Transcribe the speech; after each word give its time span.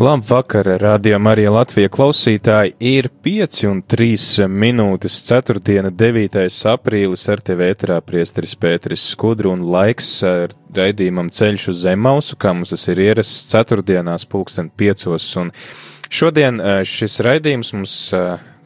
Labvakar, 0.00 0.66
radio 0.80 1.18
Marija 1.18 1.50
Latvija 1.52 1.90
klausītāji. 1.92 2.70
Ir 2.80 3.10
5 3.20 3.66
un 3.68 3.82
3 3.84 4.46
minūtes 4.48 5.18
4. 5.28 5.90
9. 5.92 6.38
aprīlis 6.72 7.26
ar 7.28 7.42
tevi 7.44 7.66
ēterā 7.68 7.98
priesteris 8.00 8.56
Pēteris 8.56 9.04
Skudru 9.12 9.52
un 9.52 9.66
laiks 9.74 10.14
raidījumam 10.72 11.28
ceļš 11.36 11.66
uz 11.74 11.82
Zemausu, 11.84 12.38
kā 12.40 12.54
mums 12.56 12.72
tas 12.72 12.86
ir 12.88 13.02
ierasts 13.10 13.52
4. 13.52 13.84
pulksten 14.32 14.70
5. 14.72 15.06
Un 15.42 15.52
šodien 16.08 16.64
šis 16.88 17.20
raidījums 17.26 17.74
mums 17.76 17.98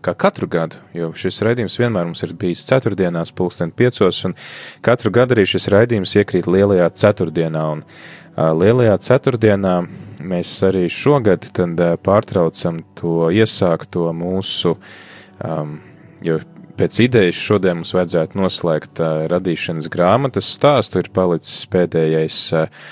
kā 0.05 0.15
katru 0.19 0.49
gadu, 0.51 0.81
jo 0.97 1.11
šis 1.17 1.41
raidījums 1.47 1.79
vienmēr 1.81 2.09
mums 2.09 2.25
ir 2.27 2.35
bijis 2.39 2.65
ceturtdienās, 2.69 3.33
pulksten 3.37 3.73
piecos, 3.75 4.21
un 4.29 4.37
katru 4.85 5.13
gadu 5.15 5.37
arī 5.37 5.47
šis 5.49 5.71
raidījums 5.73 6.15
iekrīt 6.21 6.49
lielajā 6.51 6.91
ceturtdienā. 7.01 7.65
Un 7.77 7.85
lielajā 8.61 8.97
ceturtdienā 9.09 9.75
mēs 10.25 10.57
arī 10.67 10.87
šogad 10.91 11.47
pārtraucam 12.05 12.83
to 12.99 13.31
iesākto 13.35 14.11
mūsu, 14.17 14.75
um, 15.45 15.79
jo 16.25 16.41
pēc 16.79 16.99
idejas 17.05 17.39
šodien 17.39 17.79
mums 17.81 17.95
vajadzētu 17.95 18.41
noslēgt 18.41 19.03
uh, 19.03 19.25
radīšanas 19.31 19.89
grāmatas 19.93 20.51
stāstu, 20.57 21.05
ir 21.05 21.13
palicis 21.15 21.63
pēdējais, 21.71 22.41
uh, 22.59 22.91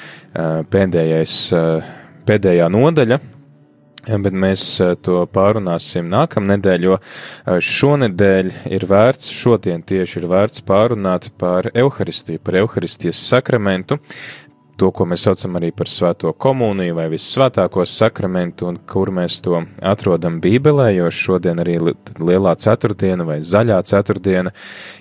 pēdējais, 0.71 1.37
uh, 1.59 1.93
pēdējā 2.29 2.71
nodaļa. 2.73 3.19
Bet 4.03 4.35
mēs 4.35 4.65
to 5.07 5.21
pārunāsim 5.31 6.09
nākamnedēļ, 6.11 6.87
jo 6.89 6.97
šonedēļ 7.63 8.49
ir 8.75 8.87
vērts, 8.91 9.31
šodien 9.31 9.85
tieši 9.87 10.19
ir 10.19 10.27
vērts 10.33 10.65
pārunāt 10.67 11.29
par 11.39 11.71
evaharistiju, 11.71 12.43
par 12.43 12.59
evaharistijas 12.65 13.21
sakramentu, 13.31 14.01
to, 14.83 14.91
ko 14.91 15.07
mēs 15.07 15.23
saucam 15.29 15.61
arī 15.61 15.71
par 15.77 15.87
svēto 15.87 16.33
komuniju 16.35 16.97
vai 16.97 17.07
vissvētāko 17.13 17.85
sakramentu, 17.87 18.73
un 18.73 18.81
kur 18.91 19.13
mēs 19.15 19.39
to 19.45 19.61
atrodam 19.79 20.41
Bībelē, 20.43 20.89
jo 20.97 21.11
šodien 21.15 21.63
arī 21.63 21.79
lielā 22.19 22.57
ceturtdiena 22.59 23.27
vai 23.29 23.39
zaļā 23.47 23.79
ceturtdiena 23.87 24.51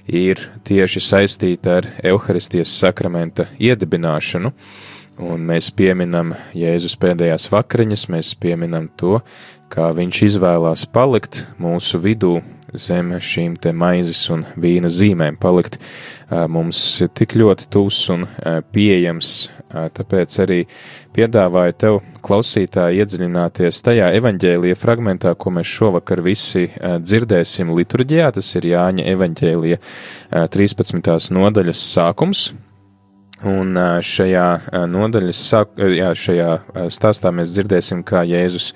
ir 0.05 0.45
tieši 0.67 1.01
saistīta 1.07 1.79
ar 1.79 1.89
Euharistijas 2.13 2.77
sakramenta 2.83 3.49
iedibināšanu. 3.57 4.53
Un 5.21 5.45
mēs 5.45 5.69
pieminam 5.77 6.33
Jēzus 6.57 6.97
pēdējās 7.01 7.45
vakariņas, 7.53 8.07
mēs 8.13 8.33
pieminam 8.41 8.89
to, 8.97 9.19
kā 9.71 9.91
viņš 9.95 10.23
izvēlās 10.31 10.87
palikt 10.89 11.43
mūsu 11.61 12.01
vidū 12.01 12.39
zem 12.73 13.13
šīm 13.19 13.57
te 13.61 13.73
maizes 13.75 14.23
un 14.33 14.45
vīna 14.59 14.89
zīmēm, 14.91 15.37
palikt 15.41 15.77
mums 16.29 17.01
tik 17.13 17.35
ļoti 17.37 17.67
tūs 17.71 18.05
un 18.15 18.27
pieejams 18.71 19.35
Tāpēc 19.71 20.35
arī 20.43 20.59
piedāvāju 21.15 21.75
tev, 21.79 21.99
klausītāji, 22.25 23.01
iedziļināties 23.01 23.79
tajā 23.85 24.09
evaņģēlīja 24.17 24.77
fragmentā, 24.79 25.33
ko 25.39 25.53
mēs 25.55 25.71
šovakar 25.71 26.23
visi 26.25 26.67
dzirdēsim 26.79 27.71
liturģijā. 27.77 28.31
Tas 28.35 28.51
ir 28.59 28.67
Jāņa 28.73 29.07
evaņģēlīja 29.13 29.79
13. 30.57 31.31
nodaļas 31.37 31.85
sākums. 31.93 32.49
Un 33.47 33.73
šajā 34.05 34.47
nodaļas, 34.91 35.39
jā, 35.97 36.11
šajā 36.13 36.49
stāstā 36.93 37.31
mēs 37.33 37.53
dzirdēsim, 37.55 38.03
kā 38.05 38.21
Jēzus 38.29 38.71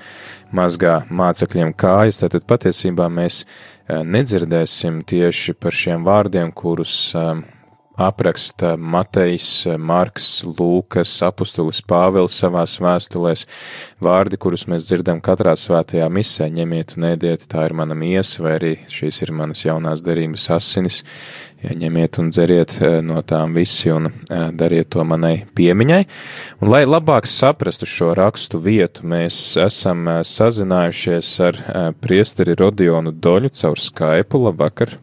mazgā 0.55 1.03
mācekļiem 1.13 1.73
kājas, 1.77 2.23
tātad 2.23 2.47
patiesībā 2.49 3.05
mēs 3.13 3.43
nedzirdēsim 3.85 5.03
tieši 5.05 5.53
par 5.61 5.75
šiem 5.75 6.07
vārdiem, 6.07 6.49
kurus 6.55 7.13
apraksta 7.97 8.75
Matejs, 8.77 9.65
Marks, 9.79 10.29
Lūkas, 10.45 11.13
apustulis 11.25 11.81
Pāvils 11.85 12.35
savās 12.41 12.75
vēstulēs, 12.83 13.45
vārdi, 14.03 14.39
kurus 14.41 14.67
mēs 14.71 14.89
dzirdam 14.89 15.21
katrā 15.23 15.55
svētajā 15.59 16.07
misē, 16.11 16.49
ņemiet 16.51 16.95
un 16.97 17.09
ēdiet, 17.13 17.47
tā 17.51 17.67
ir 17.69 17.75
mana 17.77 17.97
miesa, 17.97 18.43
vai 18.43 18.55
arī 18.59 18.73
šīs 18.91 19.23
ir 19.25 19.33
manas 19.35 19.65
jaunās 19.65 20.03
derības 20.05 20.49
asinis, 20.57 21.01
ņemiet 21.65 22.19
un 22.21 22.29
dzeriet 22.29 22.75
eh, 22.81 22.99
no 23.05 23.21
tām 23.25 23.55
visi 23.57 23.89
un 23.93 24.09
eh, 24.09 24.49
dariet 24.53 24.91
to 24.93 25.05
manai 25.07 25.45
piemiņai. 25.57 26.01
Un, 26.61 26.69
lai 26.69 26.83
labāk 26.85 27.29
saprastu 27.29 27.87
šo 27.89 28.11
rakstu 28.17 28.59
vietu, 28.61 29.05
mēs 29.07 29.39
esam 29.61 30.05
eh, 30.11 30.21
sazinājušies 30.27 31.31
ar 31.47 31.61
priesteri 32.01 32.57
Rodionu 32.59 33.15
Doļu 33.15 33.53
caur 33.55 33.81
Skype. 33.81 34.43
Labvakar! 34.45 34.97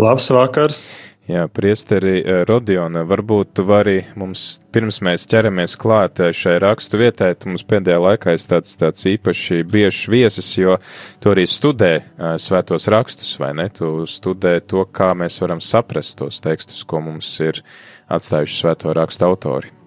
Labs 0.00 0.30
vakars! 0.32 0.84
Jā, 1.30 1.44
priesteri 1.52 2.16
eh, 2.20 2.40
Rodiona, 2.48 3.04
varbūt 3.06 3.52
tu 3.54 3.64
vari 3.68 4.00
mums, 4.18 4.56
pirms 4.74 4.98
mēs 5.06 5.28
ķeramies 5.30 5.76
klāt 5.78 6.18
eh, 6.24 6.32
šai 6.34 6.56
rakstu 6.64 6.98
vietai, 6.98 7.28
tu 7.38 7.52
mums 7.52 7.62
pēdējā 7.70 8.00
laikā 8.02 8.34
esi 8.34 8.48
tāds, 8.50 8.74
tāds 8.80 9.06
īpaši 9.12 9.60
biežs 9.68 10.08
viesis, 10.10 10.50
jo 10.58 10.78
tu 11.22 11.30
arī 11.30 11.46
studē 11.46 11.92
uh, 12.00 12.34
svētos 12.40 12.88
rakstus, 12.90 13.36
vai 13.38 13.52
ne? 13.54 13.68
Tu 13.70 13.92
studē 14.10 14.58
to, 14.66 14.86
kā 14.90 15.12
mēs 15.14 15.38
varam 15.44 15.62
saprast 15.62 16.18
tos 16.18 16.42
tekstus, 16.42 16.82
ko 16.82 17.04
mums 17.04 17.30
ir 17.44 17.62
atstājuši 18.10 18.64
svēto 18.64 18.96
rakstu 18.96 19.28
autori. 19.28 19.79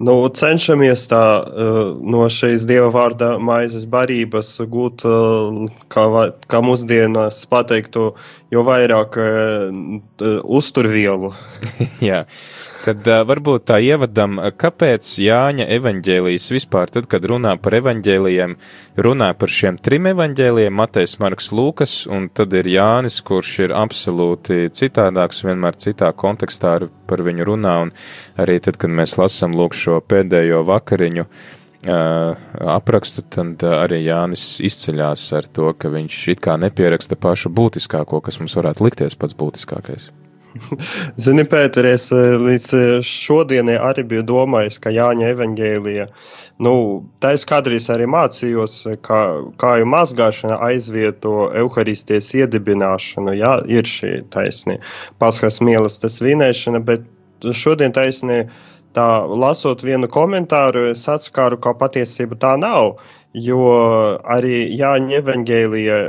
Nu, 0.00 0.14
cenšamies 0.32 1.02
tā 1.10 1.22
no 2.00 2.24
šīs 2.32 2.64
dieva 2.68 2.88
vārda 2.94 3.34
maizes 3.36 3.84
barības 3.84 4.54
gūt, 4.72 5.04
kā, 5.92 6.04
kā 6.48 6.60
mūsdienās 6.64 7.42
pateiktu, 7.50 8.06
jo 8.54 8.64
vairāk 8.64 9.18
uzturvielu. 10.60 11.34
Jā, 12.10 12.24
Kad 12.80 13.04
varbūt 13.28 13.66
tā 13.68 13.76
ievadam, 13.84 14.38
kāpēc 14.56 15.04
Jāņa 15.20 15.66
evaņģēlijas 15.76 16.46
vispār, 16.54 16.88
tad, 16.88 17.10
kad 17.12 17.26
runā 17.28 17.52
par 17.60 17.76
evaņģēlijiem, 17.76 18.54
runā 19.04 19.28
par 19.36 19.52
šiem 19.52 19.76
trim 19.84 20.08
evaņģēlijiem, 20.08 20.78
Matejs, 20.78 21.18
Marks, 21.20 21.50
Lūkas, 21.52 21.98
un 22.08 22.30
tad 22.32 22.56
ir 22.56 22.70
Jānis, 22.72 23.20
kurš 23.26 23.52
ir 23.66 23.76
absolūti 23.76 24.70
citādāks, 24.72 25.44
vienmēr 25.44 25.76
citā 25.76 26.08
kontekstā 26.16 26.78
par 27.10 27.24
viņu 27.26 27.50
runā, 27.52 27.76
un 27.84 27.92
arī 28.40 28.56
tad, 28.64 28.80
kad 28.80 28.96
mēs 28.96 29.18
lasam 29.20 29.56
lūk 29.60 29.76
šo 29.76 30.00
pēdējo 30.00 30.64
vakariņu, 30.70 31.28
Uh, 31.80 32.36
aprakstu, 32.74 33.22
tad 33.32 33.62
arī 33.64 34.02
Jānis 34.02 34.58
izceļās 34.60 35.22
ar 35.38 35.46
to, 35.48 35.70
ka 35.72 35.88
viņš 35.88 36.18
it 36.34 36.44
kā 36.44 36.58
nepieraksta 36.60 37.16
pašu 37.16 37.48
būtiskāko, 37.56 38.20
kas 38.20 38.36
mums 38.36 38.52
varētu 38.58 38.84
likties 38.84 39.16
pats 39.16 39.32
būtiskākais. 39.32 40.10
Zini, 41.22 41.44
Pēter, 41.48 41.86
es 41.86 42.08
eh, 42.14 42.34
līdz 42.40 42.72
eh, 42.76 42.92
šodienai 43.06 43.76
arī 43.80 44.04
biju 44.12 44.24
domājis, 44.30 44.80
ka 44.82 44.92
Jāņa 44.94 45.30
evaņģēlija, 45.34 46.06
nu, 46.66 46.72
tā 47.22 47.34
es 47.36 47.46
kādreiz 47.48 47.88
arī 47.92 48.08
mācījos, 48.10 48.80
kā, 49.06 49.20
kā 49.60 49.76
jau 49.80 49.90
mazgāšana 49.94 50.58
aizvieto 50.70 51.50
evaharistijas 51.62 52.32
iedibināšanu, 52.38 53.36
jā, 53.38 53.54
ir 53.70 53.88
šī 53.88 54.16
taisnī, 54.34 54.80
paskas 55.22 55.60
mīlestas 55.64 56.20
vinēšana, 56.24 56.82
bet 56.86 57.06
šodien 57.56 57.94
taisnī 57.96 58.42
tā 58.96 59.08
lasot 59.24 59.84
vienu 59.86 60.10
komentāru, 60.10 60.90
es 60.94 61.06
atskāru, 61.08 61.60
ka 61.62 61.76
patiesība 61.78 62.38
tā 62.42 62.56
nav, 62.60 62.96
jo 63.38 63.62
arī 64.26 64.64
Jāņa 64.74 65.20
evaņģēlija 65.20 66.00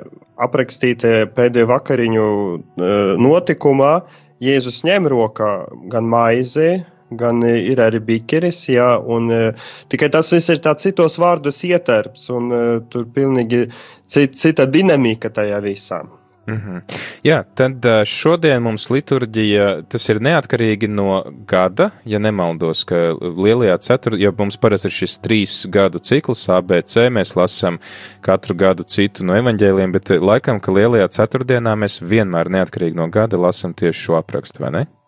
aprakstītie 0.41 1.27
pēdējo 1.35 1.69
vakariņu 1.69 2.25
eh, 2.25 3.13
notikumā, 3.21 3.93
Jēzus 4.41 4.81
ņem 4.87 5.09
rokā 5.11 5.51
gan 5.91 6.07
maizi, 6.09 6.81
gan 7.19 7.43
ir 7.45 7.81
arī 7.83 7.99
bikeris, 8.07 8.63
jā, 8.71 8.95
un 9.15 9.29
uh, 9.35 9.67
tikai 9.91 10.09
tas 10.13 10.31
viss 10.33 10.49
ir 10.53 10.61
tāds 10.63 10.87
citos 10.87 11.19
vārdos 11.21 11.59
ieterps, 11.67 12.29
un 12.33 12.49
uh, 12.55 12.79
tur 12.89 13.05
pilnīgi 13.17 13.65
cit, 14.09 14.37
cita 14.39 14.65
dinamika 14.65 15.29
tajā 15.33 15.59
visā. 15.65 16.01
Mm 16.47 16.55
-hmm. 16.55 16.81
Jā, 17.23 17.43
tad 17.55 17.85
šodien 18.05 18.63
mums 18.63 18.89
liturģija, 18.89 19.81
tas 19.89 20.09
ir 20.09 20.19
neatkarīgi 20.19 20.87
no 20.87 21.23
gada, 21.47 21.89
ja 22.05 22.19
nemaldos, 22.19 22.83
ka 22.83 22.95
lielajā 23.21 23.77
ceturtajā, 23.77 24.23
jo 24.23 24.33
mums 24.37 24.57
parasti 24.57 24.87
ir 24.87 24.91
šis 24.91 25.19
trīs 25.21 25.67
gadu 25.69 25.99
cikls, 25.99 26.49
ABC, 26.49 26.97
mēs 27.09 27.35
lasām 27.35 27.77
katru 28.21 28.55
gadu 28.55 28.83
citu 28.83 29.23
no 29.23 29.33
evaņģēliem, 29.33 29.91
bet 29.91 30.09
laikam, 30.09 30.59
ka 30.59 30.71
lielajā 30.71 31.07
ceturtdienā 31.07 31.75
mēs 31.75 32.01
vienmēr 32.01 32.49
neatkarīgi 32.49 32.95
no 32.95 33.07
gada 33.07 33.37
lasām 33.37 33.73
tieši 33.73 34.01
šo 34.01 34.15
aprakstu, 34.15 34.63
vai 34.63 34.71
ne? 34.71 35.00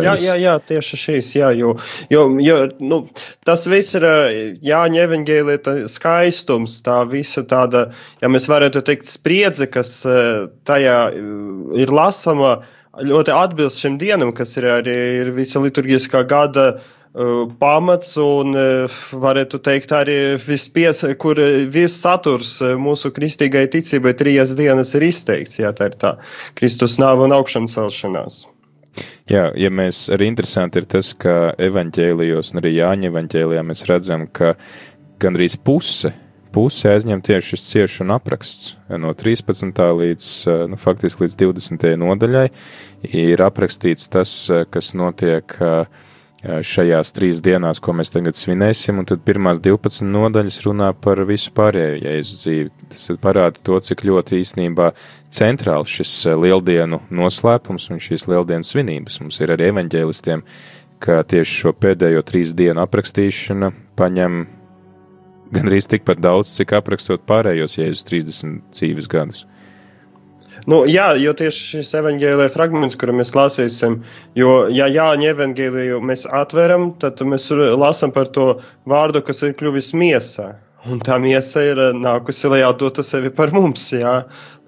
Jā, 0.00 0.14
jā, 0.20 0.36
jā, 0.40 0.54
tieši 0.70 0.98
šīs, 1.00 1.30
jā, 1.36 1.50
jo, 1.58 1.74
jo, 2.12 2.24
jo 2.40 2.58
nu, 2.80 3.02
tas 3.46 3.66
viss 3.70 3.98
ir 3.98 4.06
Jāņa 4.64 5.04
evaņģēlīta 5.06 5.76
skaistums, 5.92 6.78
tā 6.86 7.02
visa 7.10 7.44
tāda, 7.48 7.88
ja 8.22 8.30
mēs 8.32 8.48
varētu 8.50 8.84
teikt, 8.86 9.10
spriedze, 9.10 9.68
kas 9.70 10.00
tajā 10.68 10.98
ir 11.82 11.92
lasama, 11.92 12.60
ļoti 13.00 13.32
atbilst 13.34 13.84
šim 13.84 14.00
dienam, 14.00 14.32
kas 14.36 14.56
ir 14.60 14.68
arī 14.68 14.98
ir 15.22 15.32
visa 15.36 15.62
liturgiskā 15.62 16.24
gada 16.28 16.72
pamats 17.60 18.14
un, 18.20 18.54
varētu 19.12 19.60
teikt, 19.64 19.92
arī 19.92 20.18
vispies, 20.40 21.02
kur 21.20 21.36
viss 21.72 22.00
saturs 22.00 22.56
mūsu 22.80 23.12
kristīgai 23.12 23.66
ticībai 23.72 24.14
trijas 24.16 24.54
dienas 24.56 24.94
ir 24.96 25.04
izteikts, 25.10 25.60
jā, 25.60 25.74
tā 25.76 25.90
ir 25.92 25.98
tā 26.00 26.16
Kristus 26.56 26.98
nāva 27.02 27.28
un 27.28 27.36
augšām 27.36 27.68
celšanās. 27.68 28.46
Jā, 29.30 29.46
ja 29.56 29.70
mēs 29.72 30.06
arī 30.12 30.28
interesanti 30.30 30.82
ir 30.82 30.88
tas, 30.90 31.12
ka 31.16 31.52
evaņģēlijos 31.62 32.52
un 32.52 32.62
arī 32.62 32.74
Jāņa 32.76 33.08
evaņģēlijā 33.12 33.62
mēs 33.68 33.86
redzam, 33.88 34.26
ka 34.28 34.54
gandrīz 35.22 35.56
puse, 35.56 36.12
puse 36.52 36.90
aizņem 36.92 37.22
tieši 37.24 37.54
šis 37.54 37.66
ciešanu 37.70 38.16
apraksts. 38.18 38.74
No 39.00 39.14
13. 39.16 39.82
līdz, 40.02 40.30
nu, 40.72 40.78
faktiski 40.80 41.24
līdz 41.24 41.38
20. 41.40 41.86
nodaļai 42.02 42.46
ir 43.16 43.44
aprakstīts 43.46 44.10
tas, 44.12 44.34
kas 44.74 44.92
notiek 44.98 45.56
uh, 45.62 45.86
šajās 46.42 47.12
trīs 47.14 47.40
dienās, 47.42 47.78
ko 47.82 47.94
mēs 47.94 48.10
tagad 48.10 48.34
svinēsim, 48.34 48.98
un 48.98 49.06
tad 49.06 49.22
pirmās 49.26 49.60
12 49.62 50.08
nodaļas 50.08 50.58
runā 50.64 50.88
par 50.98 51.22
visu 51.28 51.52
pārējo 51.54 52.00
jēzus 52.02 52.42
dzīvi. 52.42 52.72
Tas 52.90 53.10
parāda 53.22 53.62
to, 53.62 53.78
cik 53.78 54.02
ļoti 54.08 54.40
īsnībā 54.42 54.90
centrāls 55.32 55.92
šis 56.00 56.14
lieldienu 56.42 56.98
noslēpums 57.14 57.90
un 57.94 58.02
šīs 58.02 58.26
lieldienas 58.30 58.72
svinības 58.74 59.20
mums 59.22 59.38
ir 59.40 59.54
arī 59.54 59.70
evaņģēlistiem, 59.70 60.42
ka 61.02 61.22
tieši 61.26 61.60
šo 61.62 61.74
pēdējo 61.78 62.24
trīs 62.26 62.56
dienu 62.58 62.82
aprakstīšana 62.82 63.70
paņem 63.98 64.42
gandrīz 65.54 65.88
tikpat 65.90 66.20
daudz, 66.22 66.50
cik 66.56 66.74
aprakstot 66.78 67.26
pārējos 67.28 67.78
jēzus 67.78 68.06
30 68.08 68.60
dzīves 68.74 69.10
gadus. 69.10 69.46
Nu, 70.70 70.84
jā, 70.86 71.08
jo 71.18 71.32
tieši 71.34 71.64
šis 71.72 71.88
evanģēlīja 71.98 72.52
fragments, 72.54 72.94
kuru 72.98 73.16
mēs 73.18 73.32
lasīsim, 73.34 73.96
jo, 74.38 74.52
ja 74.70 74.86
Jāņa 74.86 75.32
evanģēlīju 75.32 75.98
mēs 76.06 76.22
atveram, 76.30 76.92
tad 77.02 77.18
mēs 77.26 77.48
lasām 77.50 78.12
par 78.14 78.30
to 78.36 78.52
vārdu, 78.86 79.24
kas 79.26 79.42
ir 79.42 79.56
kļuvis 79.58 79.90
miesā. 79.98 80.52
Un 80.86 81.02
tā 81.02 81.18
miesa 81.22 81.62
ir 81.66 81.80
nākusi, 81.94 82.48
lai 82.50 82.62
atdotu 82.66 83.04
sevi 83.06 83.30
par 83.34 83.52
mums, 83.54 83.88
jā, 83.94 84.14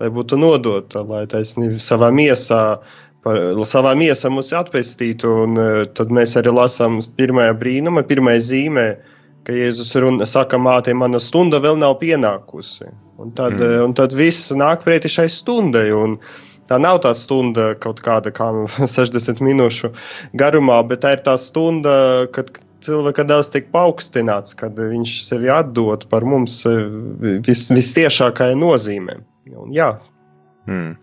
lai 0.02 0.10
būtu 0.14 0.38
nodota, 0.38 1.02
lai 1.06 1.24
taisnība 1.30 1.78
savā 1.82 2.10
miesā, 2.14 2.60
par, 3.26 3.40
savā 3.70 3.94
miesā 3.98 4.30
mūs 4.30 4.50
atpestītu. 4.54 5.30
Un 5.46 5.62
tad 5.94 6.14
mēs 6.14 6.34
arī 6.38 6.54
lasām 6.54 7.00
pirmajā 7.18 7.54
brīnumā, 7.58 8.06
pirmajā 8.06 8.44
zīmē, 8.50 8.86
ka 9.46 9.54
Jēzus 9.58 9.94
runa, 10.02 10.26
saka, 10.26 10.58
māte, 10.58 10.94
mana 10.94 11.22
stunda 11.22 11.62
vēl 11.62 11.78
nav 11.82 11.98
pienākusi. 12.02 12.90
Un 13.22 13.30
tad, 13.36 13.54
mm. 13.60 13.84
un 13.86 13.94
tad 13.94 14.14
viss 14.16 14.50
nāk 14.54 14.82
pretī 14.86 15.10
šai 15.12 15.28
stundai. 15.30 15.90
Tā 16.70 16.78
nav 16.80 17.02
tā 17.04 17.12
stunda 17.16 17.74
kaut 17.80 18.00
kāda 18.04 18.32
kā 18.34 18.50
60 18.96 19.42
minūšu 19.44 19.92
garumā, 20.40 20.80
bet 20.88 21.04
tā 21.04 21.14
ir 21.18 21.24
tā 21.26 21.36
stunda, 21.40 22.26
kad 22.34 22.50
cilvēka 22.84 23.24
dēls 23.28 23.52
tiek 23.52 23.70
paaugstināts, 23.74 24.56
kad 24.58 24.78
viņš 24.78 25.14
sevi 25.28 25.52
atdod 25.52 26.08
par 26.10 26.26
mums 26.28 26.62
vis, 27.46 27.68
vistiešākajai 27.72 28.58
nozīmē. 28.60 29.20
Un, 29.54 29.72
jā. 29.72 29.94
Mm. 30.68 30.94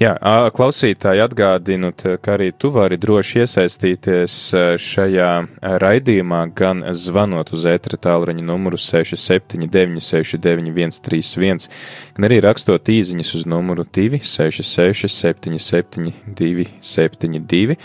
Jā, 0.00 0.14
klausītāji 0.54 1.20
atgādinu, 1.20 1.90
ka 1.92 2.16
arī 2.36 2.52
tu 2.56 2.70
vari 2.72 2.96
droši 3.00 3.40
iesaistīties 3.42 4.34
šajā 4.80 5.46
raidījumā, 5.82 6.46
gan 6.56 6.80
zvanot 6.96 7.52
uz 7.52 7.64
ētra 7.68 7.98
tālruņa 8.00 8.44
numuru 8.46 8.76
679699131, 8.80 11.68
gan 12.16 12.24
arī 12.30 12.38
rakstot 12.46 12.88
īziņas 12.94 13.30
uz 13.40 13.44
numuru 13.50 13.84
266 13.84 15.08
772 15.10 16.66
72 16.80 17.76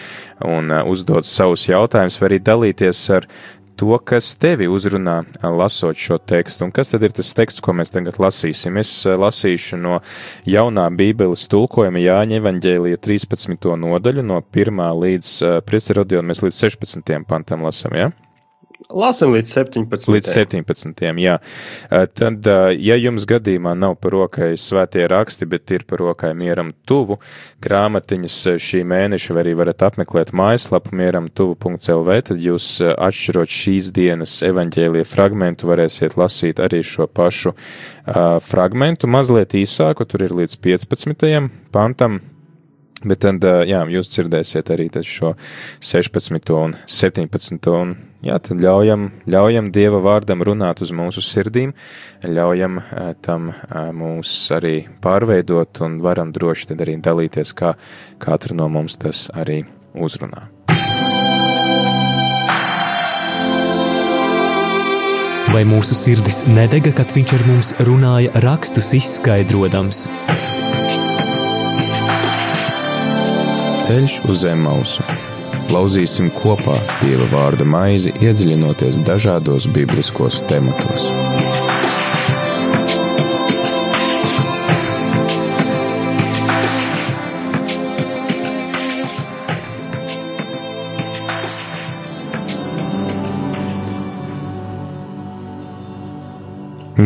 un 0.45 0.71
uzdot 0.85 1.25
savus 1.27 1.68
jautājumus, 1.68 2.19
vai 2.21 2.27
arī 2.29 2.39
dalīties 2.45 3.09
ar 3.18 3.23
to, 3.80 3.94
kas 4.04 4.33
tevi 4.42 4.68
uzrunā 4.72 5.22
lasot 5.44 6.00
šo 6.00 6.18
tekstu. 6.18 6.68
Un 6.68 6.74
kas 6.75 6.94
tad 6.94 7.06
ir 7.06 7.13
tas 7.16 7.31
teksts, 7.38 7.63
ko 7.63 7.75
mēs 7.77 7.94
tagad 7.94 8.19
lasīsim? 8.22 8.80
Es 8.81 8.92
eh, 9.06 9.18
lasīšu 9.19 9.80
no 9.81 10.00
jaunā 10.50 10.88
bībeles 10.95 11.48
tulkojuma 11.51 12.01
Jāņa 12.01 12.39
evaņģēlija 12.42 13.01
13. 13.06 13.72
nodaļu 13.86 14.25
no 14.25 14.42
1. 14.42 14.86
līdz, 15.06 15.33
eh, 15.42 15.57
priesterodījot, 15.68 16.27
mēs 16.31 16.44
līdz 16.45 16.62
16. 16.68 17.25
pantam 17.30 17.68
lasam, 17.68 17.98
ja? 17.98 18.12
Lasam 18.89 19.31
līdz 19.31 19.51
17. 19.51 20.10
Līdz 20.12 20.30
17. 20.36 21.04
Jā. 21.24 21.36
Tad, 21.89 22.48
ja 22.75 22.98
jums 23.00 23.25
gadījumā 23.30 23.72
nav 23.77 23.95
par 24.04 24.13
rokai 24.16 24.50
svētie 24.60 25.06
raksti, 25.12 25.48
bet 25.50 25.72
ir 25.72 25.86
par 25.88 26.04
rokai 26.04 26.33
mieram 26.38 26.74
tuvu, 26.88 27.18
grāmatiņas 27.63 28.38
šī 28.62 28.83
mēneša 28.88 29.38
arī 29.39 29.56
varat 29.57 29.86
apmeklēt 29.88 30.33
mājaslapu 30.36 30.95
mieram 31.00 31.31
tuvu.lv, 31.31 32.19
tad 32.30 32.44
jūs 32.44 32.69
atšķirot 32.83 33.56
šīs 33.56 33.92
dienas 33.95 34.38
evaņģēlie 34.45 35.06
fragmentu 35.07 35.71
varēsiet 35.71 36.18
lasīt 36.19 36.60
arī 36.63 36.83
šo 36.86 37.07
pašu 37.07 37.56
uh, 37.56 38.38
fragmentu, 38.44 39.07
mazliet 39.07 39.56
īsāku, 39.56 40.07
tur 40.10 40.28
ir 40.28 40.36
līdz 40.44 40.60
15. 40.62 41.51
pantam, 41.75 42.21
Bet 43.06 43.19
tad, 43.21 43.44
jā, 43.69 43.83
jūs 43.92 44.07
dzirdēsiet 44.10 44.69
arī 44.74 44.88
šo 45.06 45.36
16. 45.83 46.54
un 46.57 46.74
17. 46.89 47.69
un 47.69 47.92
jā, 48.23 48.38
tad 48.39 48.62
ļaujam, 48.63 49.09
ļaujam 49.27 49.71
Dieva 49.75 50.00
vārdam 50.06 50.44
runāt 50.45 50.81
uz 50.85 50.94
mūsu 50.95 51.23
sirdīm, 51.25 51.73
ļaujam 52.23 52.81
tam 53.25 53.51
mūs 53.95 54.33
arī 54.56 54.85
pārveidot 55.03 55.83
un 55.85 56.00
varam 56.06 56.31
droši 56.35 56.71
tad 56.71 56.85
arī 56.85 57.00
dalīties, 57.01 57.56
kā 57.57 57.75
katru 58.21 58.56
no 58.56 58.69
mums 58.71 59.00
tas 59.01 59.27
arī 59.35 59.63
uzrunā. 59.95 60.47
Vai 65.56 65.61
mūsu 65.63 65.95
sirdis 65.95 66.41
nedega, 66.51 66.91
kad 66.97 67.13
viņš 67.15 67.33
ar 67.38 67.44
mums 67.47 67.69
runāja 67.88 68.41
rakstus 68.44 68.89
izskaidrojams? 68.97 70.01
Ceļš 73.88 74.18
uz 74.27 74.44
zem 74.44 74.68
mausu. 74.68 75.06
Lauzīsim 75.65 76.27
kopā 76.29 76.75
Dieva 77.01 77.25
vārda 77.31 77.65
maizi, 77.65 78.13
iedziļinoties 78.21 78.99
dažādos 79.07 79.66
bibliskos 79.73 80.44
tematos. 80.49 81.09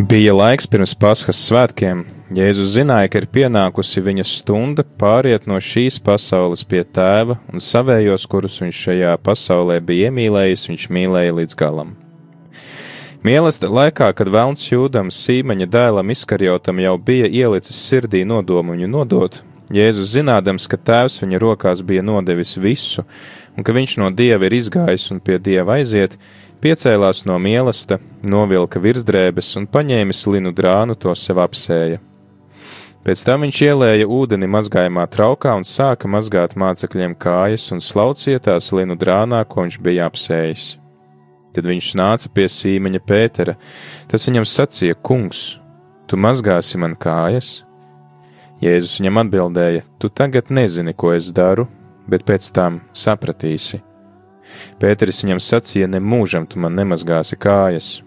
Bija 0.09 0.35
laiks 0.35 0.67
pirms 0.69 0.95
Paskas 0.99 1.39
svētkiem, 1.47 2.03
Jēzus 2.29 2.75
zināja, 2.75 3.09
ka 3.09 3.23
ir 3.23 3.25
pienākusi 3.33 4.03
viņa 4.05 4.23
stunda 4.29 4.83
pāriet 5.01 5.47
no 5.49 5.57
šīs 5.57 5.95
pasaules 6.05 6.61
pie 6.61 6.83
tēva, 6.85 7.39
un 7.49 7.57
savējos, 7.57 8.27
kurus 8.29 8.59
viņš 8.61 8.81
šajā 8.85 9.13
pasaulē 9.25 9.79
bija 9.81 10.11
iemīlējis, 10.11 10.67
viņš 10.69 10.83
mīlēja 10.93 11.33
līdz 11.39 11.57
galam. 11.57 11.95
Mīlestība 13.25 13.73
laikā, 13.79 14.09
kad 14.13 14.29
Vēlns 14.29 14.67
jūdam 14.69 15.09
sīmeņa 15.09 15.65
dēlam 15.73 16.13
izkarjotam 16.13 16.77
jau 16.83 16.93
bija 17.01 17.25
ielicis 17.25 17.79
sirdī 17.89 18.21
nodomu 18.29 18.77
viņu 18.77 18.89
nodot, 18.93 19.39
Jēzus 19.73 20.15
zinādams, 20.15 20.65
ka 20.69 20.77
tēvs 20.81 21.19
viņa 21.21 21.39
rokās 21.41 21.81
bija 21.85 22.01
nodevis 22.05 22.55
visu, 22.57 23.03
un 23.57 23.65
ka 23.65 23.73
viņš 23.73 23.95
no 24.01 24.09
dieva 24.13 24.45
ir 24.45 24.55
izgājis 24.57 25.09
un 25.13 25.19
pie 25.21 25.37
dieva 25.41 25.77
aiziet, 25.77 26.13
piecēlās 26.61 27.25
no 27.29 27.37
mīlestība, 27.41 28.01
novilka 28.21 28.81
virsdrēbes 28.81 29.55
un 29.61 29.65
paņēmis 29.69 30.23
linu 30.29 30.53
drānu 30.53 30.97
to 30.97 31.13
sev 31.17 31.41
apsēja. 31.45 32.01
Pēc 32.99 33.21
tam 33.23 33.45
viņš 33.45 33.61
ielēja 33.63 34.07
ūdeni 34.11 34.49
mazgājumā 34.51 35.05
traukā 35.07 35.53
un 35.55 35.63
sāka 35.63 36.09
mazgāt 36.11 36.57
mācekļiem 36.59 37.15
kājas 37.15 37.69
un 37.71 37.79
slaucīja 37.79 38.41
tās 38.49 38.73
linu 38.75 38.97
drānā, 38.99 39.39
ko 39.47 39.63
viņš 39.63 39.79
bija 39.85 40.09
apsējis. 40.11 40.73
Tad 41.55 41.65
viņš 41.65 41.93
nāca 41.97 42.29
pie 42.35 42.45
sīmeņa 42.51 43.01
Pētera. 43.07 43.55
Tas 44.11 44.27
viņam 44.27 44.45
sacīja: 44.45 44.99
Kungs, 44.99 45.57
tu 46.11 46.19
mazgāsi 46.19 46.77
man 46.81 46.97
kājas? 46.99 47.63
Jēzus 48.61 48.99
viņam 48.99 49.23
atbildēja: 49.23 49.87
Tu 49.97 50.11
tagad 50.11 50.51
nezini, 50.51 50.93
ko 50.93 51.15
es 51.15 51.31
daru, 51.31 51.69
bet 52.09 52.27
pēc 52.27 52.51
tam 52.53 52.81
sapratīsi. 52.91 53.81
Pēteris 54.81 55.23
viņam 55.23 55.41
sacīja: 55.41 55.87
Ne 55.87 56.03
mūžam 56.03 56.45
tu 56.45 56.59
man 56.59 56.75
nemazgāsi 56.75 57.39
kājas. 57.39 58.01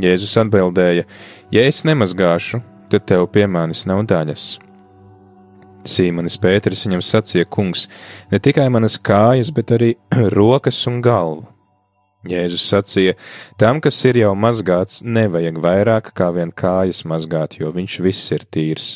Jēzus 0.00 0.38
atbildēja: 0.40 1.04
Ja 1.52 1.66
es 1.68 1.82
nemazgāšu, 1.84 2.62
tad 2.92 3.08
tev 3.08 3.26
pie 3.32 3.46
manis 3.48 3.86
nav 3.88 4.04
daļas. 4.10 4.52
Sīmanis 5.88 6.38
Pēteris 6.38 6.84
viņam 6.86 7.02
sacīja: 7.02 7.48
Kungs, 7.50 7.88
ne 8.30 8.38
tikai 8.42 8.68
manas 8.70 8.98
kājas, 9.02 9.50
bet 9.54 9.72
arī 9.74 9.94
rokas 10.36 10.78
un 10.90 11.00
galvu. 11.02 11.48
Jēzus 12.28 12.68
sacīja: 12.70 13.16
Tam, 13.58 13.80
kas 13.82 13.98
ir 14.06 14.20
jau 14.20 14.34
mazgāts, 14.38 15.02
nevajag 15.02 15.58
vairāk 15.64 16.12
kā 16.14 16.30
vien 16.36 16.54
kājas 16.54 17.02
mazgāt, 17.08 17.58
jo 17.58 17.72
viņš 17.74 17.98
viss 18.04 18.34
ir 18.36 18.46
tīrs. 18.46 18.92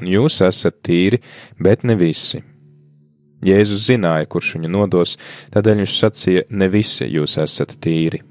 Un 0.00 0.10
jūs 0.10 0.42
esat 0.44 0.82
tīri, 0.84 1.22
bet 1.62 1.86
ne 1.86 1.94
visi. 1.96 2.42
Jēzus 3.46 3.86
zināja, 3.86 4.26
kurš 4.26 4.56
viņu 4.56 4.72
nodos, 4.72 5.14
tādēļ 5.54 5.84
viņš 5.84 6.00
sacīja: 6.00 6.48
Ne 6.50 6.72
visi 6.72 7.06
jūs 7.06 7.38
esat 7.44 7.78
tīri. 7.78 8.24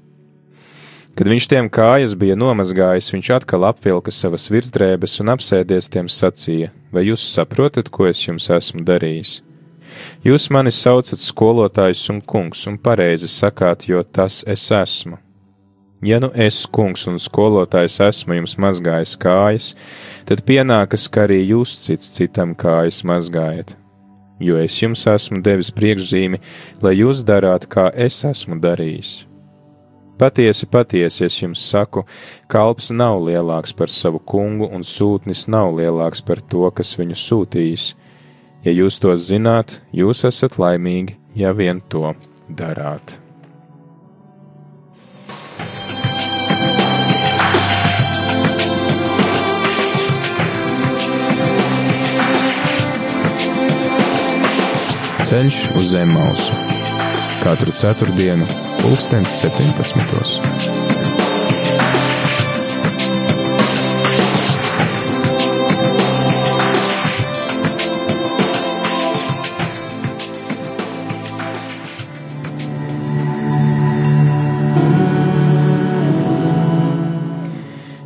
Kad 1.16 1.30
viņš 1.32 1.46
tiem 1.48 1.68
kājas 1.72 2.12
bija 2.18 2.34
nomazgājis, 2.36 3.08
viņš 3.14 3.28
atkal 3.38 3.64
apvilka 3.64 4.12
savas 4.12 4.50
virsdrēbes 4.52 5.16
un 5.24 5.32
apsēdies 5.32 5.88
tiem 5.88 6.10
sacīja: 6.12 6.68
Vai 6.92 7.06
jūs 7.08 7.24
saprotat, 7.32 7.88
ko 7.88 8.04
es 8.10 8.20
jums 8.26 8.50
esmu 8.52 8.84
darījis? 8.84 9.38
Jūs 10.26 10.50
mani 10.52 10.72
saucat 10.74 11.22
skolotājs 11.22 12.02
un 12.12 12.20
kungs, 12.20 12.66
un 12.68 12.76
pareizi 12.76 13.30
sakāt, 13.32 13.86
jo 13.88 14.02
tas 14.04 14.42
es 14.46 14.66
esmu. 14.68 15.16
Ja 16.04 16.18
nu 16.20 16.28
es, 16.34 16.58
kungs 16.68 17.06
un 17.08 17.16
skolotājs, 17.16 17.96
esmu 18.04 18.36
jums 18.36 18.58
mazgājis 18.60 19.14
kājas, 19.16 19.70
tad 20.28 20.44
pienākas, 20.44 21.06
ka 21.08 21.24
arī 21.24 21.40
jūs 21.46 21.78
cits 21.86 22.12
citam 22.12 22.52
kājas 22.52 23.00
mazgājat. 23.08 23.72
Jo 24.36 24.60
es 24.60 24.76
jums 24.82 25.06
esmu 25.08 25.40
devis 25.40 25.72
priekšzīmi, 25.72 26.42
lai 26.84 26.98
jūs 26.98 27.24
darāt, 27.24 27.64
kā 27.72 27.88
es 27.96 28.20
esmu 28.28 28.60
darījis. 28.60 29.25
Patiesi, 30.16 30.64
patiesi 30.66 31.26
es 31.26 31.34
jums 31.42 31.60
saku, 31.60 32.06
kalps 32.48 32.88
nav 32.88 33.18
lielāks 33.20 33.74
par 33.76 33.92
savu 33.92 34.16
kungu, 34.24 34.64
un 34.72 34.80
sūtnis 34.80 35.44
nav 35.52 35.74
lielāks 35.76 36.24
par 36.24 36.40
to, 36.40 36.64
kas 36.72 36.94
viņu 36.96 37.18
sūtījis. 37.20 37.90
Ja 38.64 38.72
jūs 38.72 38.96
to 39.02 39.12
zināt, 39.20 39.82
jūs 39.92 40.24
esat 40.24 40.56
laimīgi, 40.56 41.18
ja 41.36 41.52
vien 41.52 41.84
to 41.92 42.14
darāt. 42.48 43.18
Ceļš 55.26 55.58
uz 55.76 55.90
zem 55.90 56.14
mausu 56.14 56.54
katru 57.42 57.74
ceturtdienu 57.74 58.46
pulkstens 58.86 59.40
17. 59.42 59.98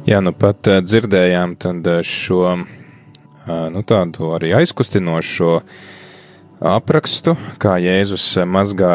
Jā, 0.08 0.22
nu 0.24 0.32
pat 0.32 0.64
eh, 0.64 0.80
dzirdējām 0.80 1.58
eh, 1.60 2.00
šo 2.00 2.40
eh, 2.56 2.64
nu, 3.68 3.84
tādu 3.84 4.32
arī 4.32 4.54
aizkustinošo 4.62 5.58
aprakstu, 6.60 7.34
kā 7.60 7.78
Jēzus 7.80 8.24
mazgā 8.44 8.94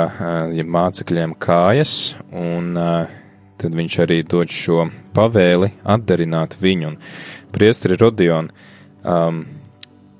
ja 0.54 0.66
mācekļiem 0.70 1.34
kājas, 1.42 2.16
un 2.30 2.76
tad 2.76 3.78
viņš 3.80 4.00
arī 4.06 4.22
dod 4.28 4.52
šo 4.54 4.86
pavēli 5.16 5.72
atdarināt 5.82 6.58
viņu. 6.62 6.94
Un 6.94 6.98
priestri 7.56 7.98
Rodion, 7.98 8.52
um, 9.02 9.42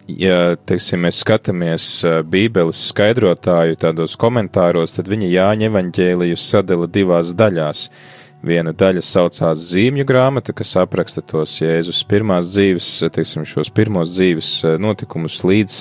ja, 0.10 0.56
teiksim, 0.66 1.04
mēs 1.06 1.22
skatāmies 1.22 1.88
Bībeles 2.32 2.82
skaidrotāju 2.90 3.78
tādos 3.82 4.18
komentāros, 4.18 4.96
tad 4.98 5.12
viņa 5.12 5.32
Jāņa 5.36 5.70
evaņģēliju 5.70 6.40
sadala 6.42 6.90
divās 6.90 7.36
daļās. 7.38 7.90
Viena 8.46 8.70
daļa 8.78 9.02
saucās 9.02 9.62
zīmju 9.72 10.06
grāmata, 10.06 10.54
kas 10.54 10.76
apraksta 10.78 11.24
tos 11.26 11.56
Jēzus 11.58 12.04
pirmās 12.06 12.52
dzīves, 12.52 12.90
teiksim, 13.16 13.46
šos 13.48 13.72
pirmos 13.74 14.12
dzīves 14.14 14.50
notikumus 14.82 15.40
līdz 15.42 15.80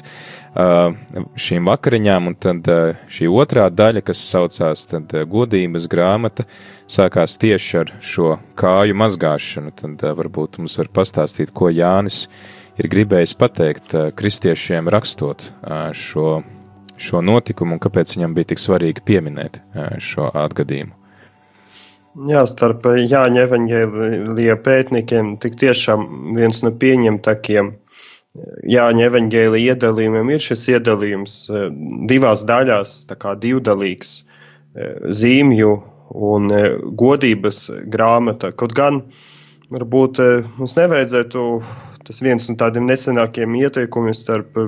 šīm 1.44 1.68
vakariņām, 1.68 2.30
un 2.30 2.38
tad 2.40 2.70
šī 3.12 3.28
otrā 3.28 3.66
daļa, 3.68 4.04
kas 4.06 4.22
saucās 4.30 4.86
tad 4.88 5.12
godības 5.28 5.90
grāmata, 5.92 6.46
sākās 6.88 7.36
tieši 7.42 7.78
ar 7.82 7.94
šo 8.00 8.38
kāju 8.56 8.96
mazgāšanu. 9.02 9.74
Tad 9.82 10.08
varbūt 10.16 10.62
mums 10.62 10.78
var 10.80 10.88
pastāstīt, 11.02 11.52
ko 11.52 11.68
Jānis 11.68 12.24
ir 12.80 12.88
gribējis 12.88 13.36
pateikt 13.44 13.96
kristiešiem 14.16 14.88
rakstot 14.88 15.44
šo, 15.92 16.40
šo 16.96 17.24
notikumu 17.28 17.76
un 17.76 17.84
kāpēc 17.84 18.16
viņam 18.16 18.40
bija 18.40 18.54
tik 18.54 18.64
svarīgi 18.64 19.04
pieminēt 19.04 19.60
šo 20.00 20.32
atgadījumu. 20.32 21.03
Jā, 22.14 22.44
starp 22.46 22.84
Jāņa 22.94 23.48
evaņģēlija 23.48 24.54
pētniekiem 24.62 25.32
tik 25.42 25.56
tiešām 25.58 26.36
viens 26.36 26.62
no 26.62 26.70
pieņemtākiem 26.70 27.72
Jāņa 28.66 29.04
evaņģēlija 29.08 29.74
iedalījumiem 29.74 30.30
ir 30.34 30.42
šis 30.42 30.64
iedalījums 30.72 31.34
eh, 31.50 31.66
divās 32.10 32.42
daļās, 32.46 32.94
tā 33.10 33.18
kā 33.18 33.34
divdalīgs 33.38 34.14
eh, 34.22 34.96
zīmju 35.20 35.74
un 36.30 36.54
eh, 36.54 36.66
godības 37.02 37.60
grāmata. 37.94 38.50
Kaut 38.50 38.74
gan 38.74 39.04
varbūt 39.74 40.18
mums 40.58 40.74
nevajadzētu 40.78 41.44
tas 42.04 42.18
viens 42.22 42.46
no 42.50 42.56
tādiem 42.60 42.90
nesenākiem 42.90 43.54
ieteikumiem 43.58 44.14
starp 44.18 44.58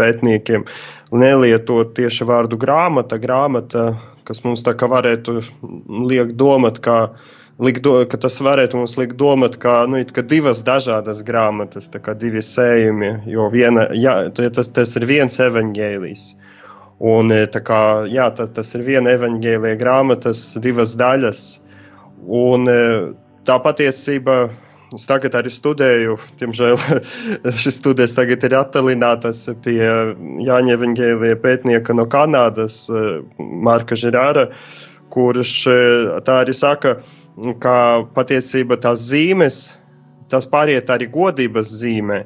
pētniekiem 0.00 0.64
nelietot 1.12 1.92
tieši 1.96 2.26
vārdu 2.26 2.58
grāmata, 2.60 3.20
grāmata, 3.22 3.92
kas 4.28 4.42
mums 4.44 4.64
tā 4.66 4.74
kā 4.78 4.88
varētu 4.90 5.40
liekt 6.08 6.36
domāt, 6.40 6.80
kā 6.84 6.98
do, 7.58 7.94
ka 8.08 8.18
tas 8.18 8.40
varētu 8.40 8.76
mums 8.76 8.96
likt 8.96 9.16
domāt, 9.16 9.58
ka, 9.60 9.86
nu, 9.86 10.00
ka 10.12 10.22
divas 10.22 10.62
dažādas 10.64 11.22
grāmatas, 11.22 11.90
kā 11.90 12.14
divi 12.14 12.42
sējumi, 12.42 13.22
jo 13.26 13.48
viena, 13.52 13.88
jā, 13.94 14.30
tas, 14.34 14.68
tas 14.68 14.96
ir 14.96 15.06
viens 15.06 15.38
evaņģēlijs. 15.38 16.36
Un 17.02 17.32
e, 17.34 17.46
kā, 17.46 18.06
jā, 18.06 18.30
tas, 18.30 18.50
tas 18.54 18.74
ir 18.74 18.84
viena 18.86 19.10
evaņģēlija 19.16 19.78
grāmatas, 19.78 20.54
divas 20.62 20.94
daļas. 20.94 21.60
Un 22.22 22.68
e, 22.70 22.82
tā 23.44 23.58
patiesība, 23.58 24.52
es 24.96 25.06
tagad 25.08 25.36
arī 25.38 25.50
studēju, 25.52 26.16
diemžēl 26.40 26.78
šis 27.62 27.80
studijas 27.80 28.16
tagad 28.18 28.44
ir 28.46 28.56
attālinātas 28.58 29.44
pie 29.64 29.80
Jāņa 30.46 30.76
evaņģēlija 30.76 31.40
pētnieka 31.42 31.96
no 31.96 32.06
Kanādas, 32.10 32.84
e, 32.90 33.20
Marka 33.38 33.98
Žirāra, 33.98 34.48
kurš 35.12 35.54
tā 36.24 36.38
arī 36.44 36.54
saka, 36.56 36.96
ka 37.60 37.76
patiesībā 38.16 38.78
tās 38.80 39.04
zīmes, 39.10 39.62
tas 40.32 40.48
pāriet 40.48 40.88
arī 40.92 41.08
godības 41.12 41.72
zīmē. 41.82 42.22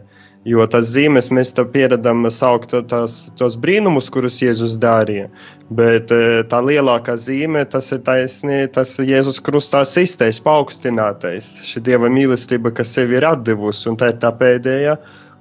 Jo 0.46 0.62
tās 0.70 0.92
zīmes 0.92 1.26
mēs 1.34 1.50
tam 1.56 1.72
pieredzam 1.72 2.22
saukt 2.30 2.70
tās, 2.90 3.16
tos 3.40 3.56
brīnumus, 3.58 4.06
kurus 4.14 4.38
Jēzus 4.38 4.76
darīja. 4.78 5.26
Bet 5.74 6.12
e, 6.14 6.44
tā 6.46 6.60
lielākā 6.62 7.16
zīme, 7.18 7.64
tas 7.66 7.90
ir 7.96 8.04
taisnī, 8.06 8.60
tas 8.70 8.94
Jēzus 9.02 9.40
krustā 9.42 9.82
izteikts, 9.82 10.38
paaugstinātais. 10.46 11.50
Šī 11.66 11.82
dieva 11.88 12.12
mīlestība, 12.12 12.70
kas 12.78 12.94
sevi 12.94 13.18
ir 13.18 13.26
atdevusi, 13.26 13.88
un 13.90 13.98
tā 13.98 14.12
ir 14.12 14.20
tā 14.22 14.30
pēdējā 14.38 14.94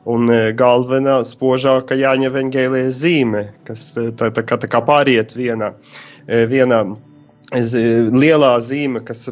un 0.10 0.34
e, 0.34 0.42
galvenā 0.58 1.20
spožākā 1.30 2.00
Jāņa 2.02 2.34
Vengēlijas 2.34 3.02
zīme, 3.04 3.46
kas 3.70 3.92
e, 4.02 4.10
tā, 4.10 4.34
tā, 4.34 4.42
tā, 4.42 4.58
tā 4.66 4.74
kā 4.74 4.82
pāriet 4.90 5.38
vienā. 5.38 5.76
vienā 6.26 6.82
lielā 7.54 8.56
zīme, 8.66 9.06
kas 9.06 9.28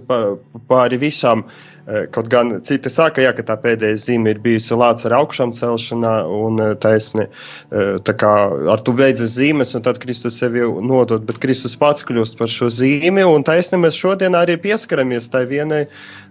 pāri 0.70 1.02
visam, 1.02 1.42
e, 1.42 1.73
kaut 2.16 2.30
gan 2.32 2.54
citi 2.64 2.88
saka, 2.92 3.22
jā, 3.26 3.34
ka 3.36 3.44
tā 3.44 3.58
pēdējā 3.60 3.98
zīme 4.00 4.32
ir 4.32 4.40
bijusi 4.44 4.76
lāca 4.80 5.10
ar 5.10 5.18
augšām 5.18 5.52
celšanā 5.56 6.14
un 6.32 6.62
e, 6.64 6.68
taisni. 6.80 7.26
E, 7.28 7.84
tā 8.08 8.16
kā 8.20 8.32
ar 8.72 8.84
tu 8.88 8.94
beidzas 8.96 9.36
zīmes, 9.36 9.74
un 9.76 9.84
tad 9.84 10.00
Kristus 10.04 10.38
sevi 10.40 10.64
nodod, 10.64 11.26
bet 11.28 11.42
Kristus 11.44 11.76
pats 11.80 12.06
kļūst 12.08 12.40
par 12.40 12.52
šo 12.52 12.70
zīmi, 12.72 13.26
un 13.28 13.44
taisni 13.44 13.82
mēs 13.84 14.00
šodien 14.00 14.38
arī 14.40 14.56
pieskaramies 14.64 15.28
tai 15.34 15.44
vienai, 15.50 15.84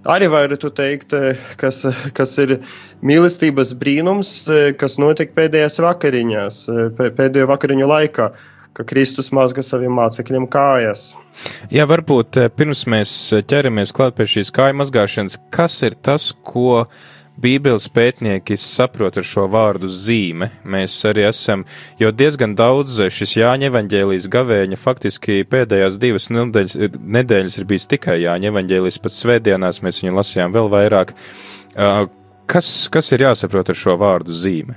arī 0.09 0.31
varētu 0.33 0.73
teikt, 0.79 1.13
kas, 1.61 1.83
kas 2.17 2.33
ir 2.41 2.57
mīlestības 3.05 3.75
brīnums, 3.77 4.33
kas 4.81 4.97
notika 5.03 5.37
pēdējās 5.43 5.83
vakariņās, 5.85 6.65
pēdējo 6.97 7.51
vakariņu 7.53 7.93
laikā 7.93 8.33
ka 8.77 8.85
Kristus 8.89 9.31
mazga 9.35 9.65
saviem 9.65 9.95
mācekļiem 9.97 10.49
kājas. 10.53 11.13
Jā, 11.73 11.87
varbūt 11.89 12.39
eh, 12.41 12.53
pirms 12.53 12.85
mēs 12.91 13.15
eh, 13.33 13.43
ķeramies 13.49 13.95
klāt 13.97 14.17
pie 14.19 14.29
šīs 14.29 14.53
kāju 14.55 14.79
mazgāšanas, 14.83 15.41
kas 15.53 15.81
ir 15.87 15.97
tas, 15.97 16.33
ko 16.45 16.87
Bībeles 17.43 17.87
pētnieki 17.89 18.59
saprot 18.61 19.17
ar 19.17 19.25
šo 19.25 19.47
vārdu 19.51 19.89
zīme. 19.89 20.51
Mēs 20.69 20.99
arī 21.09 21.25
esam, 21.31 21.65
jo 22.01 22.13
diezgan 22.13 22.57
daudz 22.59 22.99
eh, 23.01 23.13
šis 23.13 23.37
Jāņa 23.41 23.71
evaņģēlijas 23.73 24.29
gavēņa 24.33 24.81
faktiski 24.81 25.41
pēdējās 25.49 25.99
divas 26.03 26.29
nedēļas, 26.33 26.79
nedēļas 27.19 27.59
ir 27.59 27.69
bijis 27.73 27.89
tikai 27.93 28.21
Jāņa 28.27 28.53
evaņģēlijas, 28.53 29.01
pat 29.05 29.17
svētdienās 29.17 29.83
mēs 29.85 30.05
viņu 30.05 30.17
lasījām 30.21 30.57
vēl 30.57 30.73
vairāk. 30.73 31.17
Kas, 32.53 32.69
kas 32.93 33.07
ir 33.17 33.25
jāsaprot 33.25 33.71
ar 33.73 33.79
šo 33.79 33.97
vārdu 33.97 34.35
zīme? 34.37 34.77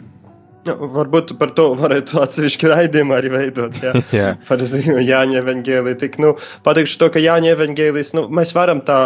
Nu, 0.66 0.74
varbūt 0.90 1.36
par 1.38 1.52
to 1.58 1.68
varētu 1.78 2.18
atsevišķu 2.24 2.72
raidījumu 2.72 3.14
arī 3.14 3.30
veidot. 3.34 3.76
Jā, 3.84 3.92
jā. 4.20 4.30
par 4.48 4.64
Jāņa 4.66 5.42
evaņģēliju. 5.44 6.00
Tik, 6.02 6.18
nu, 6.24 6.34
pateikšu 6.66 7.02
to, 7.04 7.12
ka 7.14 7.22
Jāņa 7.22 7.54
evaņģēlijs, 7.54 8.16
nu, 8.18 8.26
mēs 8.34 8.56
varam 8.58 8.82
tā 8.86 8.98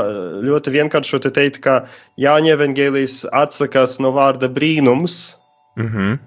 ļoti 0.45 0.75
vienkāršot 0.77 1.27
teikt, 1.35 1.59
ka 1.65 1.81
Jāņa 2.21 2.55
evaņģēlijs 2.55 3.25
atsakās 3.43 3.99
no 4.03 4.13
vārda 4.15 4.51
brīnums. 4.51 5.35
Mm 5.79 5.91
-hmm. 5.91 6.17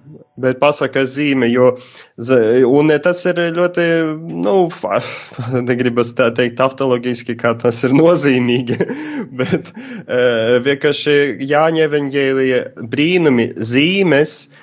Bet 0.42 0.60
pasaka 0.60 1.02
zīme, 1.04 1.48
jo 1.52 1.76
tas 3.04 3.24
ir 3.28 3.40
ļoti, 3.56 3.84
nu, 4.44 4.54
negribas 5.68 6.14
tā 6.16 6.30
teikt 6.32 6.56
taftoloģiski, 6.60 7.36
kā 7.36 7.52
tas 7.60 7.82
ir 7.84 7.92
nozīmīgi, 7.92 8.78
bet 9.40 9.72
vienkārši 10.68 11.36
Jāņa 11.40 11.84
evaņģēlija 11.88 12.64
brīnumi 12.88 13.52
zīmes, 13.60 14.36
uh, 14.48 14.61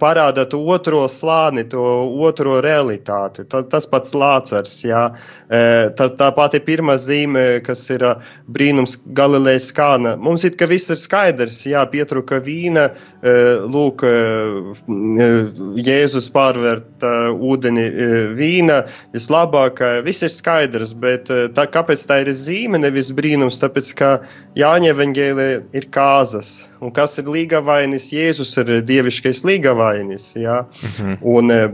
parāda 0.00 0.46
to 0.48 0.58
otro 0.72 1.04
slāni, 1.12 1.66
to 1.68 1.82
otro 2.24 2.60
realitāti. 2.64 3.44
Tā, 3.44 3.62
tas 3.68 3.86
pats 3.86 4.14
Lācars, 4.16 4.78
jā. 4.84 5.02
Tā, 5.50 6.06
tā 6.16 6.28
pati 6.32 6.60
pirmā 6.64 6.96
zīme, 6.96 7.60
kas 7.66 7.82
ir 7.92 8.04
brīnums 8.48 8.96
Galilejas 9.12 9.68
kāna. 9.76 10.16
Mums 10.16 10.46
it 10.48 10.56
kā 10.56 10.68
viss 10.70 10.90
ir 10.90 10.96
skaidrs, 11.00 11.58
jā, 11.68 11.84
pietruka 11.92 12.40
vīna, 12.40 12.88
lūk, 13.68 14.06
Jēzus 15.84 16.30
pārvērt 16.32 17.04
ūdeni 17.36 17.86
vīna, 18.38 18.80
vislabāk, 19.12 19.84
viss 20.06 20.24
ir 20.24 20.32
skaidrs, 20.32 20.96
bet 20.96 21.28
tā, 21.28 21.68
kāpēc 21.68 22.06
tā 22.08 22.22
ir 22.24 22.32
zīme, 22.32 22.80
nevis 22.80 23.12
brīnums? 23.12 23.60
Tāpēc, 23.60 23.94
ka 23.98 24.16
Jāņa 24.56 24.94
evaņģēlē 24.94 25.48
ir 25.76 25.90
kāzas. 25.92 26.69
Un 26.80 26.92
kas 26.96 27.18
ir 27.20 27.28
līgavainis? 27.28 28.08
Jēzus 28.14 28.54
ir 28.62 28.72
dieviškais 28.88 29.42
līgavainis. 29.44 30.32
Ja? 30.40 30.64
-hmm. 30.80 31.18
un, 31.20 31.50
e, 31.50 31.68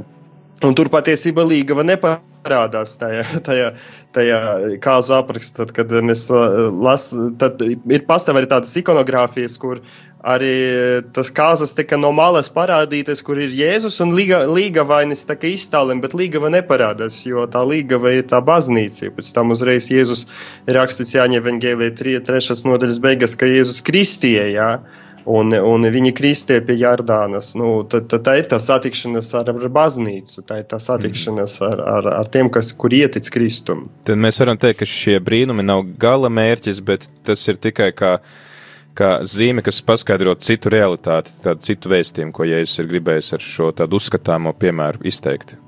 un 0.66 0.74
tur 0.74 0.90
patiesībā 0.90 1.44
līgava 1.46 1.84
neparādās 1.86 2.96
tajā, 2.98 3.24
tajā, 3.48 3.72
tajā 4.16 4.40
kāzu 4.82 5.14
aprakstā. 5.20 5.66
Tad, 5.66 5.72
kad 5.76 5.94
mēs 6.04 6.26
lasām, 6.32 7.30
tad 7.40 7.62
ir 7.62 8.04
pastāv 8.08 8.40
arī 8.40 8.50
tādas 8.50 8.74
ikonogrāfijas, 8.80 9.56
kur 9.62 9.80
arī 10.26 10.52
tas 11.14 11.30
kāzas 11.30 11.76
tika 11.78 11.98
no 12.00 12.10
malas 12.16 12.50
parādītas, 12.52 13.22
kur 13.24 13.38
ir 13.38 13.54
Jēzus 13.54 14.00
un 14.02 14.14
līga, 14.16 14.42
līgavainis 14.50 15.26
iztālina, 15.28 16.02
bet 16.02 16.16
līgava 16.18 16.50
neparādās, 16.50 17.22
jo 17.28 17.46
tā 17.46 17.62
līgava 17.62 18.16
ir 18.18 18.26
tā 18.26 18.42
baznīca. 18.42 19.12
Pēc 19.14 19.32
tam 19.36 19.54
uzreiz 19.54 19.90
Jēzus 19.92 20.26
rakstīts 20.66 21.14
Jāņa 21.14 21.42
Evangēlē 21.42 21.92
3. 21.94 22.62
nodaļas 22.66 23.02
beigas, 23.04 23.36
ka 23.38 23.46
Jēzus 23.46 23.84
kristīja. 23.86 24.48
Jā 24.56 24.70
un, 25.26 25.52
un 25.54 25.88
viņi 25.92 26.12
kristīja 26.16 26.62
pie 26.66 26.78
Jardānas. 26.80 27.52
Nu, 27.58 27.80
tad, 27.90 28.08
tad 28.12 28.24
tā 28.26 28.36
ir 28.40 28.48
tā 28.50 28.58
satikšanās 28.62 29.32
ar, 29.38 29.50
ar 29.52 29.68
baznīcu, 29.74 30.44
tā 30.46 30.62
ir 30.62 30.68
tā 30.70 30.80
satikšanās 30.82 31.58
ar, 31.66 31.82
ar, 31.96 32.10
ar 32.22 32.30
tiem, 32.32 32.50
kas, 32.52 32.72
kur 32.78 32.94
ietic 32.94 33.28
Kristum. 33.34 33.86
Tad 34.06 34.20
mēs 34.22 34.40
varam 34.42 34.58
teikt, 34.60 34.80
ka 34.82 34.90
šie 34.90 35.18
brīnumi 35.24 35.66
nav 35.66 35.84
gala 36.00 36.30
mērķis, 36.32 36.82
bet 36.86 37.08
tas 37.26 37.42
ir 37.50 37.60
tikai 37.60 37.90
kā, 37.96 38.16
kā 38.96 39.12
zīme, 39.26 39.64
kas 39.66 39.82
paskaidro 39.86 40.36
citu 40.38 40.72
realitāti, 40.72 41.34
tādu 41.44 41.66
citu 41.66 41.92
vēstījumu, 41.92 42.34
ko 42.36 42.48
Jēzus 42.48 42.82
ir 42.82 42.90
gribējis 42.94 43.36
ar 43.36 43.46
šo 43.52 43.70
tādu 43.76 44.00
uzskatāmo 44.00 44.54
piemēru 44.56 45.04
izteikt. 45.10 45.58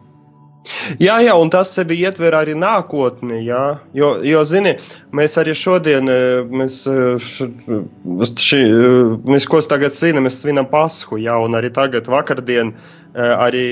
Jā, 1.01 1.19
jā, 1.25 1.35
un 1.39 1.51
tas 1.53 1.71
sevi 1.75 1.99
ietver 2.03 2.37
arī 2.37 2.55
nākotni. 2.59 3.41
Jā, 3.47 3.79
jo, 3.97 4.13
jo 4.25 4.45
zini, 4.49 4.75
mēs 5.17 5.39
arī 5.41 5.55
šodien, 5.57 6.11
e, 6.11 6.45
mēs, 6.61 6.81
e, 6.91 7.19
ši, 7.23 8.61
e, 8.61 8.93
mēs 9.29 9.49
ko 9.51 9.63
tagad 9.65 9.97
svinam, 9.99 10.29
mēs 10.29 10.43
svinam 10.43 10.69
Pasku, 10.71 11.21
jā, 11.23 11.37
un 11.45 11.59
arī 11.59 11.73
tagad 11.75 12.09
vakardien 12.11 12.75
arī 13.19 13.63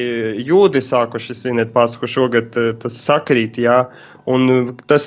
jūdi 0.42 0.80
sākuši 0.82 1.34
svinēt 1.36 1.74
Pasku, 1.74 2.08
šogad 2.10 2.56
tas 2.82 2.94
sakrīt, 2.98 3.60
jā, 3.62 3.82
Un 4.26 4.72
tas, 4.90 5.04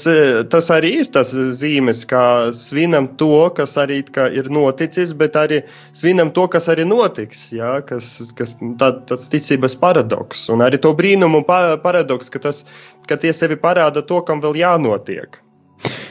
tas 0.47 0.69
arī 0.71 0.93
ir 1.01 1.09
tas 1.11 1.33
zīmes, 1.59 2.05
kā 2.07 2.23
svinam 2.55 3.09
to, 3.19 3.49
kas 3.57 3.75
arī 3.81 3.97
ir 4.31 4.47
noticis, 4.47 5.11
bet 5.11 5.35
arī 5.35 5.59
svinam 5.91 6.31
to, 6.31 6.45
kas 6.47 6.69
arī 6.71 6.85
notiks. 6.87 7.49
Ja? 7.51 7.73
Kas, 7.83 8.13
kas, 8.39 8.55
tā, 8.79 8.93
tas 9.11 9.27
ticības 9.33 9.75
paradoks 9.81 10.47
un 10.53 10.63
arī 10.63 10.79
to 10.79 10.93
brīnumu 10.95 11.43
paradoks, 11.43 12.31
ka, 12.31 12.39
tas, 12.47 12.63
ka 13.11 13.19
tie 13.19 13.35
sevi 13.35 13.59
parāda 13.59 14.05
to, 14.07 14.23
kam 14.23 14.39
vēl 14.45 14.55
jānotiek. 14.61 15.41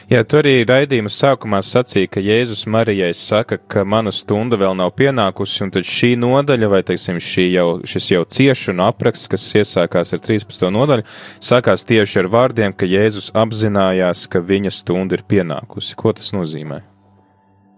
Jā, 0.09 0.23
tu 0.25 0.39
arī 0.39 0.63
raidījuma 0.65 1.11
sākumā 1.13 1.59
sacīja, 1.61 2.09
ka 2.09 2.21
Jēzus 2.25 2.63
Marijai 2.65 3.11
saka, 3.13 3.59
ka 3.69 3.83
mana 3.85 4.09
stunda 4.09 4.57
vēl 4.57 4.73
nav 4.73 4.95
pienākusi, 4.97 5.59
un 5.61 5.69
tad 5.75 5.85
šī 5.85 6.15
nodaļa, 6.17 6.69
vai 6.71 6.79
teiksim, 6.87 7.19
jau, 7.21 7.65
šis 7.85 8.07
jau 8.15 8.23
ciešanu 8.25 8.87
apraksts, 8.87 9.29
kas 9.29 9.43
iesākās 9.59 10.15
ar 10.17 10.23
13. 10.25 10.63
nodaļu, 10.73 11.03
sākās 11.45 11.85
tieši 11.85 12.23
ar 12.23 12.29
vārdiem, 12.33 12.73
ka 12.73 12.89
Jēzus 12.89 13.29
apzinājās, 13.37 14.23
ka 14.33 14.41
viņa 14.41 14.71
stunda 14.73 15.19
ir 15.19 15.21
pienākusi. 15.29 15.93
Ko 15.99 16.15
tas 16.17 16.33
nozīmē? 16.33 16.79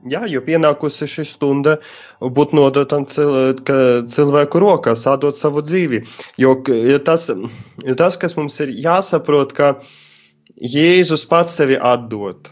Jā, 0.08 0.22
jo 0.32 0.40
pienākusi 0.46 1.10
šī 1.12 1.26
stunda 1.34 1.74
būt 2.24 2.56
nodotam 2.56 3.04
cil 3.12 3.60
cilvēku 4.08 4.62
rokās, 4.64 5.04
atdot 5.04 5.36
savu 5.36 5.66
dzīvi. 5.68 6.00
Jo 6.40 6.56
tas, 7.04 7.28
tas, 8.00 8.18
kas 8.24 8.38
mums 8.40 8.64
ir 8.64 8.72
jāsaprot, 8.88 9.52
ka 9.60 9.74
uh, 9.76 9.92
Jēzus 10.60 11.24
pats 11.30 11.56
sevi 11.58 11.78
atdod. 11.78 12.50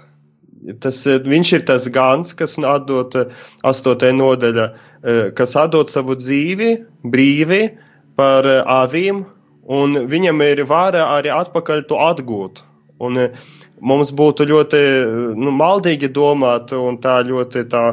Tas, 0.84 1.06
eh, 1.08 1.20
viņš 1.24 1.54
ir 1.54 1.66
tas 1.68 1.88
gans, 1.88 2.34
kas 2.34 2.58
atdod 2.58 3.16
eh, 3.16 3.26
astotajā 3.64 4.16
nodaļā, 4.16 4.66
eh, 5.04 5.32
kas 5.36 5.56
atdod 5.56 5.90
savu 5.90 6.16
dzīvi 6.20 6.86
brīvi 7.04 7.78
par 8.20 8.44
avīm, 8.44 9.26
un 9.68 9.96
viņam 10.12 10.44
ir 10.44 10.66
vara 10.66 11.06
arī 11.18 11.32
atpakaļ 11.32 11.88
to 11.88 11.96
atgūt. 11.96 12.64
Un, 13.00 13.30
mums 13.82 14.12
būtu 14.16 14.48
ļoti 14.50 14.80
nu, 15.40 15.52
maldīgi 15.56 16.10
domāt 16.14 16.74
un 16.76 16.98
tā 17.02 17.20
ļoti 17.28 17.64
tā 17.72 17.84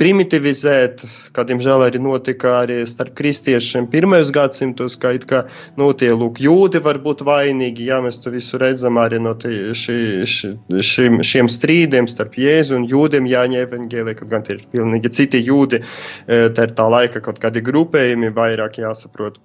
primitivizēt, 0.00 1.02
kā 1.36 1.44
diemžēl 1.44 1.84
arī 1.84 2.00
notika 2.00 2.54
arī 2.62 2.78
starp 2.88 3.12
kristiešiem 3.18 3.88
pirmajos 3.92 4.30
gadsimtos, 4.32 4.96
ka, 5.00 5.12
ka 5.28 5.42
nu, 5.80 5.90
tie 5.92 6.08
lūk, 6.16 6.40
jūdi 6.40 6.80
var 6.84 7.00
būt 7.04 7.24
vainīgi, 7.26 7.90
jā, 7.90 8.00
mēs 8.04 8.22
to 8.24 8.32
visu 8.32 8.60
redzam 8.60 9.00
arī 9.00 9.20
no 9.20 9.34
tie, 9.40 9.74
ši, 9.76 9.98
ši, 10.24 10.52
šim, 10.92 11.20
šiem 11.26 11.52
strīdiem 11.52 12.08
starp 12.08 12.38
Jēzu 12.40 12.78
un 12.78 12.88
jūdiem 12.88 13.28
Jāņa 13.28 13.66
evaņģēlē, 13.66 14.16
kaut 14.20 14.32
gan 14.32 14.46
tie 14.46 14.56
ir 14.56 14.64
pilnīgi 14.72 15.12
citi 15.20 15.44
jūdi, 15.44 15.82
e, 16.26 16.42
tā 16.56 16.68
ir 16.68 16.76
tā 16.78 16.88
laika 16.88 17.20
kaut 17.24 17.42
kādi 17.42 17.64
grupējumi 17.64 18.32
vairāk 18.36 18.80
jāsaprot. 18.80 19.36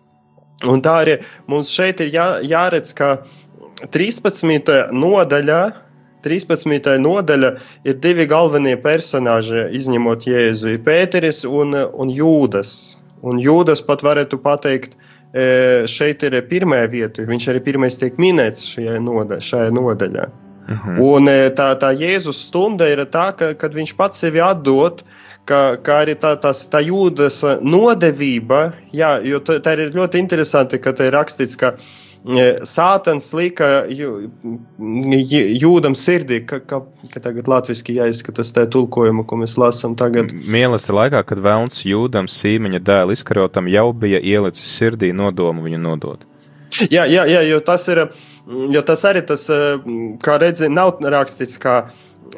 Un 0.63 0.79
tā 0.79 1.01
arī 1.03 1.17
mums 1.51 1.67
šeit 1.67 1.99
ir 1.99 2.13
jā, 2.15 2.27
jāredz, 2.47 2.95
ka 2.95 3.17
13. 3.91 4.93
nodaļā 4.95 5.84
13. 6.25 6.95
nodaļa 7.01 7.51
ir 7.85 7.97
divi 8.01 8.25
galvenie 8.29 8.75
personāži, 8.81 9.67
izņemot 9.77 10.25
Jēzu- 10.29 10.77
Pēteris 10.87 11.43
un, 11.45 11.75
un 11.75 12.13
Jūdas. 12.13 12.71
Un 13.25 13.41
Jūdas 13.41 13.83
pat 13.85 14.01
varētu 14.05 14.39
pateikt, 14.41 14.95
e, 15.33 15.85
šeit 15.89 16.23
ir 16.25 16.39
pirmā 16.49 16.81
vieta, 16.89 17.25
viņš 17.29 17.51
arī 17.53 17.61
pirmais 17.67 17.99
tiek 18.01 18.17
minēts 18.21 18.65
šajā, 18.73 18.97
nodaļ, 19.05 19.43
šajā 19.49 19.69
nodaļā. 19.75 20.25
Uh 20.65 20.73
mhm. 20.73 20.95
-huh. 20.97 21.13
Un 21.15 21.29
e, 21.29 21.49
tā, 21.53 21.69
tā 21.77 21.93
Jēzus 21.93 22.47
stunda 22.47 22.89
ir 22.89 23.05
tā, 23.05 23.29
ka, 23.37 23.53
kad 23.53 23.73
viņš 23.73 23.93
pats 23.95 24.19
sevi 24.19 24.41
atdod, 24.41 25.03
ka, 25.45 25.77
ka 25.77 26.01
arī 26.05 26.15
tā, 26.17 26.33
tās, 26.41 26.65
tā 26.69 26.81
jūdas 26.81 27.43
nodevība, 27.61 28.73
jā, 28.91 29.21
jo 29.21 29.39
tā, 29.39 29.59
tā 29.61 29.77
ir 29.77 29.93
ļoti 29.93 30.17
interesanti, 30.17 30.81
ka 30.81 30.93
te 30.93 31.05
ir 31.05 31.13
rakstīts, 31.13 31.55
ka 31.55 31.75
uh, 31.75 31.85
Sātans 32.65 33.27
lika 33.37 33.85
jū, 33.91 34.31
jūdam 35.61 35.93
sirdī, 35.97 36.39
ka, 36.49 36.57
ka, 36.65 36.79
ka 37.13 37.21
tagad 37.21 37.49
latviski 37.51 37.97
jāizskatās 37.99 38.49
tā 38.55 38.65
tulkojuma, 38.71 39.25
ko 39.29 39.37
mēs 39.43 39.57
lasām 39.61 39.93
tagad. 39.99 40.33
Mīlestība 40.33 41.03
laikā, 41.03 41.21
kad 41.29 41.43
vēlns 41.45 41.83
jūdam 41.85 42.29
sīmeņa 42.31 42.81
dēlu 42.85 43.13
izkarotam, 43.13 43.69
jau 43.69 43.91
bija 43.93 44.21
ielicis 44.21 44.71
sirdī 44.79 45.11
nodomu 45.13 45.67
viņu 45.67 45.81
nodot. 45.83 46.25
Jā, 46.89 47.05
jā, 47.05 47.27
jā, 47.29 47.43
jo 47.45 47.59
tas 47.63 47.85
ir, 47.93 48.01
jo 48.73 48.81
tas 48.83 49.05
arī 49.07 49.21
tas, 49.29 49.45
kā 50.25 50.39
redzi, 50.41 50.67
nav 50.73 50.97
rakstīts, 50.99 51.59
kā 51.61 51.83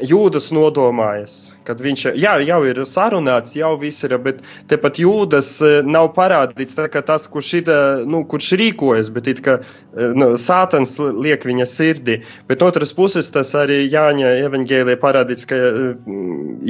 jūdas 0.03 0.51
nodomājas 0.55 1.39
kad 1.67 1.81
viņš 1.83 2.03
jā, 2.15 2.33
jau 2.47 2.59
ir 2.67 2.79
sarunāts, 2.87 3.55
jau 3.57 3.73
viss 3.81 4.05
ir, 4.07 4.15
bet 4.23 4.39
tepat 4.71 4.99
jūdas 5.01 5.49
e, 5.59 5.71
nav 5.87 6.13
parādīts 6.15 6.77
tā, 6.77 6.87
tas, 6.87 7.27
kurš, 7.31 7.53
ir, 7.59 7.71
e, 7.71 8.05
nu, 8.09 8.23
kurš 8.29 8.53
rīkojas, 8.61 9.11
bet 9.13 9.27
it 9.33 9.41
kā 9.45 9.57
e, 9.59 10.09
nu, 10.17 10.29
sātans 10.39 10.95
liek 10.99 11.43
viņa 11.47 11.67
sirdī. 11.67 12.21
Bet 12.47 12.63
no 12.63 12.71
otras 12.71 12.93
puses 12.95 13.29
tas 13.33 13.51
arī 13.57 13.81
Jāņa 13.91 14.31
evaņģēlē 14.47 14.97
parādīts, 15.01 15.47
ka 15.49 15.59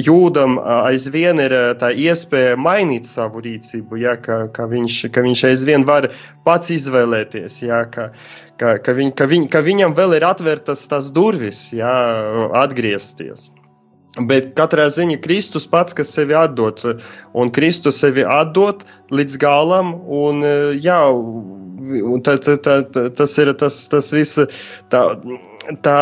jūdam 0.08 0.58
aizvien 0.64 1.42
ir 1.42 1.54
tā 1.80 1.92
iespēja 1.94 2.58
mainīt 2.58 3.06
savu 3.08 3.44
rīcību, 3.44 4.02
ja, 4.02 4.16
ka, 4.18 4.46
ka, 4.54 4.66
viņš, 4.70 5.00
ka 5.14 5.24
viņš 5.26 5.46
aizvien 5.52 5.86
var 5.88 6.10
pats 6.48 6.74
izvēlēties. 6.74 7.62
Ja, 7.68 7.84
ka, 7.92 8.10
ka, 8.60 8.76
ka, 8.82 8.94
viņ, 8.96 9.12
ka, 9.18 9.28
viņ, 9.30 9.46
ka 9.52 9.62
viņam 9.64 9.94
vēl 9.98 10.18
ir 10.18 10.26
atvērtas 10.28 10.86
tās 10.90 11.12
durvis, 11.14 11.68
jā, 11.76 11.94
atgriezties. 12.58 13.48
Bet 14.18 14.54
katrā 14.58 14.88
ziņā 14.90 15.20
Kristus 15.22 15.68
pats, 15.68 15.94
kas 15.94 16.10
sevi 16.14 16.34
atdod, 16.34 16.80
un 17.38 17.52
Kristus 17.54 18.00
sevi 18.02 18.24
atdod 18.24 18.82
līdz 19.14 19.36
galam, 19.42 19.92
un 20.08 20.42
jā, 20.80 21.02
un 21.12 22.24
tā, 22.24 22.38
tā, 22.42 22.56
tā, 22.64 22.80
tas 23.14 23.36
ir 23.38 23.52
tas, 23.60 23.76
tas 23.92 24.10
viss, 24.12 24.40
tā, 24.90 25.02
tā, 25.84 26.00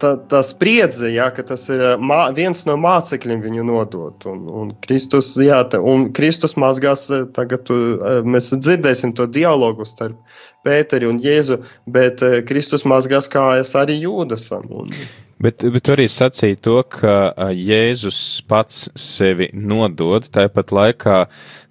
tā, 0.00 0.12
tā 0.30 0.40
spriedze, 0.46 1.10
jā, 1.12 1.26
ka 1.34 1.44
tas 1.50 1.66
ir 1.72 1.82
mā, 1.98 2.22
viens 2.36 2.62
no 2.68 2.76
mācekļiem 2.80 3.42
viņu 3.44 3.66
nodot, 3.66 4.26
un, 4.30 4.46
un 4.62 4.72
Kristus, 4.86 5.34
jā, 5.42 5.60
tā, 5.70 5.82
un 5.82 6.08
Kristus 6.16 6.56
mazgās, 6.60 7.08
tagad 7.36 7.66
tu, 7.68 7.76
mēs 8.24 8.52
dzirdēsim 8.56 9.14
to 9.18 9.28
dialogu 9.30 9.88
starp 9.88 10.16
Pēteri 10.66 11.08
un 11.08 11.18
Jēzu, 11.22 11.62
bet 11.88 12.22
Kristus 12.48 12.86
mazgās 12.88 13.30
kājas 13.30 13.74
arī 13.78 14.00
Jūdasam. 14.04 14.68
Un, 14.82 14.94
Bet, 15.40 15.62
bet 15.72 15.88
arī 15.88 16.04
sacīja 16.04 16.58
to, 16.60 16.74
ka 16.84 17.12
Jēzus 17.56 18.18
pats 18.44 18.90
sevi 19.00 19.46
nodod. 19.56 20.26
Tāpat 20.28 20.72
laikā 20.76 21.14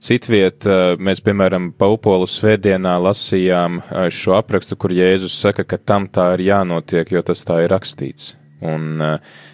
citviet 0.02 0.66
mēs, 0.98 1.22
piemēram, 1.22 1.68
Paupolu 1.78 2.26
svētdienā 2.26 2.96
lasījām 3.06 3.78
šo 4.10 4.34
aprakstu, 4.40 4.74
kur 4.74 4.96
Jēzus 4.98 5.38
saka, 5.38 5.68
ka 5.70 5.78
tam 5.78 6.10
tā 6.10 6.32
ir 6.40 6.48
jānotiek, 6.48 7.14
jo 7.14 7.22
tas 7.28 7.46
tā 7.46 7.62
ir 7.68 7.70
rakstīts. 7.76 8.34
Un 8.66 8.98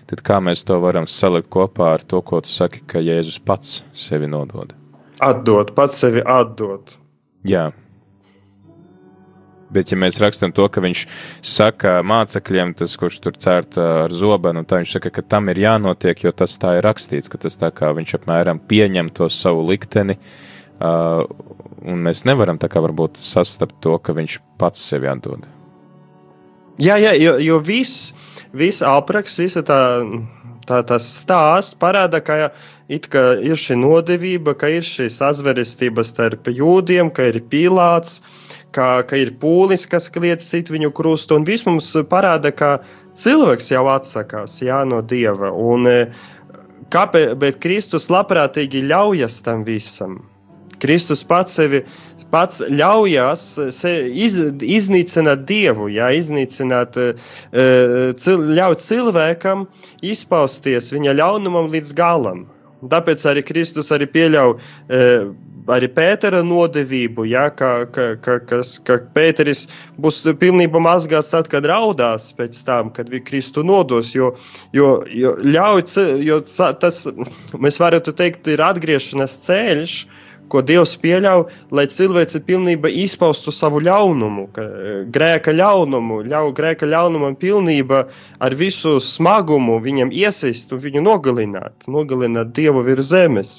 tad 0.07 0.23
kā 0.23 0.39
mēs 0.39 0.63
to 0.63 0.79
varam 0.79 1.11
salikt 1.11 1.51
kopā 1.51 1.91
ar 1.97 2.07
to, 2.07 2.23
ko 2.23 2.39
tu 2.45 2.55
saki, 2.55 2.85
ka 2.87 3.03
Jēzus 3.03 3.41
pats 3.43 3.81
sevi 3.91 4.31
nodod? 4.31 4.71
Atdot, 5.27 5.75
pats 5.75 5.99
sevi 5.99 6.23
atdot. 6.23 6.95
Jā, 7.43 7.67
Bet, 9.73 9.89
ja 9.89 9.97
mēs 9.97 10.19
rakstām 10.21 10.53
to, 10.53 10.67
ka 10.69 10.83
viņš 10.83 11.05
saka 11.45 11.97
mācekļiem, 12.05 12.75
tas, 12.77 12.93
kurš 13.01 13.17
tur 13.23 13.37
cērta 13.41 13.85
ar 14.03 14.13
zobenu, 14.13 14.61
tā 14.67 14.81
viņš 14.81 14.93
saka, 14.97 15.11
ka 15.15 15.23
tam 15.35 15.49
ir 15.49 15.63
jānotiek, 15.63 16.21
jo 16.27 16.33
tas 16.37 16.53
tā 16.61 16.75
ir 16.77 16.85
rakstīts, 16.85 17.31
ka 17.31 17.41
tas 17.41 17.57
tā 17.57 17.71
kā 17.73 17.89
viņš 17.97 18.17
apmēram 18.19 18.61
pieņem 18.69 19.09
to 19.17 19.29
savu 19.33 19.65
likteni, 19.71 20.19
uh, 20.77 21.25
un 21.81 22.05
mēs 22.05 22.23
nevaram 22.29 22.61
tā 22.61 22.69
kā 22.69 22.83
varbūt 22.85 23.17
sastapt 23.21 23.81
to, 23.81 23.97
ka 23.97 24.13
viņš 24.17 24.39
pats 24.61 24.85
sevi 24.91 25.09
atdod. 25.09 25.49
Jā, 26.81 26.99
jā, 26.99 27.15
jo, 27.17 27.37
jo 27.39 27.59
viss, 27.63 28.11
viss 28.53 28.83
apraksts, 28.83 29.39
visa 29.39 29.61
tā, 29.65 29.79
tā, 30.67 30.81
tas 30.87 31.05
stāsts 31.21 31.77
parāda, 31.79 32.19
ka 32.21 32.51
it 32.91 33.07
kā 33.09 33.37
ir 33.39 33.57
šī 33.59 33.77
nodevība, 33.79 34.53
ka 34.59 34.69
ir 34.73 34.85
šī 34.85 35.07
sazverestība 35.13 36.03
starp 36.05 36.49
jūdiem, 36.51 37.13
ka 37.15 37.29
ir 37.31 37.39
pīlāts, 37.49 38.19
ka, 38.75 38.89
ka 39.07 39.19
ir 39.19 39.33
pūlis, 39.41 39.87
kas 39.89 40.09
kliedz 40.11 40.45
sit 40.47 40.71
viņu 40.73 40.91
krustu, 40.95 41.39
un 41.39 41.47
viss 41.47 41.65
mums 41.67 41.93
parāda, 42.11 42.51
ka 42.51 42.77
cilvēks 43.17 43.71
jau 43.71 43.85
atsakās 43.91 44.59
jā, 44.63 44.83
no 44.87 45.01
dieva. 45.01 45.51
Un, 45.51 45.87
e, 45.89 46.05
kāpēc, 46.93 47.35
bet 47.41 47.61
Kristus 47.63 48.11
labprātīgi 48.13 48.85
ļaujas 48.91 49.41
tam 49.45 49.63
visam. 49.67 50.19
Kristus 50.81 51.23
pats 51.23 51.55
sevi 51.55 51.79
pats 52.33 52.59
ļaujas 52.67 53.43
se, 53.75 53.91
iz, 54.11 54.35
iznīcināt 54.59 55.45
dievu, 55.47 55.87
jā, 55.93 56.09
iznīcināt, 56.19 56.97
uh, 56.99 57.31
cil, 58.19 58.43
ļaut 58.57 58.83
cilvēkam 58.83 59.65
izpausties 60.03 60.91
viņa 60.93 61.15
ļaunumam 61.21 61.71
līdz 61.73 61.95
galam. 61.95 62.45
Tāpēc 62.91 63.23
arī 63.31 63.41
Kristus 63.47 63.89
arī 63.95 64.09
pieļauj 64.11 64.57
arī 65.71 65.89
Pētera 65.95 66.41
nodevību, 66.45 67.25
ja, 67.29 67.47
ka, 67.49 67.85
ka, 67.93 68.07
ka, 68.21 68.37
kas, 68.49 68.75
ka 68.85 68.99
Pēteris 69.15 69.65
būs 70.01 70.23
pilnībā 70.41 70.81
mazgāts 70.83 71.33
tad, 71.33 71.49
kad 71.51 71.65
raudās 71.69 72.31
pēc 72.37 72.59
tam, 72.67 72.91
kad 72.93 73.09
viņš 73.13 73.25
Kristu 73.25 73.63
nodos. 73.65 74.13
Jo, 74.15 74.33
jo, 74.75 74.99
jo, 75.09 75.35
ļauj, 75.41 75.87
jo 76.25 76.41
tas, 76.81 77.05
mēs 77.57 77.81
varētu 77.81 78.13
teikt, 78.17 78.51
ir 78.53 78.63
atgriešanās 78.65 79.39
ceļš, 79.45 79.97
ko 80.49 80.61
Dievs 80.61 80.93
pieļauj, 81.01 81.45
lai 81.73 81.85
cilvēks 81.89 82.37
pilnībā 82.45 82.91
izpaustu 83.03 83.53
savu 83.55 83.81
ļaunumu, 83.85 84.47
grēka 85.15 85.53
ļaunumu, 85.55 86.21
ļauj 86.29 86.51
grēka 86.59 86.89
ļaunumam 86.89 87.37
pilnībā 87.41 88.03
ar 88.45 88.57
visu 88.59 88.99
smagumu 89.01 89.79
viņam 89.81 90.13
iesaist 90.13 90.73
un 90.75 90.83
viņu 90.85 91.05
nogalināt, 91.05 91.89
nogalināt 91.89 92.53
Dievu 92.53 92.85
virs 92.85 93.09
zemes. 93.09 93.57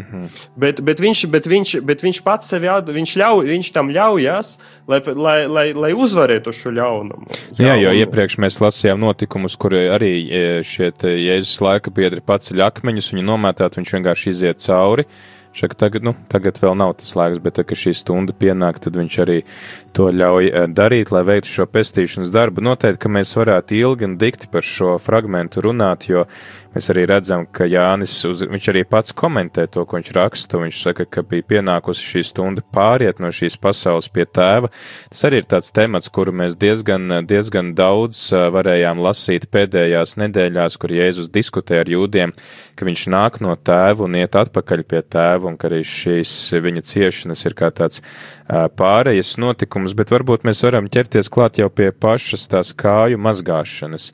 Mhm. 0.00 0.26
Bet, 0.60 0.80
bet, 0.86 1.00
viņš, 1.02 1.24
bet, 1.32 1.46
viņš, 1.50 1.74
bet 1.86 2.04
viņš 2.04 2.20
pats 2.26 2.52
sevi 2.52 2.70
atdod, 2.70 2.94
viņš, 2.96 3.14
ļauj, 3.20 3.50
viņš 3.50 3.72
tam 3.76 3.90
ļaujas, 3.94 4.52
lai, 4.90 5.00
lai, 5.14 5.38
lai, 5.46 5.66
lai 5.76 5.92
uzvarētu 5.94 6.54
šo 6.56 6.72
ļaunumu. 6.76 7.28
Jā, 7.60 7.76
jo 7.80 7.92
iepriekš 8.02 8.38
mēs 8.42 8.60
lasījām 8.62 9.02
notikumus, 9.02 9.58
kur 9.60 9.76
arī 9.76 10.14
e, 10.24 10.46
šie 10.66 10.92
Jēzus 11.00 11.60
laika 11.64 11.92
biedri 11.94 12.24
paceļ 12.24 12.64
akmeņus, 12.70 13.12
viņu 13.14 13.26
nomētāt, 13.28 13.78
viņš 13.78 13.94
vienkārši 13.98 14.32
iziet 14.34 14.64
cauri. 14.64 15.06
Šaka, 15.52 15.74
tagad, 15.74 16.04
nu, 16.06 16.12
tagad 16.30 16.60
vēl 16.62 16.76
nav 16.78 16.92
tas 17.00 17.10
laiks, 17.18 17.40
bet, 17.42 17.58
kad 17.66 17.78
šī 17.78 17.90
stunda 17.98 18.34
pienāk, 18.36 18.78
tad 18.84 18.94
viņš 18.94 19.16
arī 19.24 19.40
to 19.96 20.06
ļauj 20.14 20.46
e, 20.46 20.62
darīt, 20.70 21.10
lai 21.10 21.24
veiktu 21.26 21.50
šo 21.50 21.66
pestīšanas 21.66 22.30
darbu. 22.30 22.62
Noteikti, 22.62 23.00
ka 23.02 23.10
mēs 23.10 23.34
varētu 23.34 23.74
ilgi 23.80 24.06
un 24.06 24.14
dikti 24.20 24.50
par 24.52 24.62
šo 24.66 24.94
fragmentu 25.02 25.64
runāt, 25.66 26.06
jo 26.06 26.28
Mēs 26.70 26.86
arī 26.92 27.02
redzam, 27.10 27.48
ka 27.50 27.66
Jānis, 27.66 28.12
uz, 28.28 28.44
viņš 28.46 28.66
arī 28.70 28.84
pats 28.86 29.14
komentē 29.18 29.64
to, 29.74 29.82
ko 29.90 29.98
viņš 29.98 30.10
raksta. 30.14 30.58
Viņš 30.62 30.76
saka, 30.84 31.06
ka 31.10 31.24
bija 31.26 31.42
pienākusi 31.48 32.04
šī 32.12 32.20
stunda 32.28 32.62
pāriet 32.62 33.18
no 33.18 33.32
šīs 33.34 33.56
pasaules 33.58 34.06
pie 34.14 34.22
tēva. 34.22 34.70
Tas 35.10 35.24
arī 35.26 35.40
ir 35.42 35.48
tāds 35.50 35.72
temats, 35.74 36.10
kuru 36.14 36.30
mēs 36.38 36.54
diezgan, 36.60 37.24
diezgan 37.26 37.72
daudz 37.74 38.28
varējām 38.54 39.02
lasīt 39.02 39.48
pēdējās 39.50 40.14
nedēļās, 40.22 40.76
kur 40.78 40.94
Jēzus 40.94 41.32
diskutē 41.34 41.80
ar 41.82 41.90
jūdiem, 41.90 42.36
ka 42.78 42.86
viņš 42.86 43.04
nāk 43.16 43.40
no 43.42 43.56
tēva 43.58 44.06
un 44.06 44.14
iet 44.22 44.38
atpakaļ 44.38 44.86
pie 44.86 45.02
tēva, 45.02 45.39
un 45.48 45.56
ka 45.60 45.70
arī 45.70 45.80
šīs 45.86 46.34
viņa 46.60 46.82
ciešanas 46.90 47.46
ir 47.48 47.56
kā 47.58 47.70
tāds 47.74 48.02
pārējas 48.48 49.36
notikums, 49.40 49.94
bet 49.96 50.12
varbūt 50.12 50.46
mēs 50.48 50.62
varam 50.66 50.90
ķerties 50.90 51.30
klāt 51.32 51.60
jau 51.62 51.70
pie 51.72 51.90
pašas 51.92 52.48
tās 52.50 52.74
kāju 52.76 53.20
mazgāšanas. 53.22 54.10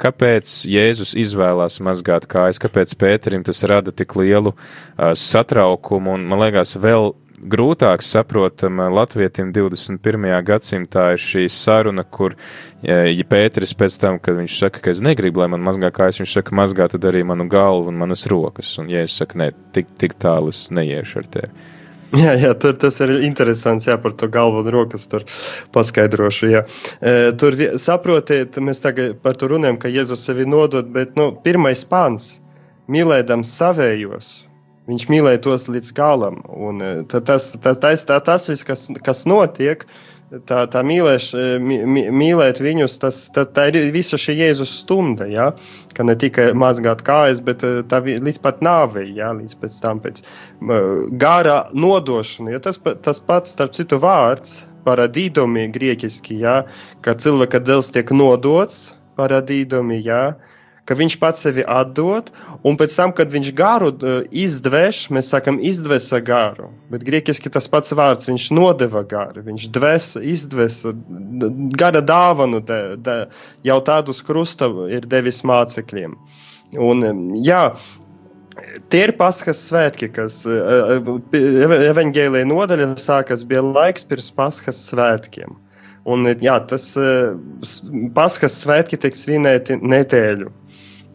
Kāpēc 0.00 0.52
Jēzus 0.70 1.12
izvēlās 1.20 1.76
mazgāt 1.84 2.24
kājas, 2.30 2.60
kāpēc 2.62 2.94
Pēterim 2.96 3.42
tas 3.44 3.60
rada 3.68 3.92
tik 3.92 4.16
lielu 4.16 4.54
satraukumu 4.96 6.16
un, 6.16 6.24
man 6.30 6.40
liekas, 6.46 6.72
vēl 6.80 7.12
grūtāk 7.40 8.02
saprotam 8.04 8.80
latvietim 8.92 9.50
21. 9.54 10.28
gadsimtā 10.44 11.10
ir 11.14 11.22
šī 11.22 11.46
saruna, 11.52 12.04
kur, 12.04 12.36
ja 12.84 13.26
Pēteris 13.30 13.74
pēc 13.78 13.96
tam, 14.02 14.18
kad 14.22 14.38
viņš 14.38 14.58
saka, 14.64 14.82
ka 14.84 14.92
es 14.94 15.02
negribu, 15.04 15.42
lai 15.42 15.50
man 15.54 15.64
mazgā 15.64 15.92
kājas, 15.94 16.20
viņš 16.22 16.36
saka, 16.38 16.56
mazgā 16.56 16.90
tad 16.92 17.04
arī 17.08 17.24
manu 17.26 17.48
galvu 17.50 17.92
un 17.92 18.00
manas 18.00 18.26
rokas, 18.30 18.76
un 18.82 18.90
ja 18.92 19.04
es 19.06 19.16
saku, 19.16 19.40
nē, 19.40 19.50
tik, 19.76 19.92
tik 20.00 20.16
tālu 20.20 20.52
es 20.54 20.68
neiešu 20.74 21.22
ar 21.22 21.30
tevi. 21.36 21.68
Jā, 22.10 22.34
jā 22.42 22.50
tur, 22.58 22.74
tas 22.74 22.96
ir 23.04 23.12
interesants. 23.22 23.86
Jā, 23.86 23.94
par 24.02 24.16
to 24.18 24.26
galvu 24.26 24.64
un 24.64 24.70
rokas 24.74 25.06
tur 25.06 25.22
paskaidrošu. 25.70 26.48
Jā. 26.50 26.64
E, 26.98 27.30
tur 27.38 27.54
saprotiet, 27.78 28.58
mēs 28.58 28.82
tagad 28.82 29.20
par 29.22 29.38
to 29.38 29.46
runājam, 29.52 29.78
ka 29.78 29.92
Jēzus 29.92 30.26
sevi 30.26 30.48
nodod, 30.48 30.90
bet 30.90 31.14
nu, 31.14 31.30
pirmais 31.44 31.84
pāns- 31.86 32.40
mīlēdams 32.90 33.54
savējos. 33.54 34.49
Viņš 34.90 35.08
mīlēja 35.12 35.42
tos 35.46 35.68
līdz 35.70 35.92
galam. 35.94 36.40
Un, 36.50 36.82
tas, 37.10 37.22
tas, 37.26 37.50
tas, 37.62 38.06
tas, 38.06 38.06
tas 38.26 38.48
viss, 38.50 38.66
kas, 38.66 38.88
kas 39.06 39.26
notiek, 39.30 39.84
tā, 40.46 40.62
tā 40.70 40.82
mīlēš, 40.86 41.30
mī, 41.62 42.04
mīlēt 42.14 42.60
viņus, 42.62 42.96
tas, 43.02 43.18
tā, 43.34 43.44
tā 43.50 43.66
ir 43.70 43.90
visa 43.94 44.18
šī 44.20 44.36
Jēzus 44.38 44.76
stunda, 44.84 45.26
ja? 45.30 45.50
ka 45.96 46.06
ne 46.06 46.14
tikai 46.18 46.50
mazgāt 46.58 47.02
kājas, 47.06 47.42
bet 47.44 47.64
eh, 47.66 47.80
tā 47.90 48.00
līdz 48.06 48.40
pat 48.44 48.62
nāvei, 48.64 49.08
ja? 49.16 49.32
līdz 49.36 49.56
pēc 49.60 49.78
tam 49.82 50.02
pēc 50.04 50.22
gārā 51.20 51.58
nodošana, 51.74 52.54
jo 52.54 52.62
tas, 52.66 52.80
tas 53.04 53.22
pats, 53.26 53.56
starp 53.56 53.74
citu, 53.76 53.98
vārds 54.02 54.60
paradīdomi 54.86 55.68
grieķiski, 55.74 56.38
ja? 56.44 56.62
ka 57.04 57.16
cilvēka 57.18 57.62
dēls 57.66 57.90
tiek 57.94 58.14
nodots 58.14 58.90
paradīdomi, 59.20 60.00
ja? 60.06 60.22
Ka 60.90 60.96
viņš 60.98 61.14
pats 61.22 61.44
sevi 61.46 61.62
atdod, 61.70 62.32
un 62.66 62.74
pēc 62.80 62.96
tam, 62.98 63.12
kad 63.14 63.30
viņš 63.30 63.52
garu 63.54 63.92
uh, 63.92 64.24
izdveš, 64.34 65.04
mēs 65.14 65.30
sakam, 65.30 65.60
izdvesa 65.62 66.18
garu. 66.26 66.66
Bet 66.90 67.04
grieķiski 67.06 67.52
tas 67.54 67.70
pats 67.70 67.94
vārds, 67.94 68.26
viņš 68.26 68.48
nodeva 68.58 69.04
garu, 69.06 69.44
viņš 69.46 69.68
dvesa, 69.76 70.24
izdvesa 70.26 70.96
gara 71.78 72.02
dāvanu, 72.02 72.58
de, 72.66 72.80
de, 72.98 73.16
jau 73.70 73.78
tādus 73.86 74.24
krusta 74.26 74.66
ir 74.90 75.06
devis 75.06 75.44
mācekļiem. 75.46 76.18
Un, 76.90 77.10
jā, 77.46 77.70
Tie 78.92 78.98
ir 79.06 79.12
Paskas 79.16 79.60
svētki, 79.70 80.10
kas 80.12 80.42
uh, 80.44 80.98
uh, 80.98 81.36
evanģēlīja 81.86 82.48
nodaļa 82.50 82.90
sākas, 83.00 83.46
bija 83.46 83.62
laiks 83.64 84.04
pirms 84.10 84.28
Paskas 84.36 84.82
svētkiem. 84.90 85.54
Un, 86.10 86.26
jā, 86.42 86.56
tas 86.68 86.90
Paskas 88.16 88.58
svētki 88.64 88.98
tiek 89.00 89.16
svinēti 89.16 89.78
nedēļu. 89.80 90.50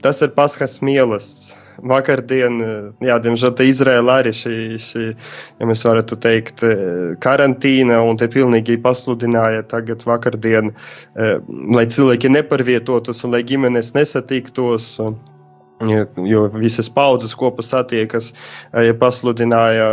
Tas 0.06 0.22
ir 0.22 0.36
Paskas 0.38 0.80
mīlestības. 0.86 1.56
Vakardien, 1.84 2.60
jā, 3.04 3.18
diemžēl, 3.20 3.52
Izraēlā 3.68 4.20
arī 4.22 4.32
šī, 4.36 4.56
šī, 4.80 5.06
ja 5.60 5.68
mēs 5.68 5.84
varētu 5.84 6.18
teikt, 6.24 6.64
karantīna, 7.24 8.00
un 8.08 8.20
te 8.20 8.30
pilnīgi 8.32 8.78
pasludināja 8.84 9.66
tagad 9.72 10.06
vakardien, 10.08 10.72
lai 11.76 11.86
cilvēki 11.92 12.32
neparvietotos 12.32 13.26
un 13.26 13.36
lai 13.36 13.44
ģimenes 13.44 13.96
nesatiktos. 13.98 14.94
Jo 15.84 16.46
visas 16.54 16.88
paudzes 16.88 17.34
kopā 17.36 17.66
satiekas, 17.66 18.30
ja 18.72 18.94
pasludināja 18.96 19.90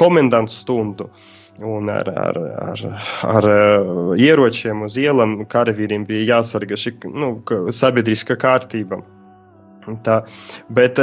komendantu 0.00 0.54
stundu. 0.54 1.10
Un 1.58 1.90
ar, 1.90 2.08
ar, 2.08 2.38
ar, 2.62 2.82
ar 3.26 3.46
ieročiem 4.16 4.86
uz 4.86 4.96
ielām 4.96 5.42
karavīriem 5.50 6.06
bija 6.08 6.38
jāsargā 6.38 6.78
šī 6.78 6.94
nu, 7.10 7.34
sabiedriska 7.74 8.38
kārtība. 8.38 9.02
Tā, 10.06 10.22
bet 10.68 11.00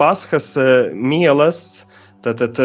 Paskas 0.00 0.54
mielas, 0.96 1.84
tad, 2.24 2.40
tad 2.40 2.60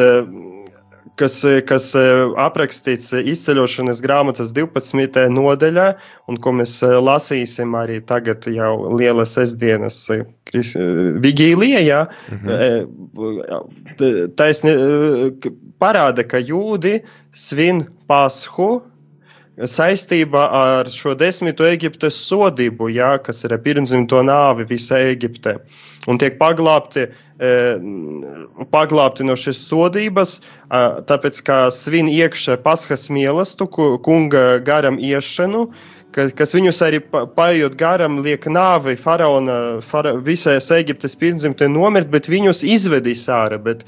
kas, 1.19 1.38
kas 1.67 1.89
e, 1.97 2.04
aprakstīts 2.39 3.12
izceļošanas 3.19 4.02
grāmatas 4.04 4.54
12. 4.56 5.26
nodaļā, 5.34 5.88
un 6.32 6.39
ko 6.41 6.54
mēs 6.60 6.78
lasīsim 6.82 7.76
arī 7.78 8.00
tagad, 8.08 8.47
jau 8.52 8.74
liela 8.97 9.26
sestdienas 9.28 10.04
vigīlijā, 11.26 12.02
mhm. 12.36 12.47
taisni 14.39 14.76
parāda, 15.82 16.26
ka 16.28 16.41
jūdi 16.41 17.00
svin 17.36 17.86
pashu 18.08 18.71
saistībā 19.69 20.45
ar 20.58 20.89
šo 20.93 21.15
desmito 21.17 21.65
Eģiptes 21.67 22.17
sodību, 22.28 22.89
jā, 22.95 23.15
kas 23.26 23.43
ir 23.45 23.58
pirmzimto 23.65 24.21
nāvi 24.26 24.67
visai 24.69 25.04
Eģiptē, 25.15 25.58
un 26.10 26.21
tiek 26.21 26.39
paglābti 26.41 27.08
uh, 27.08 27.21
paglābti 28.71 29.26
no 29.26 29.36
šīs 29.39 29.62
sodības, 29.65 30.39
tāpēc 31.10 31.41
kā 31.47 31.62
svin 31.74 32.10
iekšā 32.12 32.60
paskas 32.65 33.08
mīlestību, 33.13 33.97
kunga 34.06 34.60
garam 34.65 35.00
iešanu, 35.02 35.67
kas 36.15 36.56
viņus 36.56 36.82
arī 36.86 37.02
paiet 37.36 37.76
garam, 37.80 38.19
liek 38.26 38.47
nāvi 38.52 38.97
faraona, 39.00 39.58
fara, 39.86 40.15
visais 40.15 40.71
Eģiptes 40.71 41.15
pirmzimtē 41.19 41.69
nomirt, 41.71 42.12
bet 42.13 42.30
viņus 42.32 42.65
izvedīs 42.67 43.28
ārā. 43.32 43.62
Bet, 43.62 43.86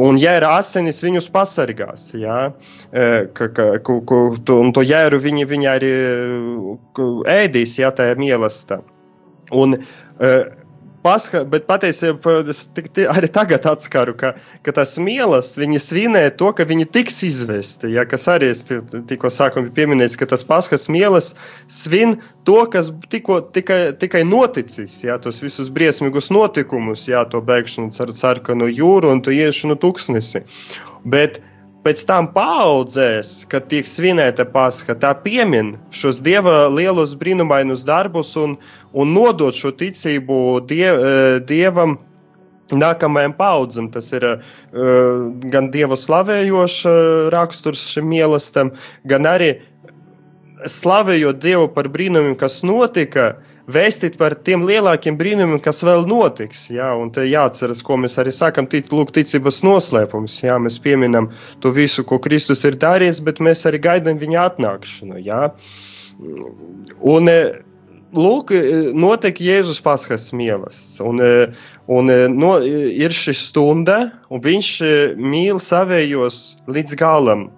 Un 0.00 0.16
jēra 0.16 0.54
asinis 0.56 1.02
viņus 1.04 1.26
pasargās. 1.28 2.06
Ja? 2.16 2.54
Ka, 2.90 3.48
ka, 3.52 3.66
ku, 3.84 3.98
ku, 4.08 4.20
tu, 4.40 4.56
un 4.64 4.72
to 4.72 4.80
jēru 4.80 5.18
viņi, 5.20 5.44
viņi 5.50 5.68
arī 5.68 5.90
ēdīs, 7.28 7.76
ja 7.82 7.92
tā 7.92 8.08
ir 8.14 8.22
mīlestība. 8.22 8.80
Un 9.52 9.76
uh, 9.76 10.63
Pasha, 11.04 11.42
bet 11.44 11.66
patiesībā 11.68 12.38
es 12.48 12.62
arī 13.12 13.28
tagad 13.28 13.66
atskaru, 13.68 14.14
ka, 14.16 14.30
ka 14.64 14.72
tas 14.72 14.94
mielas 14.96 15.50
viņi 15.60 15.80
svinē 15.84 16.22
to, 16.40 16.48
ka 16.56 16.64
viņi 16.64 16.86
tiks 16.96 17.20
izvesti. 17.28 17.90
Ja, 17.92 18.06
kas 18.08 18.24
arī 18.32 18.48
es 18.54 18.62
tikko 18.64 19.28
sākumā 19.28 19.68
pieminēju, 19.76 20.16
ka 20.22 20.30
tas 20.32 20.46
paskas 20.48 20.88
mielas 20.88 21.34
svin 21.68 22.16
to, 22.48 22.56
kas 22.72 22.88
tikko, 23.12 23.42
tikai, 23.52 23.80
tikai 24.00 24.24
noticis. 24.24 24.96
Ja, 25.04 25.18
tos 25.20 25.42
visus 25.44 25.68
briesmīgus 25.74 26.32
notikumus, 26.32 27.04
ja, 27.10 27.26
to 27.28 27.44
bēgšanu 27.44 27.92
ar 28.00 28.16
sarkanu 28.16 28.72
jūru 28.72 29.12
un 29.12 29.20
to 29.20 29.34
iešanu 29.34 29.76
tuksnesi. 29.84 30.46
Bet, 31.04 31.42
pēc 31.84 32.04
tam 32.08 32.30
paudzēs, 32.32 33.44
kad 33.52 33.68
tiek 33.68 33.88
svinēta 33.88 34.46
pasaka, 34.48 34.96
tā 35.00 35.12
piemin 35.24 35.74
šos 35.94 36.22
dieva 36.24 36.64
lielos 36.72 37.12
brīnumainus 37.20 37.84
darbus 37.88 38.32
un, 38.40 38.56
un 38.96 39.14
nodot 39.16 39.56
šo 39.56 39.74
ticību 39.76 40.40
die, 40.70 40.88
eh, 40.88 41.38
dievam. 41.44 41.98
Nākamajam 42.72 43.34
paudzam 43.36 43.90
tas 43.92 44.06
ir 44.16 44.24
uh, 44.24 44.38
gan 45.52 45.66
dievu 45.70 45.98
slavējošs 46.00 46.76
uh, 46.88 46.94
raksturs 47.30 47.82
šim 47.92 48.08
mīlestam, 48.08 48.70
gan 49.04 49.28
arī 49.28 49.50
slavējot 50.64 51.42
dievu 51.44 51.68
par 51.76 51.90
brīnumiem, 51.92 52.32
kas 52.40 52.62
notika, 52.64 53.26
uh, 53.36 53.53
vēstīt 53.70 54.18
par 54.20 54.36
tiem 54.46 54.64
lielākiem 54.66 55.16
brīnumiem, 55.18 55.60
kas 55.64 55.82
vēl 55.86 56.06
notiks. 56.08 56.66
Jā, 56.72 56.92
un 57.00 57.12
te 57.14 57.24
jāatceras, 57.28 57.82
ko 57.84 57.98
mēs 58.00 58.18
arī 58.20 58.32
sakām, 58.34 58.68
tic, 58.70 58.90
lūk, 58.92 59.14
ticības 59.16 59.62
noslēpums. 59.66 60.40
Jā, 60.44 60.58
mēs 60.62 60.80
pieminam 60.84 61.30
to 61.64 61.72
visu, 61.74 62.04
ko 62.06 62.20
Kristus 62.22 62.64
ir 62.68 62.78
darījis, 62.80 63.22
bet 63.24 63.42
mēs 63.44 63.64
arī 63.68 63.80
gaidām 63.84 64.20
viņa 64.20 64.48
atnākšanu. 64.50 65.20
Jā. 65.24 65.46
Un, 67.04 67.32
Lūk, 68.14 68.52
notiek 68.94 69.40
Jēzus 69.42 69.80
paskas 69.82 70.28
mīlestības, 70.38 71.00
un, 71.02 71.22
un 71.90 72.12
no, 72.30 72.50
ir 72.62 73.10
šī 73.10 73.34
stunda, 73.34 73.96
un 74.30 74.42
viņš 74.44 74.68
mīl 75.18 75.58
savējos 75.58 76.38
līdz 76.70 76.94
galam. 77.00 77.48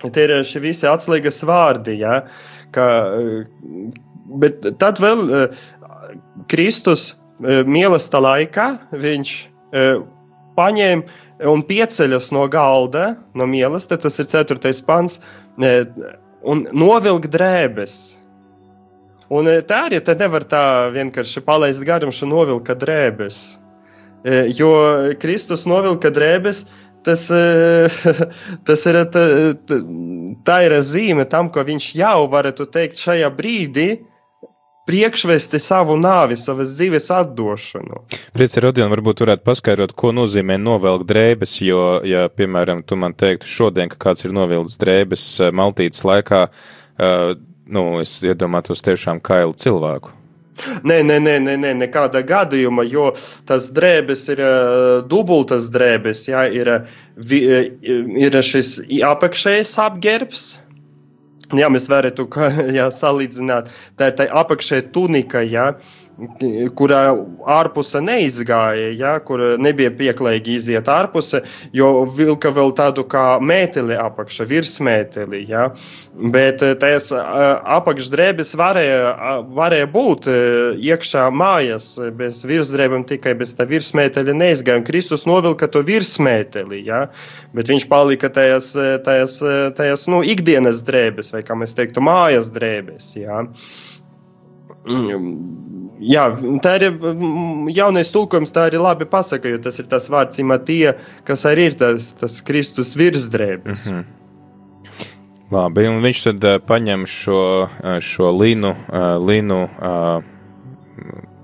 Tie 0.00 0.24
ir 0.24 0.32
šie 0.48 0.62
visi 0.64 0.88
atslēgas 0.88 1.42
vārdi, 1.44 1.98
ja, 2.00 2.22
ka, 2.72 2.86
bet 4.42 4.64
tad 4.82 5.00
vēl 5.02 5.24
uh, 5.26 5.64
Kristus 6.52 7.10
uh, 7.12 7.62
mīlestības 7.66 8.26
laikā 8.26 8.68
viņš 8.92 9.34
uh, 9.40 10.02
paņēma 10.58 11.50
un 11.50 11.62
pieceļas 11.64 12.30
no 12.36 12.46
galda, 12.52 13.14
no 13.34 13.46
mīlestības, 13.48 14.02
tas 14.04 14.20
ir 14.20 14.28
4. 14.28 14.72
pants, 14.84 15.20
un 16.44 16.66
novilka 16.76 17.30
drēbes. 17.32 17.94
Un 19.30 19.48
tā 19.64 19.78
arī 19.86 20.00
te 20.04 20.16
nevar 20.18 20.44
tā 20.50 20.90
vienkārši 20.92 21.40
palaist 21.46 21.84
garām 21.86 22.12
šo 22.12 22.28
novilka 22.28 22.74
drēbes. 22.76 23.38
Jo 24.58 24.70
Kristus 25.22 25.64
novilka 25.70 26.10
drēbes, 26.12 26.64
tas, 27.06 27.24
tas 28.68 28.86
ir, 28.90 28.98
tā, 29.14 29.24
tā 30.44 30.56
ir 30.66 30.76
zīme 30.84 31.24
tam, 31.30 31.48
ka 31.54 31.64
viņš 31.64 31.92
jau, 32.02 32.26
varētu 32.32 32.68
teikt, 32.74 33.00
šajā 33.00 33.30
brīdī 33.38 33.88
priekšvesti 34.88 35.60
savu 35.62 35.96
nāvi, 36.00 36.36
savas 36.40 36.74
dzīves 36.76 37.10
atdošanu. 37.14 38.04
Priecē, 38.36 38.62
Rodion, 38.64 38.90
varbūt 38.92 39.24
varētu 39.24 39.46
paskaidrot, 39.46 39.94
ko 39.98 40.12
nozīmē 40.16 40.56
novelkt 40.60 41.08
drēbes, 41.10 41.58
jo, 41.66 41.82
ja, 42.06 42.28
piemēram, 42.32 42.84
tu 42.86 42.98
man 43.00 43.14
teiktu 43.18 43.48
šodien, 43.48 43.90
ka 43.92 44.00
kāds 44.08 44.26
ir 44.26 44.34
novilcis 44.36 44.80
drēbes 44.80 45.26
eh, 45.40 45.52
maltītes 45.54 46.02
laikā, 46.06 46.46
uh, 46.50 47.34
nu, 47.70 47.84
es 48.02 48.16
iedomātos 48.24 48.82
tiešām 48.86 49.20
kailu 49.24 49.54
cilvēku. 49.58 50.16
Nē, 50.84 50.98
nē, 51.06 51.16
nē, 51.24 51.36
nē, 51.40 51.54
nē, 51.60 51.70
nekāda 51.86 52.20
gadījuma, 52.26 52.84
jo 52.84 53.10
tas 53.48 53.70
drēbes 53.72 54.26
ir 54.34 54.42
uh, 54.44 54.56
dubultas 55.08 55.70
drēbes, 55.72 56.26
jā, 56.28 56.44
ir, 56.52 56.72
vi, 57.16 57.40
ir 58.26 58.40
šis 58.44 58.74
apakšējais 59.12 59.72
apģērbs, 59.86 60.44
Jā, 61.58 61.66
mēs 61.72 61.88
varētu 61.90 62.28
jā, 62.78 62.86
salīdzināt, 62.94 63.70
tā 63.98 64.10
ir 64.10 64.18
tā 64.20 64.28
apakšē 64.42 64.84
tunika, 64.94 65.42
jā, 65.42 65.72
kurā 66.76 67.00
ārpuse 67.48 68.00
neizgāja, 68.04 68.90
ja, 68.96 69.12
kur 69.24 69.40
nebija 69.60 69.90
pieklājīgi 69.96 70.56
iziet 70.58 70.88
ārpuse, 70.90 71.42
jo 71.76 72.04
vilka 72.16 72.52
vēl 72.54 72.72
tādu 72.76 73.04
kā 73.08 73.38
mēteli 73.42 73.96
apakšā, 74.00 74.46
virsmēteli. 74.50 75.42
Ja. 75.48 75.70
Bet 76.34 76.64
eh, 76.66 76.74
tās 76.80 77.10
eh, 77.14 77.22
apakšdrēbes 77.76 78.54
varēja, 78.60 79.14
varēja 79.56 79.90
būt 79.92 80.28
eh, 80.30 80.80
iekšā 80.90 81.28
mājas, 81.32 81.92
bez 82.18 82.42
virsdrēbēm, 82.48 83.06
tikai 83.08 83.34
bez 83.40 83.54
tā 83.56 83.68
virsmēteļa 83.70 84.36
neizgāja. 84.36 84.84
Kristus 84.86 85.26
novilka 85.28 85.70
to 85.70 85.84
virsmēteli, 85.86 86.82
ja. 86.88 87.06
bet 87.56 87.70
viņš 87.72 87.86
palika 87.90 88.30
tajās, 88.32 88.72
tajās, 89.06 89.38
tajās 89.78 90.08
nu, 90.10 90.24
ikdienas 90.26 90.84
drēbes, 90.86 91.32
vai 91.34 91.44
kā 91.46 91.56
mēs 91.58 91.76
teiktu, 91.78 92.04
mājas 92.04 92.52
drēbes. 92.52 93.14
Ja. 93.18 93.44
Mm, 94.88 95.89
jā, 96.00 96.24
tā 96.64 96.74
ir 96.80 96.86
jaunais 97.76 98.12
tulkojums, 98.14 98.52
tā 98.54 98.68
arī 98.70 98.80
labi 98.80 99.08
pasaka, 99.10 99.52
jo 99.52 99.60
tas 99.62 99.78
ir 99.78 99.88
tas 99.90 100.08
vārds 100.12 100.40
imatie, 100.42 100.94
kas 101.28 101.46
arī 101.48 101.70
ir 101.70 101.78
tas, 101.80 102.12
tas 102.20 102.40
Kristus 102.46 102.96
virsdrēbis. 102.98 103.90
Mm 103.90 103.96
-hmm. 103.96 104.04
Labi, 105.50 105.88
un 105.88 106.02
viņš 106.02 106.22
tad 106.24 106.44
uh, 106.44 106.60
paņem 106.62 107.06
šo, 107.06 107.68
šo 108.00 108.30
linu, 108.30 108.70
uh, 108.70 109.18
linu 109.26 109.64
uh, 109.64 110.22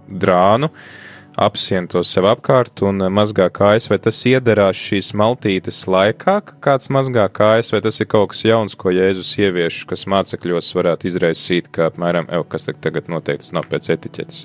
drānu, 0.08 0.70
uh, 0.70 1.05
apsien 1.36 1.86
to 1.92 2.00
sev 2.04 2.26
apkārt 2.30 2.80
un 2.86 3.04
eh, 3.04 3.12
mazgā 3.12 3.46
kājas, 3.52 3.90
vai 3.92 3.98
tas 4.02 4.22
iederās 4.28 4.80
šīs 4.80 5.12
maltītes 5.20 5.82
laikā, 5.90 6.38
kāds 6.64 6.90
mazgā 6.92 7.28
kājas, 7.36 7.70
vai 7.74 7.82
tas 7.84 8.00
ir 8.00 8.08
kaut 8.10 8.32
kas 8.32 8.42
jauns, 8.48 8.76
ko 8.78 8.94
Jēzus 8.94 9.34
ievieš, 9.42 9.82
kas 9.90 10.06
mācekļos 10.10 10.72
varētu 10.78 11.10
izraisīt, 11.12 11.70
kā 11.72 11.90
apmēram, 11.90 12.30
ev, 12.32 12.48
kas 12.52 12.68
tagad 12.72 13.12
noteikti 13.12 13.46
tas 13.46 13.56
nav 13.56 13.68
pēc 13.70 13.92
etiķetes. 13.96 14.44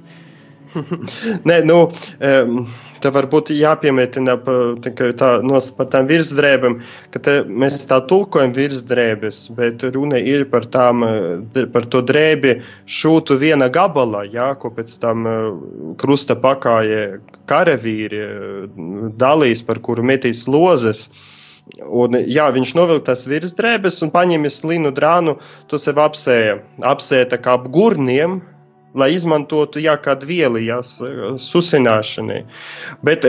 Nē, 1.49 1.61
nu, 1.67 1.83
um, 2.19 2.65
Te 3.01 3.09
varbūt 3.13 3.49
jāpiemētina 3.55 4.35
tā, 5.17 5.31
par 5.77 5.89
tām 5.93 6.07
virsdrēbēm, 6.09 6.77
ka 7.13 7.21
te, 7.25 7.35
mēs 7.47 7.79
tā 7.89 7.97
tulkojam 8.09 8.53
virsdrēbes, 8.55 9.41
bet 9.57 9.85
runa 9.95 10.19
ir 10.21 10.45
par, 10.51 10.67
tām, 10.73 11.05
par 11.73 11.87
to 11.93 12.03
drēbi 12.05 12.59
šūtu 12.85 13.39
viena 13.41 13.71
gabala, 13.73 14.23
jā, 14.29 14.51
ko 14.61 14.71
pēc 14.75 14.95
tam 15.01 15.27
krusta 16.01 16.37
pakāja 16.37 17.19
karavīri 17.49 18.23
dalīs, 19.21 19.65
par 19.65 19.81
kuru 19.83 20.05
metīs 20.05 20.47
lozes. 20.47 21.07
Un, 21.85 22.17
jā, 22.27 22.47
viņš 22.51 22.71
novilka 22.75 23.11
tās 23.11 23.27
virsdrēbes 23.29 24.01
un 24.05 24.11
paņēma 24.13 24.49
slinu 24.51 24.91
drānu, 24.95 25.37
to 25.71 25.79
sev 25.79 26.01
apsēja. 26.01 26.57
Apsēja 26.85 27.29
tā 27.31 27.39
kā 27.41 27.53
ap 27.59 27.69
gurniem, 27.73 28.41
lai 28.97 29.11
izmantotu 29.15 29.83
jā, 29.83 29.97
kādu 30.01 30.27
vielu, 30.31 30.63
jā, 30.63 30.81
susināšanai. 31.41 32.41
Bet, 33.05 33.27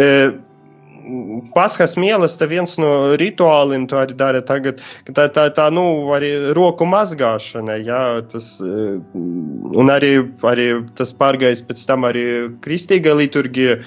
Paskas 1.53 1.96
mīlestība 1.98 2.61
viens 2.61 2.77
no 2.79 2.90
rituāliem, 3.18 3.88
to 3.90 3.98
arī 3.98 4.14
dara 4.18 4.42
tagad. 4.46 4.79
Tā, 5.09 5.27
tā, 5.35 5.48
tā 5.55 5.66
nu, 5.75 5.83
arī 6.14 6.31
roku 6.55 6.87
mazgāšana, 6.87 7.75
jā, 7.83 8.03
tas, 8.31 8.53
un 8.62 9.92
arī, 9.92 10.12
arī 10.46 10.68
tas 10.98 11.11
pārgājis 11.18 11.64
pēc 11.66 11.85
tam 11.90 12.07
arī 12.07 12.25
kristīga 12.62 13.16
liturgija. 13.18 13.81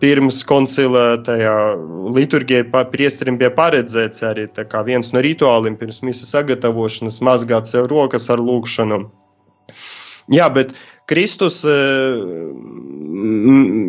Pirms 0.00 0.40
koncila 0.48 1.06
tajā 1.26 1.54
liturgijā 2.16 2.64
priesterim 2.94 3.36
bija 3.40 3.52
paredzēts 3.52 4.24
arī 4.24 4.48
viens 4.88 5.12
no 5.12 5.24
rituāliem, 5.24 5.76
pirms 5.76 6.00
misijas 6.06 6.32
sagatavošanas, 6.38 7.20
mazgāt 7.20 7.68
sev 7.68 7.90
rokas 7.92 8.30
ar 8.32 8.40
lūgšanu. 8.40 9.04
Jā, 10.34 10.48
bet 10.52 10.74
Kristus 11.08 11.62
uh, 11.64 12.20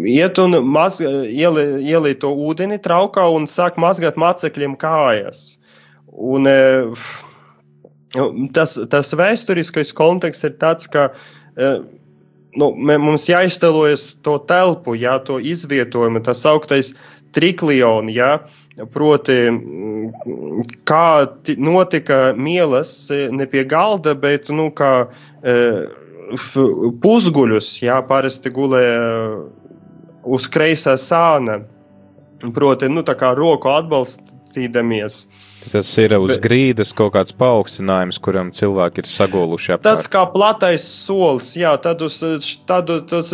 iet 0.08 0.40
un 0.40 0.56
maz, 0.72 1.02
ielī 1.04 2.14
to 2.22 2.32
ūdeni 2.48 2.80
traukā 2.80 3.26
un 3.36 3.48
sāk 3.50 3.80
mazgāt 3.82 4.20
mācekļiem 4.20 4.78
kājas. 4.80 5.58
Un, 6.08 6.48
uh, 6.48 7.10
tas, 8.56 8.78
tas 8.92 9.14
vēsturiskais 9.20 9.92
konteksts 9.96 10.48
ir 10.48 10.56
tāds, 10.64 10.88
ka 10.88 11.10
uh, 11.12 11.84
nu, 12.58 12.72
mums 12.80 13.28
jāiztēlojas 13.30 14.14
to 14.24 14.40
telpu, 14.50 14.96
jā, 15.00 15.20
to 15.28 15.40
izvietojumu, 15.44 16.24
tas 16.24 16.46
augtais 16.48 16.94
triklioni, 17.36 18.16
jā, 18.18 18.32
proti, 18.96 19.38
kā 20.90 21.06
notika 21.60 22.20
mielas 22.34 22.94
ne 23.12 23.46
pie 23.50 23.66
galda, 23.70 24.16
bet, 24.18 24.50
nu, 24.50 24.72
kā 24.74 24.94
pusguļus, 27.04 27.70
jā, 27.84 28.00
parasti 28.10 28.52
gulēja 28.54 29.00
uz 30.30 30.48
kreisā 30.52 30.96
sāna, 31.00 31.60
proti, 32.56 32.90
nu, 32.92 33.04
tā 33.06 33.16
kā 33.20 33.34
roku 33.38 33.72
atbalstīdamies. 33.72 35.24
Tas 35.72 35.90
ir 36.00 36.16
uz 36.18 36.38
Bet, 36.38 36.44
grīdas 36.46 36.94
kaut 36.96 37.14
kāds 37.18 37.36
paaugstinājums, 37.36 38.20
kuram 38.24 38.54
cilvēki 38.56 39.04
ir 39.04 39.10
sagoluši 39.12 39.76
apkārt. 39.76 39.88
Tāds 39.90 40.08
kā 40.12 40.24
platais 40.32 40.86
solis, 40.88 41.52
jā, 41.60 41.74
tad 41.84 42.02
uz, 42.06 42.22
tad 42.70 42.90
uz 42.90 43.34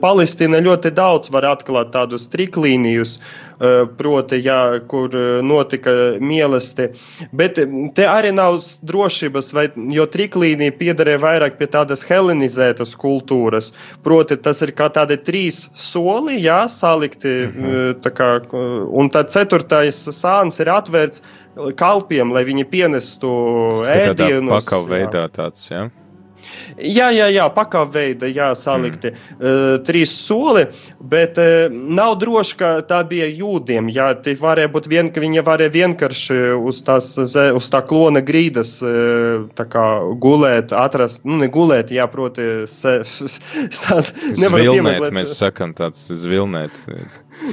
Palestīna 0.00 0.62
ļoti 0.62 0.94
daudz 0.94 1.32
var 1.34 1.48
atklāt 1.50 1.90
tādus 1.96 2.30
triklīnijus, 2.32 3.18
Eh, 3.56 3.86
proti, 3.96 4.36
jā, 4.44 4.82
kur 4.84 5.14
eh, 5.16 5.38
notika 5.40 5.92
mīlestība. 6.20 6.98
Bet 7.32 7.56
mm, 7.62 7.94
te 7.96 8.04
arī 8.04 8.28
nav 8.36 8.58
drošības, 8.84 9.48
vai, 9.56 9.64
jo 9.96 10.04
triklīnija 10.12 10.74
piederēja 10.76 11.22
vairāk 11.22 11.56
pie 11.56 11.70
tādas 11.72 12.04
helenizētas 12.04 12.92
kultūras. 13.00 13.70
Proti, 14.04 14.36
tas 14.44 14.60
ir 14.60 14.74
kā 14.76 14.90
tādi 14.92 15.16
trīs 15.24 15.62
soli, 15.72 16.36
jā, 16.44 16.66
salikti, 16.68 17.32
mm 17.46 17.64
-hmm. 17.64 18.12
kā, 18.20 18.30
un 18.92 19.08
tad 19.08 19.32
ceturtais 19.32 20.04
sāns 20.04 20.60
ir 20.60 20.68
atvērts 20.68 21.24
kalpiem, 21.78 22.32
lai 22.34 22.44
viņi 22.48 22.66
pienestu 22.72 23.30
ēdienus. 23.88 24.58
Pakaļ 24.58 24.90
veidā 24.90 25.28
tāds, 25.32 25.70
jā. 25.70 25.86
Ja? 25.86 26.06
Jā, 26.76 27.08
jā, 27.14 27.26
jā 27.32 27.46
pakāpveida, 27.52 28.28
jā, 28.30 28.50
salikti 28.58 29.10
mm. 29.12 29.36
uh, 29.40 29.76
trīs 29.86 30.12
soli, 30.12 30.66
bet 31.00 31.38
uh, 31.40 31.72
nav 31.72 32.16
droši, 32.20 32.56
ka 32.60 32.70
tā 32.88 33.00
bija 33.08 33.28
jūdiem. 33.30 33.88
Jā, 33.94 34.10
tie 34.24 34.36
varēja 34.40 34.70
būt 34.74 34.88
vien, 34.92 35.10
ka 35.12 35.22
viņi 35.24 35.44
varēja 35.46 35.74
vienkārši 35.76 36.38
uz, 36.60 36.82
tās, 36.86 37.12
uz 37.16 37.70
tā 37.72 37.82
klona 37.88 38.22
grīdas 38.24 38.76
uh, 38.84 39.46
kā, 39.56 39.86
gulēt, 40.22 40.74
atrast, 40.76 41.24
nu, 41.28 41.40
ne 41.42 41.50
gulēt, 41.52 41.94
jā, 41.94 42.08
proti, 42.12 42.66
se, 42.70 42.98
stāt, 43.78 44.12
nevar 44.36 44.66
piemeklēt. 44.66 45.16
Mēs 45.16 45.38
sakam 45.40 45.74
tāds 45.76 46.08
zvilnēt. 46.12 46.76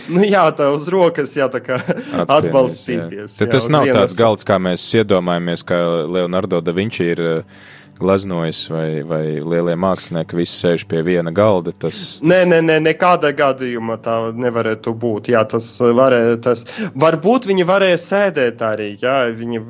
Nu, 0.07 0.23
jā, 0.23 0.43
tā 0.55 0.69
uz 0.73 0.87
rokas, 0.91 1.35
jā, 1.35 1.49
tā 1.51 1.59
kā 1.63 1.77
atbalstīties. 2.23 3.37
Jā. 3.37 3.45
Jā, 3.45 3.51
tas 3.51 3.69
nav 3.71 3.87
tāds 3.89 4.15
galds, 4.17 4.47
kā 4.47 4.59
mēs 4.61 4.85
iedomājamies, 5.01 5.65
ka 5.67 5.79
Leonardo 6.07 6.61
da 6.63 6.75
Vinci 6.75 7.09
ir 7.11 7.23
uh, 7.23 7.65
gleznojas, 7.99 8.65
vai, 8.71 9.03
vai 9.07 9.23
lielie 9.39 9.75
mākslinieki 9.79 10.37
visi 10.37 10.55
sēž 10.57 10.85
pie 10.89 11.03
viena 11.05 11.31
galda. 11.35 11.73
Tas, 11.75 11.99
tas... 12.19 12.25
Nē, 12.27 12.41
nē, 12.49 12.59
nē, 12.67 12.79
nekādā 12.89 13.33
gadījumā 13.37 13.99
tā 14.03 14.17
nevarētu 14.37 14.95
būt. 14.99 15.31
Jā, 15.33 15.45
tas 15.49 15.67
varēja, 15.79 16.37
tas, 16.43 16.65
varbūt 16.99 17.47
viņi 17.49 17.67
varēja 17.69 18.01
sēdēt 18.01 18.63
arī, 18.65 18.93
jā, 19.01 19.17
viņi, 19.39 19.63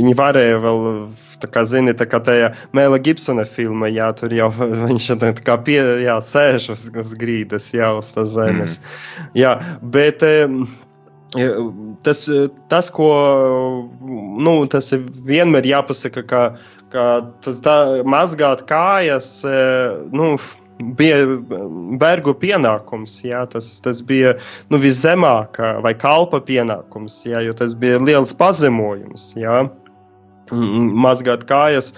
viņi 0.00 0.18
varēja 0.18 0.60
vēl. 0.64 0.84
Tā 1.36 1.50
kā 1.52 1.66
zini, 1.68 1.92
tā 1.92 2.06
kā 2.08 2.16
tajā 2.24 2.46
Mēla 2.72 2.96
Gibsona 3.04 3.42
filmā, 3.44 3.90
jā, 3.92 4.06
tur 4.16 4.32
jau 4.32 4.46
viņš 4.88 5.10
tā 5.20 5.34
kā 5.36 5.58
pie, 5.66 5.76
jā, 6.00 6.14
sēž 6.24 6.70
uz, 6.72 6.86
uz 6.96 7.12
grīdas, 7.20 7.68
jā, 7.76 7.90
uz 7.98 8.08
tās 8.14 8.32
zemes. 8.38 8.78
Mm. 8.80 9.28
Jā, 9.42 9.52
bet 9.84 10.24
tas, 12.02 12.30
tas, 12.68 12.90
ko, 12.90 13.10
nu, 14.40 14.54
tas 14.70 14.92
ir 14.94 15.04
vienmēr 15.26 15.66
jāpasaka, 15.68 16.22
ka 16.22 16.42
ka 16.92 17.06
tas 17.44 17.62
da, 17.64 17.76
mazgāt 18.06 18.66
kājas, 18.68 19.30
e, 19.46 19.56
nu, 20.16 20.34
bija 20.98 21.22
vergu 22.02 22.34
pienākums. 22.36 23.18
Jā, 23.24 23.46
tas, 23.52 23.70
tas 23.84 24.02
bija 24.04 24.36
nu, 24.70 24.80
viszemākā 24.82 25.76
vai 25.84 25.94
kalpa 25.96 26.42
pienākums, 26.44 27.22
jā, 27.28 27.42
jo 27.46 27.56
tas 27.56 27.74
bija 27.78 28.02
liels 28.02 28.36
pazemojums. 28.36 29.32
Jā 29.40 29.64
mazgāt 30.50 31.44
kājas 31.48 31.92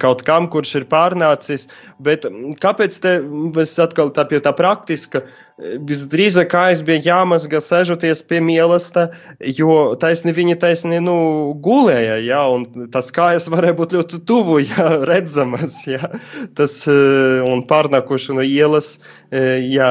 kaut 0.00 0.24
kam, 0.26 0.48
kurš 0.52 0.74
ir 0.80 0.88
pārnācis. 0.90 1.68
Bet 2.00 2.26
kāpēc 2.62 2.98
te 3.04 3.18
mēs 3.28 3.76
atkal 3.80 4.12
tā 4.16 4.26
pie 4.28 4.42
tā 4.44 4.52
praktiska? 4.56 5.24
visdrīzāk 5.60 6.50
kājas 6.52 6.82
bija 6.86 7.02
jāmazga 7.04 7.60
sežoties 7.62 8.22
pie 8.28 8.40
mīlestības, 8.44 9.16
jo 9.58 9.96
taisni 10.00 10.32
viņa 10.36 10.56
taisni 10.62 11.00
nu, 11.04 11.16
gulēja, 11.64 12.16
ja, 12.24 12.40
un 12.48 12.88
tas 12.94 13.10
kājas 13.14 13.48
varēja 13.52 13.76
būt 13.78 13.94
ļoti 13.96 14.22
tuvu, 14.28 14.60
ja 14.70 14.88
redzamas, 15.08 15.80
ja, 15.88 16.12
tas 16.58 16.80
eh, 16.88 17.40
un 17.46 17.64
pārnākuši 17.68 18.38
no 18.38 18.46
ielas, 18.46 18.98
ja 19.30 19.86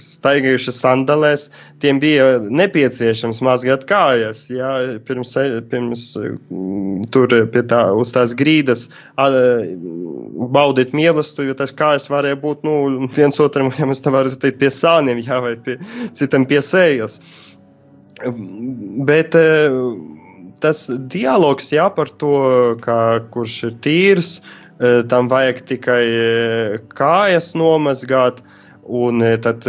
staigājuši 0.00 0.72
sandalēs, 0.72 1.50
tiem 1.82 1.98
bija 2.00 2.38
nepieciešams 2.48 3.42
mazgāt 3.44 3.84
kājas, 3.90 4.46
ja, 4.48 4.70
pirms, 5.04 5.34
pirms 5.68 6.06
tur 7.12 7.39
pie 7.50 7.64
tā, 7.66 7.82
uz 7.98 8.12
tās 8.14 8.36
grīdas 8.38 8.86
baudīt 10.54 10.94
mīlestību, 10.96 11.50
jo 11.50 11.58
tas 11.58 11.74
kājas 11.74 12.06
varēja 12.12 12.38
būt, 12.40 12.62
nu, 12.64 13.08
viens 13.16 13.40
otram, 13.42 13.72
ja 13.78 13.88
mēs 13.90 14.04
tā 14.04 14.12
varētu 14.14 14.38
teikt, 14.44 14.60
pie 14.62 14.70
sāla 14.74 15.00
plāniem, 15.00 15.22
jā, 15.24 15.40
vai 15.40 15.56
pie, 15.56 15.78
citam 16.12 16.46
pie 16.46 16.60
sejas. 16.62 17.20
Bet 19.06 19.34
eh, 19.34 19.72
tas 20.60 20.88
dialogs 21.08 21.70
jā, 21.72 21.88
par 21.94 22.10
to, 22.20 22.76
kā, 22.84 23.20
kurš 23.32 23.62
ir 23.68 23.76
tīrs, 23.84 24.40
eh, 24.80 25.02
tam 25.08 25.30
vajag 25.32 25.64
tikai 25.68 26.04
eh, 26.04 26.78
kājas 26.92 27.54
nomazgāt, 27.54 28.42
un 28.84 29.22
tad 29.40 29.64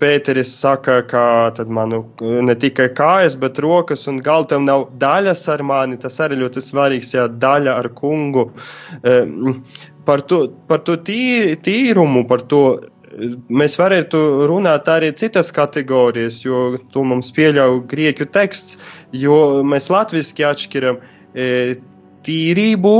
Pēteris 0.00 0.52
saka, 0.60 1.00
ka 1.08 1.24
manu 1.68 2.02
ne 2.20 2.54
tikai 2.54 2.88
kājas, 2.96 3.36
bet 3.40 3.60
rokas 3.62 4.06
un 4.10 4.20
galtam 4.24 4.66
nav 4.68 4.88
daļas 5.00 5.46
ar 5.54 5.64
mani. 5.66 6.00
Tas 6.00 6.20
arī 6.24 6.40
ļoti 6.42 6.62
svarīgs, 6.64 7.14
jā, 7.16 7.28
daļa 7.28 7.78
ar 7.82 7.90
kungu. 7.98 8.50
Par 10.04 10.20
to, 10.28 10.40
par 10.68 10.82
to 10.84 10.98
tī, 11.00 11.54
tīrumu, 11.64 12.26
par 12.28 12.44
to 12.50 12.64
mēs 13.48 13.76
varētu 13.78 14.20
runāt 14.50 14.88
arī 14.90 15.12
citas 15.16 15.52
kategorijas, 15.54 16.40
jo 16.44 16.76
to 16.92 17.04
mums 17.06 17.30
pieļauj 17.34 17.80
grieķu 17.90 18.26
teksts, 18.34 18.78
jo 19.14 19.62
mēs 19.66 19.90
latviski 19.92 20.46
atšķiram 20.46 21.00
e, 21.00 21.48
tīrību, 22.26 22.94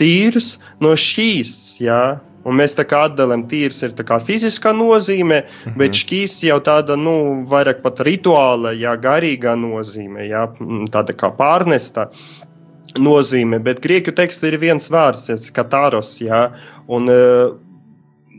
tīrs 0.00 0.56
no 0.82 0.94
šīs, 0.98 1.54
jā. 1.84 2.02
Un 2.44 2.58
mēs 2.58 2.74
tā 2.74 2.84
kā 2.88 3.04
atdalām, 3.06 3.44
tīrs 3.50 3.82
ir 3.86 3.92
tā 3.98 4.06
kā 4.06 4.18
fiziskā 4.18 4.72
nozīme, 4.74 5.42
-hmm. 5.42 5.76
bet 5.78 5.94
šķīs 5.94 6.40
jau 6.48 6.58
tāda, 6.60 6.96
nu, 6.98 7.44
vairāk 7.50 7.82
pat 7.82 8.00
rituāla, 8.00 8.74
jā, 8.74 8.96
garīgā 8.98 9.54
nozīme, 9.58 10.26
jā, 10.26 10.48
tāda 10.90 11.14
kā 11.14 11.30
pārnesta 11.38 12.08
nozīme. 12.98 13.62
Bet 13.62 13.80
grieķu 13.80 14.12
tekstā 14.12 14.52
ir 14.52 14.58
viens 14.58 14.90
vārds, 14.90 15.50
katāros, 15.54 16.18
jā, 16.20 16.50
un 16.88 17.08
uh, 17.08 17.54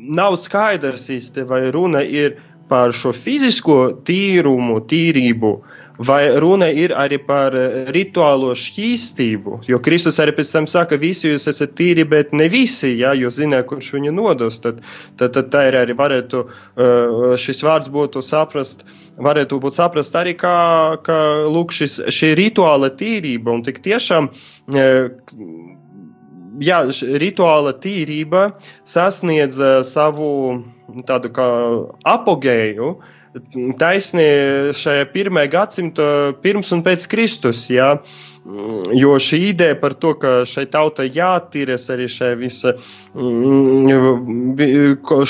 nav 0.03 0.35
skaidrs 0.37 1.07
īsti, 1.09 1.45
vai 1.47 1.71
runa 1.71 2.03
ir 2.03 2.37
par 2.73 2.93
šo 2.97 3.11
fizisko 3.13 3.77
tīrumu, 4.07 4.79
tīrību, 4.89 5.51
vai 6.07 6.21
runa 6.41 6.71
ir 6.73 6.95
arī 6.97 7.19
par 7.21 7.53
rituālo 7.93 8.55
šķīstību. 8.57 9.59
Jo 9.69 9.77
Kristus 9.85 10.17
arī 10.23 10.33
pēc 10.39 10.55
tam 10.55 10.67
saka, 10.71 10.97
visi 10.97 11.29
jūs 11.29 11.45
esat 11.51 11.75
tīri, 11.77 12.07
bet 12.09 12.33
ne 12.33 12.47
visi, 12.49 12.95
ja 12.97 13.13
jūs 13.17 13.37
zināt, 13.37 13.67
kurš 13.69 13.91
viņu 13.93 14.15
nodos. 14.17 14.57
Tad, 14.63 14.81
tad, 15.21 15.35
tad 15.37 15.51
tā 15.53 15.67
ir 15.69 15.77
arī 15.83 15.93
varētu, 15.99 16.41
šis 17.45 17.61
vārds 17.67 17.93
būtu 17.93 18.25
saprast, 18.25 18.81
varētu 19.21 19.61
būt 19.61 19.77
saprast 19.77 20.17
arī 20.17 20.33
kā, 20.41 20.57
kā 21.05 21.19
lūk, 21.45 21.77
šis, 21.77 22.01
šī 22.09 22.33
rituāla 22.41 22.89
tīrība 22.97 23.53
un 23.53 23.61
tik 23.67 23.83
tiešām 23.85 24.31
jā, 26.61 26.79
rituāla 27.21 27.77
tīrība 27.85 28.47
sasniedz 28.89 29.61
savu 29.89 30.63
tādu 31.07 31.33
kā 31.33 31.49
apogēju 32.13 32.95
taisni 33.81 34.25
šajā 34.77 35.07
pirmajā 35.13 35.49
gadsimta 35.53 36.05
pirms 36.43 36.71
un 36.75 36.83
pēc 36.85 37.07
Kristus. 37.09 37.65
Jā. 37.71 37.95
Jo 38.91 39.13
šī 39.23 39.37
ideja 39.53 39.77
par 39.79 39.93
to, 39.95 40.11
ka 40.19 40.43
šai 40.49 40.65
tautai 40.67 41.05
jātīras 41.15 41.87
arī 41.93 42.09
šai 42.11 42.33
visa 42.41 42.73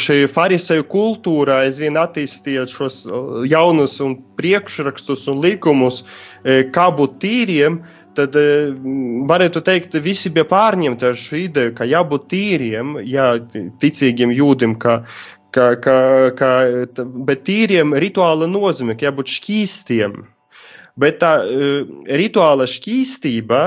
šī 0.03 0.17
fariseju 0.33 0.87
kultūra 0.89 1.59
aizvien 1.67 1.99
attīstījot 2.01 2.73
šos 2.73 3.03
jaunus 3.51 3.99
un 4.01 4.17
priekšrakstus 4.39 5.27
un 5.29 5.43
likumus, 5.45 6.01
kā 6.73 6.87
būt 6.97 7.19
tīriem, 7.21 7.83
tad 8.17 8.35
varētu 9.29 9.61
teikt, 9.65 9.97
visi 10.01 10.31
bija 10.33 10.45
pārņemti 10.49 11.07
ar 11.07 11.17
šo 11.17 11.37
ideju, 11.43 11.73
ka 11.77 11.87
jābūt 11.89 12.27
tīriem, 12.33 12.97
jā, 13.09 13.27
ticīgiem 13.81 14.33
jūdim, 14.33 14.75
ka, 14.81 15.03
ka, 15.53 15.67
ka, 15.83 15.97
ka, 16.37 16.51
bet 17.27 17.45
tīriem 17.47 17.95
rituāla 18.03 18.49
nozīme, 18.49 18.97
ka 18.97 19.09
jābūt 19.09 19.35
šķīstiem. 19.37 20.23
Bet 20.99 21.21
tā 21.23 21.35
rituāla 22.21 22.67
šķīstība, 22.69 23.61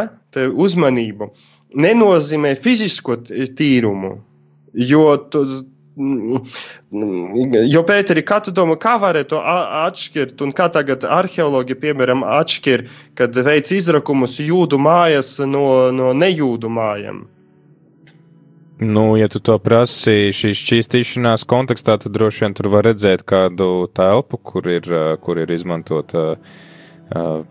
uzmanība, 0.66 1.30
nenozīmē 1.74 2.54
fizisko 2.62 3.18
tīrumu. 3.26 4.18
Jo 4.76 5.08
tu, 5.32 5.46
Jo, 5.96 7.80
Pēteri, 7.88 8.20
kā 8.28 8.36
tu 8.44 8.52
domā, 8.52 8.74
kā 8.76 8.98
varētu 9.00 9.38
atšķirt, 9.40 10.42
un 10.44 10.50
kā 10.52 10.66
tagad 10.68 11.06
arheologi, 11.08 11.72
piemēram, 11.72 12.20
atšķir, 12.36 12.84
kad 13.16 13.38
veids 13.46 13.72
izrakumus 13.72 14.36
jūdu 14.44 14.76
mājas 14.76 15.38
no, 15.48 15.88
no 15.96 16.12
nejūdu 16.12 16.68
mājām? 16.68 17.24
Nu, 18.80 19.16
ja 19.16 19.28
tu 19.32 19.40
to 19.40 19.56
prasi 19.62 20.34
šīs 20.36 20.60
šķīstīšanās 20.60 21.46
kontekstā, 21.48 21.96
tad 22.02 22.12
droši 22.12 22.44
vien 22.44 22.56
tur 22.56 22.68
var 22.74 22.84
redzēt 22.84 23.24
kādu 23.24 23.88
telpu, 23.96 24.36
kur 24.36 24.68
ir, 24.68 24.88
kur 25.24 25.40
ir 25.40 25.52
izmantota 25.54 26.24
uh, 26.36 26.66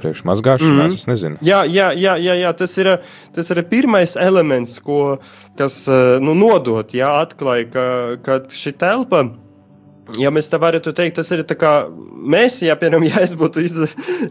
priekšmazgāšanās. 0.02 0.92
Mm. 0.92 1.00
Es 1.00 1.08
nezinu. 1.10 1.40
Jā, 1.46 1.64
jā, 1.66 1.90
jā, 1.98 2.14
jā, 2.22 2.36
jā 2.44 2.52
tas, 2.60 2.78
ir, 2.78 2.92
tas 3.34 3.50
ir 3.50 3.64
pirmais 3.72 4.14
elements, 4.22 4.78
ko, 4.86 5.18
kas 5.58 5.86
nu, 6.22 6.38
nodot, 6.38 6.94
jā, 6.94 7.10
atklāja, 7.26 7.72
ka, 7.74 7.88
ka 8.26 8.40
šī 8.54 8.76
telpa. 8.78 9.26
Ja 10.22 10.30
mēs 10.30 10.52
tā 10.54 10.60
varētu 10.62 10.94
teikt, 10.94 11.16
tas 11.18 11.32
ir 11.34 11.42
tā 11.50 11.56
kā 11.58 11.72
mēs, 12.14 12.60
ja, 12.62 12.76
piemēram, 12.78 13.08
ja 13.08 13.24
es 13.26 13.34
būtu 13.40 13.64
iz, 13.66 13.80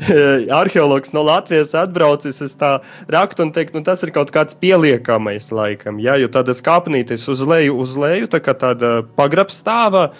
arheologs 0.61 1.11
no 1.17 1.25
Latvijas 1.27 1.75
atbraucis, 1.79 2.39
es 2.47 2.55
tā 2.61 2.77
raktu 3.11 3.43
un 3.43 3.51
teiktu, 3.57 3.81
nu, 3.81 3.87
tas 3.87 4.07
ir 4.07 4.15
kaut 4.15 4.31
kāds 4.35 4.55
pieliekamais 4.61 5.51
laikam, 5.51 5.99
ja, 6.03 6.15
jo 6.21 6.31
tādas 6.31 6.63
kāpnītes 6.63 7.27
uz 7.33 7.43
leju, 7.43 7.75
uz 7.83 7.99
leju, 7.99 8.31
tā 8.31 8.39
kā 8.45 8.55
tāda 8.55 9.01
pagrabstāva, 9.19 10.13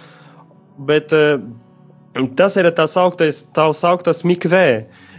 bet 0.91 1.15
Tas 2.39 2.55
ir 2.55 2.69
tā 2.79 2.85
sauktais, 2.87 3.43
tā 3.57 3.67
sauktas 3.75 4.23
mikvē, 4.23 4.67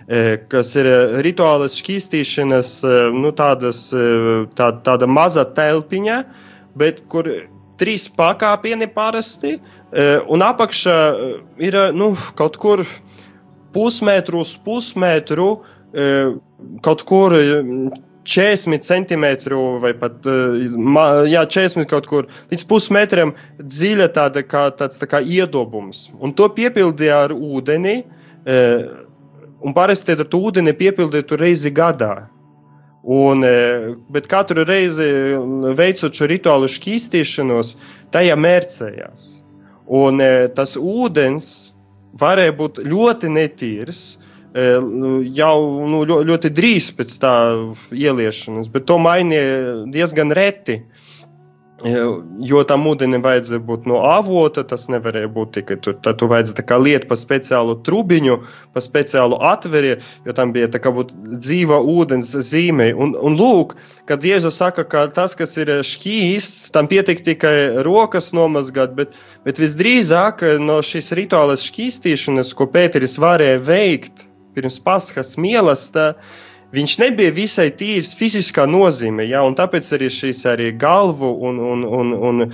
e, 0.08 0.20
kas 0.48 0.72
ir 0.80 0.88
rituālas 1.26 1.76
šķīstīšanas, 1.76 2.70
nu, 3.18 3.34
tādas, 3.36 3.90
tā, 4.56 4.70
tāda 4.86 5.10
maza 5.12 5.44
telpiņa, 5.58 6.22
bet 6.80 7.04
kur 7.12 7.28
trīs 7.80 8.08
pakāpieni 8.12 8.88
parasti, 8.94 9.58
un 10.32 10.44
apakšā 10.46 10.98
ir 11.64 11.78
nu, 11.96 12.14
kaut 12.40 12.58
kur 12.62 12.86
pusmetru 13.76 14.42
uz 14.46 14.56
pusmetru, 14.66 15.50
kaut 16.86 17.06
kur 17.08 17.36
40 18.26 18.82
centimetru 18.84 19.62
vai 19.84 19.94
pat 20.00 20.26
jā, 21.30 21.44
40 21.46 21.88
kaut 21.92 22.08
kur 22.10 22.30
līdz 22.52 22.66
pusmetram 22.68 23.36
dziļa 23.62 24.10
tāda 24.16 24.44
kā, 24.44 24.68
tāds, 24.80 25.00
tā 25.02 25.10
kā 25.12 25.22
iedobums. 25.22 26.10
Un 26.20 26.34
to 26.34 26.50
piepildīja 26.50 27.26
ar 27.28 27.36
ūdeni, 27.36 28.00
un 29.66 29.76
parasti 29.78 30.16
ar 30.16 30.26
to 30.26 30.42
ūdeni 30.50 30.74
piepildītu 30.78 31.38
reizi 31.40 31.72
gadā. 31.76 32.26
Un, 33.06 33.43
eh, 33.45 33.93
bet 34.10 34.28
katru 34.28 34.66
reizi 34.66 35.08
veicot 35.78 36.16
šo 36.18 36.30
rituālu 36.32 36.70
šķīstīšanos, 36.72 37.76
tajā 38.16 38.36
mērcējās. 38.39 39.32
Un 39.86 40.18
tas 40.58 40.72
ūdens 40.82 41.47
varēja 42.18 42.56
būt 42.58 42.80
ļoti 42.89 43.30
netīrs, 43.30 43.99
Nu, 44.56 45.18
jau 45.36 45.84
nu, 45.84 46.06
ļoti 46.08 46.49
drīz 46.56 46.88
pēc 46.95 47.16
tā 47.20 47.34
ieliešanas, 47.91 48.70
bet 48.72 48.86
to 48.88 48.95
mainīja 49.03 49.84
diezgan 49.91 50.32
reti. 50.32 50.78
Jo 51.86 52.64
tam 52.66 52.88
ūdenim 52.90 53.22
vajadzēja 53.22 53.62
būt 53.62 53.84
no 53.90 54.00
avota, 54.10 54.64
tas 54.66 54.88
nevarēja 54.90 55.30
būt 55.30 55.52
tikai 55.60 55.76
tur. 55.86 55.98
Tad 56.02 56.18
tu 56.18 56.30
vajadzēja 56.32 56.80
liet 56.82 57.06
pa 57.10 57.18
speciālu 57.20 57.76
trubiņu, 57.86 58.38
pa 58.74 58.82
speciālu 58.82 59.38
atveri, 59.46 59.92
jo 60.26 60.34
tam 60.38 60.54
bija 60.56 60.72
tā 60.74 60.82
kā 60.82 60.90
būtu 60.96 61.36
dzīva 61.36 61.78
ūdens 61.86 62.32
zīme. 62.50 62.90
Un, 62.98 63.14
un 63.22 63.38
lūk, 63.38 63.76
kad 64.10 64.26
Jēzus 64.26 64.58
saka, 64.64 64.88
ka 64.90 65.06
tas, 65.14 65.36
kas 65.38 65.54
ir 65.62 65.70
šķīsts, 65.86 66.72
tam 66.74 66.90
pietiek 66.90 67.22
tikai 67.28 67.84
rokas 67.86 68.32
nomazgāt, 68.34 68.96
bet, 68.98 69.14
bet 69.46 69.62
visdrīzāk 69.62 70.42
no 70.66 70.80
šīs 70.82 71.14
rituālas 71.22 71.68
šķīstīšanas, 71.70 72.56
ko 72.58 72.66
Pēteris 72.74 73.20
varēja 73.22 73.62
veikt, 73.68 74.26
pirms 74.58 74.82
Paskas 74.82 75.36
mīlestības, 75.38 76.42
viņš 76.76 76.96
nebija 77.02 77.34
visai 77.36 77.70
tīrs 77.80 78.14
fiziskā 78.20 78.66
nozīmē, 78.70 79.26
ja, 79.30 79.44
un 79.48 79.56
tāpēc 79.58 79.90
arī 79.98 80.10
šīs 80.14 80.44
arī 80.52 80.72
galvu 80.80 81.32
un, 81.50 81.60
un, 81.74 81.84
un, 82.00 82.14
un, 82.30 82.46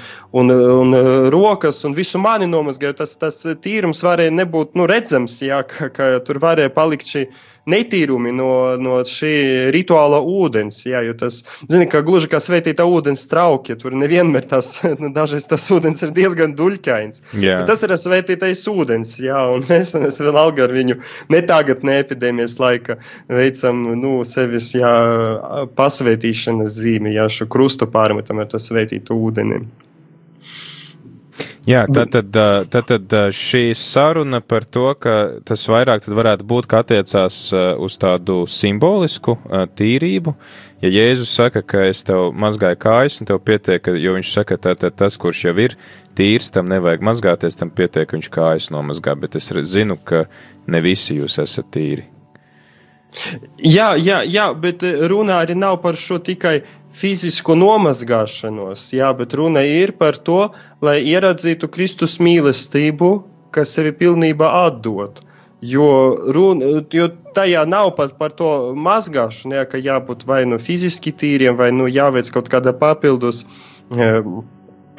un, 0.42 0.56
un 0.56 1.00
rokas 1.34 1.84
un 1.88 1.96
visu 1.98 2.22
mani 2.22 2.50
nomazgāja. 2.50 3.00
Tas, 3.02 3.16
tas 3.22 3.42
tīrums 3.64 4.04
varēja 4.06 4.34
nebūt 4.38 4.78
nu, 4.80 4.88
redzams, 4.90 5.40
ja, 5.46 5.64
ka, 5.68 5.90
ka 5.94 6.12
tur 6.28 6.42
varēja 6.44 6.74
palikt 6.76 7.10
šī 7.14 7.26
netīrumi 7.70 8.32
no, 8.34 8.50
no 8.82 9.02
šī 9.08 9.34
rituāla 9.74 10.22
ūdens. 10.26 10.82
Jā, 10.88 11.04
jo 11.06 11.14
tas, 11.18 11.42
zini, 11.70 11.88
ka 11.92 12.02
gluži 12.06 12.30
kā 12.32 12.42
svētīta 12.42 12.86
ūdens 12.90 13.28
trauki, 13.32 13.76
tur 13.80 13.96
nevienmēr 13.98 14.48
tas, 14.50 14.74
dažreiz 15.18 15.48
tas 15.52 15.68
ūdens 15.74 16.02
ir 16.06 16.14
diezgan 16.16 16.56
duļķains. 16.58 17.24
Tas 17.70 17.86
ir 17.86 17.96
svētītais 18.02 18.64
ūdens, 18.72 19.18
jā, 19.22 19.44
un 19.54 19.66
mēs, 19.72 19.94
mēs 20.02 20.22
vēl 20.24 20.42
alga 20.42 20.66
ar 20.68 20.76
viņu 20.76 20.98
ne 21.34 21.44
tagad, 21.48 21.86
ne 21.88 22.00
epidēmijas 22.02 22.58
laika 22.62 22.98
veicam, 23.30 23.84
nu, 24.00 24.18
sevis, 24.28 24.72
jā, 24.78 24.96
pasvētīšanas 25.78 26.82
zīmi, 26.82 27.16
jā, 27.18 27.30
šo 27.32 27.50
krustu 27.52 27.90
pārmetam 27.92 28.42
ar 28.42 28.50
to 28.52 28.62
svētītu 28.62 29.18
ūdeni. 29.18 29.66
Jā, 31.70 31.84
tad, 31.94 32.10
tad, 32.10 32.38
tad, 32.74 32.88
tad 32.90 33.14
šī 33.38 33.76
saruna 33.78 34.40
par 34.42 34.66
to, 34.66 34.88
ka 34.98 35.44
tas 35.46 35.68
vairāk 35.70 36.08
varētu 36.10 36.48
būt, 36.50 36.68
ka 36.70 36.82
attiecās 36.82 37.38
uz 37.54 37.98
tādu 38.02 38.42
simbolisku 38.50 39.38
tīrību. 39.78 40.34
Ja 40.82 40.90
Jēzus 40.90 41.30
saka, 41.38 41.62
ka 41.62 41.84
es 41.92 42.02
tev 42.02 42.32
mazgāju 42.34 42.80
kājas, 42.82 43.20
un 43.22 43.30
tev 43.30 43.38
pietiek, 43.46 43.92
jo 44.02 44.16
viņš 44.16 44.32
saka, 44.34 44.58
ka 44.58 44.90
tas, 44.90 45.18
kurš 45.22 45.44
jau 45.46 45.54
ir 45.62 45.76
tīrs, 46.18 46.50
tam 46.56 46.72
nevajag 46.72 47.06
mazgāties, 47.06 47.60
tam 47.60 47.70
pietiek, 47.70 48.10
ka 48.10 48.18
viņš 48.18 48.32
kājas 48.34 48.72
nomazgā, 48.74 49.14
bet 49.22 49.38
es 49.38 49.52
zinu, 49.70 50.00
ka 50.02 50.26
ne 50.66 50.82
visi 50.82 51.20
jūs 51.20 51.38
esat 51.46 51.70
tīri. 51.78 52.08
Jā, 53.62 53.92
jā, 54.00 54.22
jā, 54.24 54.50
bet 54.56 54.82
runā 55.12 55.42
arī 55.44 55.54
nav 55.60 55.82
par 55.84 55.98
šo 56.00 56.18
tikai 56.24 56.62
fizisku 56.98 57.56
nomazgāšanos, 57.56 58.90
jā, 58.96 59.12
bet 59.18 59.34
runa 59.38 59.64
ir 59.68 59.94
par 60.00 60.18
to, 60.28 60.50
lai 60.84 61.00
ieraudzītu 61.08 61.70
Kristus 61.72 62.18
mīlestību, 62.24 63.12
kas 63.56 63.76
sevi 63.76 63.94
pilnībā 63.96 64.50
atdod. 64.68 65.22
Jo, 65.62 66.18
runa, 66.34 66.82
jo 66.90 67.08
tajā 67.36 67.66
nav 67.70 67.92
pat 67.98 68.16
par 68.18 68.34
to 68.38 68.74
mazgāšanu, 68.74 69.60
jā, 69.60 69.66
ka 69.70 69.82
jābūt 69.82 70.26
vai 70.30 70.42
nu 70.50 70.58
fiziski 70.60 71.14
tīriem, 71.14 71.58
vai 71.60 71.70
nu 71.76 71.86
jāveic 71.92 72.32
kaut 72.34 72.50
kāda 72.50 72.74
papildus 72.74 73.44
eh, 73.94 74.26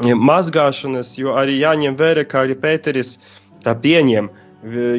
mazgāšanas, 0.03 1.17
jo 1.19 1.35
arī 1.39 1.59
jāņem 1.59 1.99
vērā, 1.99 2.25
kā 2.29 2.47
arī 2.47 2.57
Pēteris 2.63 3.17
tā 3.67 3.75
pieņem, 3.75 4.31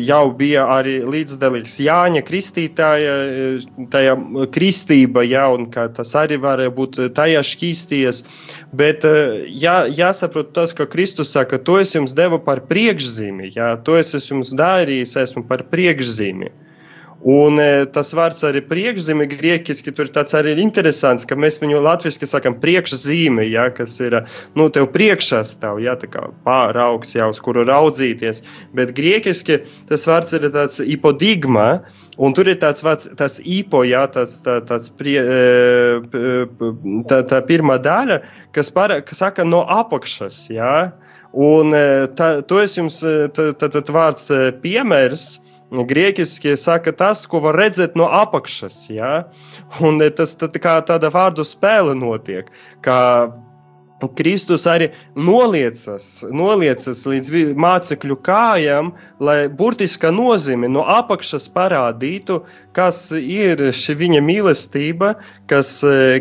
jau 0.03 0.23
bija 0.35 0.65
arī 0.67 0.97
līdzdalīgs 1.07 1.77
Jāņa 1.85 2.23
Kristītāja, 2.27 3.13
tajā 3.93 4.15
kristība, 4.51 5.23
ja, 5.23 5.45
un 5.55 5.69
tas 5.71 6.11
arī 6.19 6.37
varēja 6.43 6.73
būt 6.75 6.99
tajā 7.15 7.43
šķīsties. 7.47 8.23
Bet 8.75 9.07
jā, 9.47 9.77
jāsaprot 9.87 10.51
tas, 10.53 10.73
ka 10.75 10.85
Kristus 10.85 11.31
saka, 11.31 11.57
to 11.57 11.79
es 11.79 11.95
jums 11.95 12.15
devu 12.17 12.41
par 12.43 12.65
priekšzīmi, 12.67 13.53
jā, 13.55 13.75
to 13.85 13.95
es 13.99 14.11
jums 14.13 14.51
darījis, 14.51 15.15
esmu 15.23 15.47
par 15.47 15.63
priekšzīmi. 15.71 16.51
Un 17.23 17.55
e, 17.55 17.85
tas 17.95 18.09
vārds 18.11 18.43
arī 18.43 18.59
priekšzīme 18.67 19.23
grieķiski 19.31 19.93
tur 19.95 20.09
tāds 20.11 20.35
arī 20.35 20.57
ir 20.57 20.59
interesants, 20.59 21.23
ka 21.23 21.37
mēs 21.39 21.55
viņu 21.61 21.79
latviski 21.79 22.27
sakam 22.27 22.57
priekšzīme, 22.59 23.45
ja, 23.47 23.69
kas 23.71 23.95
ir, 24.03 24.17
nu, 24.59 24.65
tev 24.75 24.89
priekšā 24.91 25.39
stāv, 25.47 25.79
ja, 25.79 25.95
tā 25.99 26.09
kā 26.11 26.25
pāraugs 26.43 27.15
jau, 27.15 27.29
uz 27.31 27.39
kuru 27.39 27.63
raudzīties, 27.69 28.43
bet 28.75 28.91
grieķiski 28.97 29.61
tas 29.87 30.03
vārds 30.09 30.35
ir 30.35 30.49
tāds 30.51 30.81
ipodigma, 30.83 31.85
un 32.19 32.35
tur 32.35 32.51
ir 32.51 32.59
tāds 32.59 32.83
vārds, 32.83 33.07
tas 33.15 33.39
ipo, 33.39 33.85
ja, 33.87 34.03
tāds, 34.11 34.41
tā, 34.43 34.59
tāds 34.67 34.91
prie, 34.91 35.15
e, 35.23 36.43
tā, 37.07 37.21
tā 37.31 37.39
pirmā 37.47 37.79
daļa, 37.87 38.19
kas, 38.51 38.67
para, 38.67 38.99
kas 38.99 39.23
saka 39.23 39.47
no 39.47 39.63
apakšas, 39.71 40.49
ja, 40.51 40.91
un 41.31 41.71
e, 41.71 41.87
tā, 42.19 42.33
to 42.43 42.59
es 42.59 42.75
jums, 42.75 42.99
tad, 43.31 43.63
tad 43.63 43.95
vārds 43.95 44.27
piemērs, 44.59 45.37
grieķiski 45.89 46.53
saka 46.61 46.93
tas, 46.93 47.25
ko 47.29 47.41
var 47.47 47.57
redzēt 47.57 47.97
no 47.97 48.05
apakšas. 48.21 48.85
Ja? 48.93 49.13
Un 49.81 49.97
tas 50.13 50.37
tā, 50.37 50.51
kā 50.61 50.77
tāda 50.85 51.09
vārdu 51.13 51.47
spēle 51.47 51.97
notiek. 51.97 52.53
Kristus 54.17 54.65
arī 54.67 54.89
noliecas, 55.15 56.25
noliecas 56.35 57.03
līdz 57.07 57.55
mācekļu 57.55 58.17
kājām, 58.25 58.91
lai 59.23 59.47
burtiska 59.47 60.11
nozīme 60.11 60.67
no 60.67 60.83
apakšas 60.83 61.47
parādītu, 61.53 62.41
kas 62.75 63.05
ir 63.15 63.63
šī 63.71 63.95
viņa 64.01 64.23
mīlestība, 64.25 65.13
kas, 65.47 65.77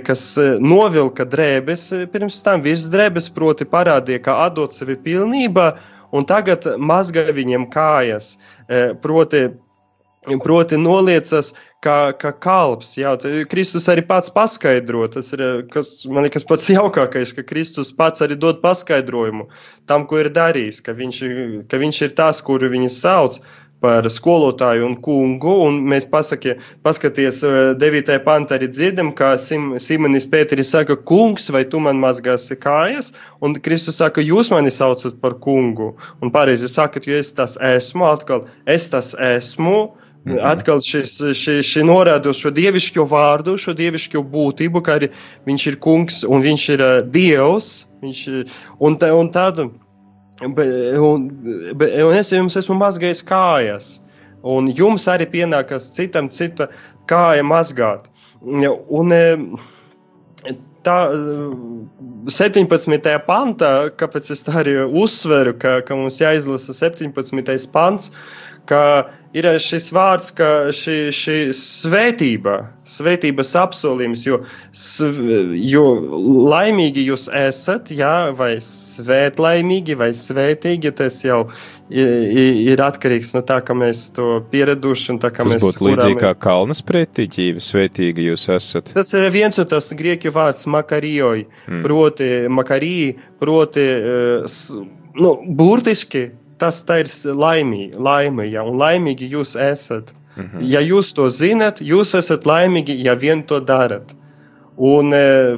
kas 0.06 0.26
novilka 0.62 1.26
drēbes 1.26 1.88
pirms 2.12 2.42
tam 2.46 2.62
virs 2.62 2.86
drēbes, 2.92 3.32
proti 3.34 3.66
parādīja, 3.66 4.22
ka 4.28 4.38
atdot 4.46 4.76
sevi 4.76 4.96
pilnībā, 5.08 5.72
un 6.12 6.28
tagad 6.28 6.66
mazgā 6.78 7.26
viņiem 7.34 7.68
kājas. 7.72 8.36
E, 8.68 8.92
proti, 9.02 9.48
proti 10.44 10.78
noliecas 10.78 11.52
kā, 11.82 12.12
kā 12.18 12.32
kalps. 12.44 12.94
Jā, 12.98 13.14
Kristus 13.50 13.88
arī 13.90 14.04
pats 14.06 14.30
paskaidro. 14.32 15.04
Tas 15.12 15.32
ir 15.34 15.44
kas, 15.72 15.94
man 16.06 16.26
liekas 16.26 16.46
pats 16.48 16.70
jaukākais, 16.70 17.34
ka 17.36 17.46
Kristus 17.46 17.92
pats 17.96 18.22
arī 18.24 18.38
dod 18.38 18.62
paskaidrojumu 18.62 19.48
tam, 19.90 20.06
ko 20.06 20.22
ir 20.22 20.30
darījis, 20.34 20.82
ka 20.86 20.94
viņš, 20.98 21.22
ka 21.70 21.82
viņš 21.82 22.02
ir 22.06 22.14
tas, 22.18 22.42
kuru 22.44 22.70
viņi 22.72 22.92
sauc 22.92 23.40
par 23.82 24.06
skolotāju 24.10 24.86
un 24.86 24.96
kungu. 25.04 25.54
Un 25.66 25.80
mēs 25.90 26.06
pasaki, 26.10 26.56
paskaties, 26.86 27.42
9. 27.82 28.12
pantā 28.26 28.58
arī 28.58 28.70
dzirdam, 28.70 29.12
kā 29.18 29.34
Sim, 29.42 29.72
Simonis 29.82 30.28
Pēteris 30.30 30.72
saka, 30.74 30.96
kungs, 30.96 31.50
vai 31.54 31.64
tu 31.68 31.82
man 31.82 32.00
mazgāsi 32.02 32.58
kājas? 32.62 33.12
Un 33.42 33.56
Kristus 33.58 33.98
saka, 34.00 34.24
jūs 34.24 34.52
mani 34.54 34.72
saucat 34.74 35.18
par 35.22 35.36
kungu. 35.42 35.92
Un 36.22 36.32
pareizi 36.34 36.70
sakat, 36.70 37.10
jo 37.10 37.18
es 37.18 37.34
tas 37.34 37.58
esmu, 37.58 38.06
atkal 38.12 38.46
es 38.70 38.88
tas 38.92 39.12
esmu. 39.18 39.90
Mhm. 40.22 40.38
Atkal 40.46 40.78
šis, 40.86 41.16
šī, 41.34 41.56
šī 41.66 41.82
norāda 41.82 42.30
uz 42.30 42.38
šo 42.38 42.52
dievišķo 42.54 43.06
vārdu, 43.10 43.56
šo 43.58 43.74
dievišķo 43.74 44.22
būtību, 44.30 44.82
ka 44.86 45.00
arī 45.00 45.08
viņš 45.48 45.64
ir 45.66 45.78
kungs 45.82 46.22
un 46.22 46.44
viņš 46.46 46.66
ir 46.76 46.84
uh, 46.84 46.92
dievs. 47.02 47.72
Viņš, 48.02 48.20
un, 48.82 48.98
un 49.18 49.32
tāda 50.42 51.02
Un, 51.02 51.28
un 51.78 52.14
es 52.18 52.32
jums 52.32 52.56
esmu 52.58 52.74
mazgājis 52.80 53.22
kājas, 53.26 53.90
un 54.42 54.68
jums 54.74 55.06
arī 55.10 55.28
pienākas 55.30 55.92
citam 55.94 56.28
cita 56.28 56.68
kāja 57.10 57.44
mazgāt. 57.46 58.08
Un, 58.42 59.14
tā 60.82 60.96
17. 62.26 63.12
pantā, 63.28 63.72
kāpēc 63.98 64.30
es 64.34 64.42
tā 64.46 64.56
arī 64.64 64.76
uzsveru, 64.86 65.54
ka, 65.62 65.80
ka 65.86 65.98
mums 65.98 66.18
jāizlasa 66.20 66.74
17. 66.74 67.70
pants, 67.72 68.10
ka 68.68 68.84
ir 69.32 69.46
šis 69.62 69.88
vārds, 69.94 70.30
ka 70.36 70.48
šī, 70.76 70.96
šī 71.16 71.36
svētība, 71.56 72.56
svētības 72.88 73.52
apsolījums, 73.62 74.24
jo, 74.26 74.40
jo 75.56 75.84
laimīgi 76.52 77.06
jūs 77.08 77.28
esat, 77.42 77.90
jā, 77.96 78.32
vai 78.36 78.54
svētlaimīgi, 78.64 79.96
vai 79.98 80.10
svētīgi, 80.16 80.92
tas 80.98 81.22
jau 81.24 81.46
ir 81.92 82.80
atkarīgs 82.80 83.32
no 83.36 83.42
tā, 83.48 83.58
ka 83.64 83.76
mēs 83.76 84.04
to 84.16 84.40
pieraduši. 84.52 85.18
Tā, 85.22 85.32
tas 85.34 85.48
mēs 85.50 85.64
būtu 85.64 85.88
līdzīgi 85.90 86.20
kā 86.20 86.34
kalnas 86.40 86.84
pretīģība, 86.88 87.64
svētīgi 87.64 88.28
jūs 88.30 88.46
esat. 88.52 88.92
Tas 88.96 89.12
ir 89.16 89.28
viens 89.34 89.58
un 89.60 89.68
tas 89.68 89.90
grieķu 89.96 90.32
vārds 90.34 90.68
makarijoj, 90.72 91.46
mm. 91.68 91.82
proti 91.84 92.30
makarī, 92.52 92.94
proti, 93.40 93.88
nu, 95.20 95.34
burtiski 95.48 96.28
tas 96.62 96.82
ir 97.26 97.36
laimīgi, 97.44 97.98
laime, 97.98 98.46
ja, 98.48 98.64
un 98.64 98.78
laimīgi 98.80 99.30
jūs 99.34 99.56
esat. 99.58 100.12
Mm 100.36 100.42
-hmm. 100.42 100.66
Ja 100.72 100.80
jūs 100.80 101.12
to 101.14 101.30
zinat, 101.30 101.80
jūs 101.80 102.14
esat 102.18 102.46
laimīgi, 102.46 103.04
ja 103.04 103.14
vien 103.14 103.42
to 103.42 103.60
darat. 103.60 104.14
Un, 104.76 105.12
e, 105.12 105.56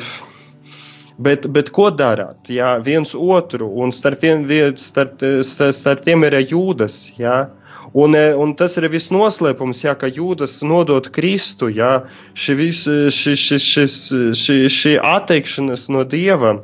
bet, 1.18 1.46
bet 1.46 1.70
ko 1.70 1.90
darāt? 1.90 2.48
Ja, 2.48 2.78
viens 2.78 3.14
otru, 3.14 3.68
un 3.68 3.92
starp, 3.92 4.22
vien, 4.22 4.76
starp, 4.76 5.22
starp, 5.42 5.74
starp 5.74 6.04
tiem 6.04 6.24
ir 6.24 6.32
jūdas. 6.32 7.12
Ja, 7.18 7.50
Un, 7.96 8.14
e, 8.14 8.34
un 8.34 8.54
tas 8.58 8.74
ir 8.76 8.88
viss 8.90 9.12
noslēpums, 9.14 9.84
ja, 9.84 9.94
ka 9.94 10.08
jūdas 10.10 10.56
nodot 10.66 11.06
Kristu, 11.14 11.68
ja, 11.70 12.02
šī, 12.34 12.54
vis, 12.58 12.80
šī, 13.14 13.34
šī, 13.38 13.58
šis, 13.62 13.98
šī, 14.34 14.56
šī 14.66 14.94
atteikšanās 14.98 15.86
no 15.88 16.02
Dieva 16.02 16.56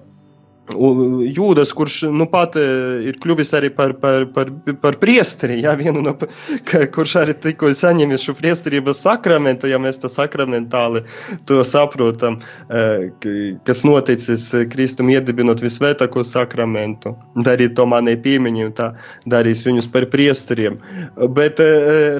Jūdas, 0.70 1.72
kurš 1.74 1.96
nu, 2.14 2.26
pat 2.30 2.56
e, 2.58 2.64
ir 3.10 3.18
kļuvis 3.22 3.52
arī 3.56 3.70
par, 3.74 3.94
par, 4.00 4.26
par, 4.34 4.50
par 4.82 4.98
priesteri, 5.02 5.58
ja, 5.64 5.74
no, 5.96 6.14
ka, 6.68 6.84
kurš 6.94 7.16
arī 7.22 7.34
tikko 7.34 7.72
saņēmis 7.74 8.26
šo 8.26 8.34
priesterības 8.38 9.02
sakramentu, 9.06 9.70
ja 9.70 9.80
mēs 9.82 10.00
tā 10.02 10.10
sakramentāli 10.12 11.02
to 11.48 11.62
saprotam, 11.66 12.38
e, 12.70 13.10
kas 13.66 13.82
noticis 13.88 14.46
Kristum 14.70 15.10
iedibinot 15.12 15.62
visvētāko 15.64 16.24
sakramentu. 16.26 17.16
Darīt 17.40 17.74
to 17.78 17.86
manai 17.90 18.16
piemiņai, 18.20 18.70
tā 18.78 18.92
darīs 19.30 19.64
viņus 19.66 19.90
par 19.90 20.06
priesteriem. 20.12 20.78
Bet 21.34 21.62
e, 21.64 21.70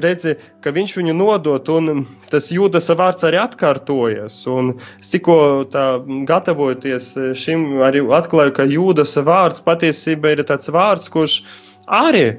redzi, 0.03 0.35
ka 0.61 0.73
viņš 0.75 0.97
viņu 0.99 1.15
nodot, 1.17 1.71
un 1.71 2.05
tas 2.31 2.51
jūdas 2.51 2.89
vārds 2.97 3.25
arī 3.27 3.39
atkārtojas. 3.41 4.41
Un 4.51 4.75
tikko 5.05 5.37
tā 5.71 5.85
gatavojoties 6.27 7.13
šim 7.37 7.81
arī 7.85 8.03
atklāt, 8.11 8.40
atklāju, 8.41 8.55
ka 8.55 8.65
jūdas 8.65 9.15
vārds 9.25 9.61
patiesībā 9.61 10.33
ir 10.33 10.43
tāds 10.43 10.69
vārds, 10.69 11.09
kurš 11.09 11.41
arī 11.87 12.25
e, 12.25 12.35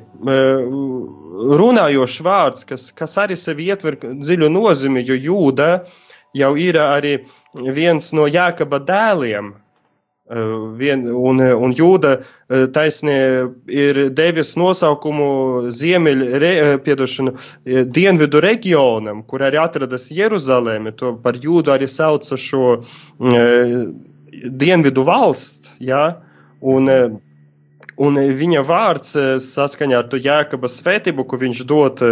runājošs 1.59 2.20
vārds, 2.22 2.64
kas, 2.64 2.90
kas 2.92 3.16
arī 3.18 3.36
sevi 3.36 3.68
ietver 3.70 3.98
dziļu 4.00 4.48
nozīmi, 4.50 5.05
jo 5.07 5.14
jūda 5.14 5.84
jau 6.34 6.57
ir 6.57 6.78
arī 6.78 7.24
viens 7.55 8.12
no 8.12 8.26
jēkaba 8.26 8.80
dēliem. 8.80 9.53
E, 10.32 10.44
vien, 10.78 11.07
un, 11.07 11.40
un 11.40 11.72
jūda 11.74 12.16
e, 12.18 12.66
taisnē 12.72 13.16
ir 13.68 14.09
devis 14.11 14.55
nosaukumu 14.57 15.70
ziemeļu, 15.70 17.34
dienvidu 17.92 18.40
reģionam, 18.40 19.22
kur 19.26 19.42
arī 19.42 19.61
atrodas 19.61 20.11
Jeruzaleme. 20.11 20.94
To 20.96 21.14
par 21.22 21.36
jūdu 21.36 21.74
arī 21.74 21.90
sauca 21.90 22.38
šo 22.38 22.80
dienvidu 24.33 25.05
valsts, 25.05 25.74
ja, 25.80 26.03
un, 26.61 26.89
un 28.01 28.22
viņa 28.43 28.64
vārds 28.66 29.16
saskaņā 29.47 30.01
ar 30.03 30.09
to 30.12 30.20
jēkaba 30.22 30.70
svētību, 30.72 31.26
ko 31.28 31.41
viņš 31.43 31.62
dod 31.68 32.03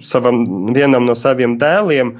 savam, 0.00 0.44
vienam 0.74 1.06
no 1.06 1.16
saviem 1.18 1.58
dēliem, 1.60 2.16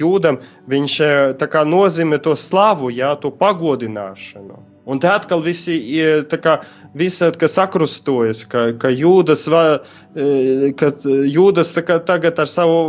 jūdam, 0.00 0.38
viņš 0.70 0.96
kā, 1.40 1.62
nozīmē 1.66 2.20
to 2.22 2.36
slavu, 2.38 2.92
ja, 2.94 3.14
to 3.18 3.32
pagodināšanu. 3.34 4.66
Un 4.90 4.98
te 4.98 5.06
atkal 5.10 5.42
visi, 5.44 5.76
kā, 6.42 6.54
visi 6.98 7.28
kas 7.38 7.54
sakrustojas, 7.58 8.42
ka, 8.48 8.70
ka 8.80 8.90
jūdas, 8.90 9.44
va, 9.52 9.62
ka 10.80 10.90
jūdas 11.30 11.74
kā, 11.86 12.00
tagad 12.06 12.40
ar 12.42 12.50
savu, 12.50 12.80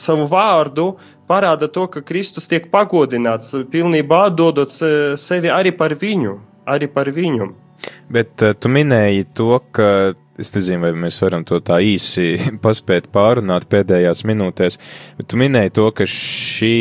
savu 0.00 0.26
vārdu 0.30 0.94
parāda 1.30 1.70
to, 1.70 1.86
ka 1.92 2.02
Kristus 2.06 2.50
tiek 2.50 2.66
pagodināts, 2.74 3.54
pilnībā 3.72 4.26
atdodot 4.30 4.72
sevi 4.74 5.52
arī 5.54 5.72
par 5.76 5.94
viņu. 5.98 6.38
Arī 6.70 6.90
par 6.92 7.08
viņu. 7.14 7.52
Bet 8.12 8.42
uh, 8.44 8.52
tu 8.58 8.68
minēji 8.72 9.30
to, 9.34 9.54
ka 9.74 9.86
es 10.40 10.52
nezinu, 10.54 10.80
vai 10.84 10.90
mēs 11.06 11.18
varam 11.22 11.44
to 11.46 11.58
tā 11.64 11.78
īsi 11.84 12.34
paspēt 12.64 13.10
pārunāt 13.14 13.66
pēdējās 13.70 14.24
minūtēs, 14.28 14.78
bet 15.18 15.28
tu 15.30 15.40
minēji 15.40 15.74
to, 15.76 15.88
ka 15.96 16.06
šī, 16.08 16.76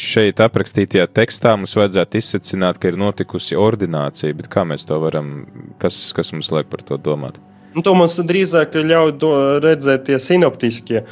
šeit 0.00 0.42
aprakstītajā 0.44 1.08
tekstā 1.14 1.56
mums 1.58 1.74
vajadzētu 1.78 2.20
izsacināt, 2.20 2.78
ka 2.80 2.92
ir 2.92 3.00
notikusi 3.00 3.58
ordinācija, 3.58 4.36
bet 4.38 4.50
kā 4.52 4.66
mēs 4.68 4.86
to 4.88 5.00
varam, 5.02 5.34
kas, 5.82 6.06
kas 6.16 6.34
mums 6.34 6.52
liek 6.54 6.70
par 6.72 6.86
to 6.86 7.00
domāt? 7.00 7.40
Nu, 7.74 7.82
to 7.82 7.90
mums 7.98 8.14
drīzāk 8.22 8.76
ļauj 8.86 9.16
redzēt 9.64 10.04
tie 10.06 10.18
sinoptiskie 10.22 11.02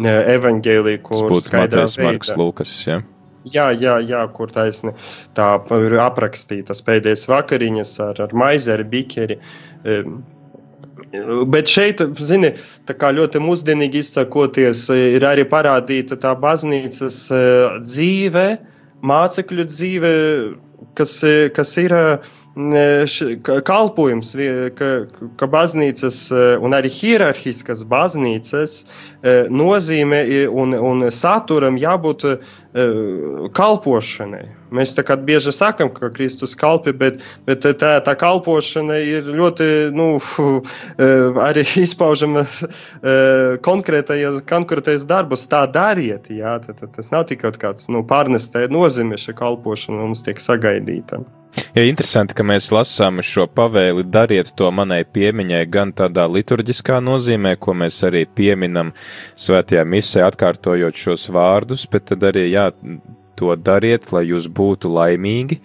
evaņģēlī, 0.00 0.98
kur 1.04 1.32
Matejs, 1.52 1.98
Marks, 2.00 2.32
Lūkas, 2.38 2.74
ja? 2.86 3.00
Jā, 3.42 3.72
jā, 3.74 3.96
jā, 4.06 4.20
kur 4.30 4.52
taisni 4.54 4.92
tā 5.34 5.56
ir 5.82 5.96
aprakstītas 5.98 6.82
pēdējās 6.86 7.26
vakariņas 7.30 7.96
ar, 8.04 8.20
ar 8.28 8.34
maizi, 8.38 8.70
ar 8.70 8.84
bikeri. 8.86 9.38
Bet 11.52 11.68
šeit, 11.68 12.00
zini, 12.22 12.52
tā 12.88 12.94
kā 12.96 13.10
ļoti 13.12 13.42
mūsdienīgi 13.42 14.00
izsakoties, 14.04 14.86
ir 14.94 15.26
arī 15.26 15.44
parādīta 15.48 16.16
tā 16.22 16.36
baznīcas 16.38 17.18
dzīve, 17.82 18.46
mācekļu 19.02 19.66
dzīve, 19.68 20.12
kas, 20.96 21.18
kas 21.56 21.74
ir 21.82 21.96
kalpojums, 23.64 24.34
ka, 24.76 24.88
ka 25.40 25.46
baznīcas 25.48 26.26
un 26.60 26.76
arī 26.76 26.90
hierarhiskas 26.92 27.80
baznīcas 27.88 28.82
nozīme 29.48 30.20
un, 30.52 30.74
un 30.76 31.06
saturam 31.08 31.78
jābūt 31.80 32.26
kalpošanai. 33.56 34.44
Mēs 34.72 34.94
tā 34.96 35.04
kā 35.04 35.16
bieži 35.16 35.52
sakam, 35.52 35.88
ka 35.92 36.10
Kristus 36.12 36.54
kalpi, 36.56 36.92
bet, 36.92 37.20
bet 37.48 37.64
tā, 37.80 37.96
tā 38.04 38.14
kalpošana 38.20 39.00
ir 39.00 39.32
ļoti 39.32 39.92
nu, 39.96 40.20
arī 41.48 41.64
izpaužama 41.84 42.44
konkrētajos, 43.64 44.42
konkrētajos 44.48 45.08
darbos. 45.08 45.48
Tā 45.48 45.64
dariet, 45.72 46.28
jā, 46.28 46.58
tas 46.60 47.12
nav 47.12 47.28
tikai 47.32 47.52
kāds 47.56 47.88
nu, 47.88 48.04
pārnestē 48.04 48.68
nozīme, 48.72 49.16
šī 49.16 49.36
kalpošana 49.40 50.04
mums 50.04 50.24
tiek 50.24 50.40
sagaidīta. 50.40 51.24
Ja 51.72 51.84
interesanti, 51.88 52.34
ka 52.36 52.44
mēs 52.44 52.70
lasām 52.72 53.22
šo 53.24 53.46
pavēli, 53.48 54.04
dariet 54.12 54.50
to 54.56 54.68
manai 54.72 55.02
piemiņai, 55.08 55.62
gan 55.72 55.92
tādā 55.96 56.26
liturģiskā 56.28 56.98
nozīmē, 57.04 57.54
ko 57.60 57.72
mēs 57.76 58.02
arī 58.08 58.26
pieminam 58.28 58.92
svētajā 59.40 59.84
misē, 59.88 60.24
atkārtojot 60.26 60.96
šos 61.00 61.28
vārdus, 61.32 61.86
bet 61.92 62.10
tad 62.10 62.24
arī, 62.28 62.50
jā, 62.52 62.66
to 63.40 63.56
dariet, 63.56 64.10
lai 64.12 64.26
jūs 64.28 64.48
būtu 64.52 64.92
laimīgi. 64.92 65.60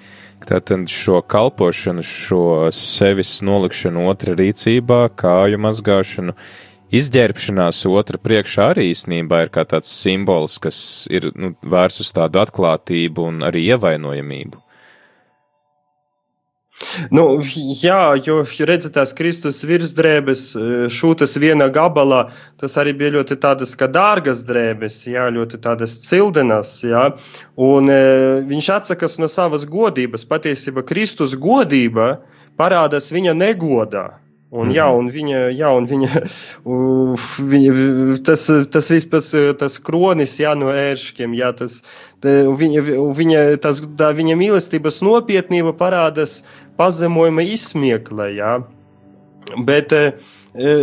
Tātad 0.48 0.88
šo 0.92 1.20
kalpošanu, 1.28 2.04
šo 2.06 2.44
sevis 2.76 3.40
nolikšanu 3.44 4.06
otra 4.08 4.36
rīcībā, 4.38 5.02
kāju 5.18 5.60
mazgāšanu, 5.66 6.36
izģērbšanās 6.96 7.82
otra 7.92 8.22
priekšā 8.22 8.70
arī 8.76 8.88
īstenībā 8.94 9.42
ir 9.44 9.52
kā 9.52 9.66
tāds 9.68 9.92
simbols, 9.92 10.56
kas 10.64 10.80
ir 11.12 11.32
nu, 11.36 11.52
vērsts 11.64 12.06
uz 12.06 12.14
tādu 12.16 12.44
atklātību 12.46 13.28
un 13.32 13.44
arī 13.50 13.66
ievainojamību. 13.74 14.67
Nu, 17.10 17.24
jā, 17.82 18.02
jo, 18.22 18.44
jo 18.54 18.66
redzat, 18.70 18.94
tās 18.98 19.14
Kristus 19.18 19.64
virsdrēbes, 19.66 20.44
eh, 20.54 20.76
šūtas 20.94 21.34
viena 21.42 21.70
gabalā, 21.74 22.28
tas 22.62 22.78
arī 22.78 22.94
bija 23.00 23.16
ļoti 23.18 23.40
tādas, 23.42 23.74
kā 23.80 23.90
dārgas 23.90 24.44
drēbes, 24.46 25.00
jā, 25.10 25.26
ļoti 25.34 25.62
tādas 25.64 25.98
cildenas, 26.06 26.78
jā, 26.86 27.10
un 27.58 27.90
e, 27.90 28.00
viņš 28.50 28.70
atsakas 28.78 29.18
no 29.22 29.30
savas 29.32 29.66
godības. 29.66 30.28
Patiesībā 30.30 30.86
Kristus 30.86 31.34
godība 31.34 32.20
parādās 32.62 33.10
viņa 33.14 33.34
negodā. 33.38 34.08
Un, 34.48 34.70
jā, 34.72 34.86
mhm. 34.88 35.00
un 35.00 35.08
viņa, 35.12 35.40
jā, 35.60 35.70
un 35.76 35.88
viņa, 35.90 36.20
uf, 36.72 37.24
viņa 37.52 37.72
tas, 38.24 38.46
tas 38.72 38.92
vispār 38.94 39.26
tas 39.60 39.76
kronis 39.84 40.38
jā, 40.40 40.54
no 40.56 40.70
ērškiem, 40.72 41.34
jā, 41.36 41.50
tas, 41.60 41.82
tā, 42.24 42.38
viņa, 42.62 42.84
viņa, 43.18 43.42
tas, 43.64 43.82
tā, 44.00 44.14
viņa 44.16 44.38
mīlestības 44.40 45.02
nopietnība 45.04 45.76
parādās 45.76 46.46
pazemojuma 46.78 47.46
izsmieklē. 47.46 48.32
Jā. 48.38 48.54
Bet 49.68 49.94
e, 49.96 50.04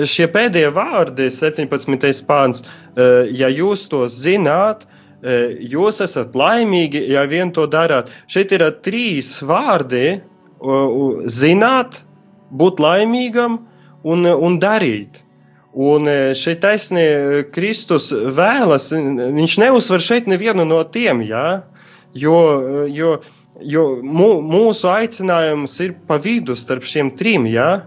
šie 0.09 0.29
pēdējie 0.33 0.71
vārdi, 0.75 1.29
17. 1.33 2.25
pāns, 2.29 2.65
e, 2.65 3.09
ja 3.37 3.51
jūs 3.53 3.87
to 3.93 4.05
zināt, 4.13 4.87
e, 5.21 5.57
jūs 5.75 6.01
esat 6.05 6.37
laimīgi, 6.39 7.03
ja 7.15 7.27
vien 7.31 7.53
to 7.55 7.67
darāt. 7.71 8.13
Šeit 8.31 8.55
ir 8.57 8.67
trīs 8.85 9.37
vārdi- 9.45 10.21
zināt, 11.41 12.01
būt 12.51 12.81
laimīgam 12.81 13.61
un, 14.05 14.25
un 14.25 14.59
darīt. 14.63 15.21
Un 15.75 16.07
šeit 16.39 16.61
taisnība 16.63 17.43
Kristus 17.51 18.13
vēlas, 18.15 18.93
viņš 18.95 19.57
neuzsver 19.59 20.01
šeit 20.01 20.29
nevienu 20.31 20.65
no 20.65 20.79
tiem, 20.87 21.21
jā, 21.27 21.65
jo, 22.15 22.37
jo 22.87 23.17
Jo 23.63 23.85
mūsu 24.03 24.89
aicinājums 24.91 25.77
ir 25.85 25.93
pa 26.09 26.19
vidu 26.19 26.57
starp 26.59 26.87
šiem 26.87 27.13
trim. 27.19 27.47
Ja? 27.47 27.85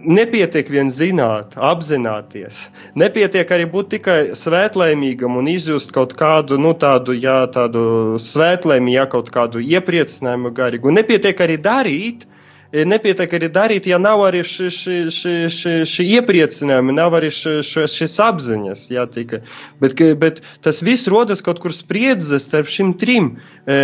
Nepietiek 0.00 0.68
vien 0.72 0.88
zināt, 0.92 1.56
apzināties. 1.56 2.66
Nepietiek 3.00 3.48
arī 3.52 3.66
būt 3.68 3.90
tikai 3.96 4.18
svētlaimīgam 4.36 5.36
un 5.40 5.48
izjust 5.50 5.92
kaut 5.92 6.14
kādu, 6.16 6.56
nu, 6.60 6.72
tādu, 6.72 7.16
jā, 7.16 7.42
tādu 7.52 8.16
svētlaimīgu, 8.22 8.96
jā, 8.96 9.06
kaut 9.12 9.32
kādu 9.34 9.60
iepriecinājumu 9.60 10.52
garīgu. 10.56 10.94
Nepietiek 10.96 11.42
arī 11.44 11.58
darīt, 11.60 12.24
nepietiek 12.72 13.32
arī 13.34 13.48
darīt, 13.50 13.86
ja 13.90 13.98
nav 13.98 14.22
arī 14.28 14.42
šī, 14.46 14.68
šī, 14.74 14.96
šī, 15.14 15.34
šī, 15.50 15.74
šī 15.90 16.06
iepriecinājuma, 16.20 16.94
nav 16.94 17.16
arī 17.18 17.30
šī, 17.34 17.56
šī, 17.66 17.86
šīs 17.90 18.16
apziņas. 18.22 18.84
Jā, 18.94 19.06
tika. 19.10 19.40
bet, 19.82 19.98
bet 20.20 20.42
tas 20.62 20.82
viss 20.86 21.10
rodas 21.10 21.42
kaut 21.42 21.58
kur 21.62 21.74
spriedzes 21.74 22.46
starp 22.46 22.70
šīm 22.70 22.94
trim 23.00 23.32
e, 23.66 23.78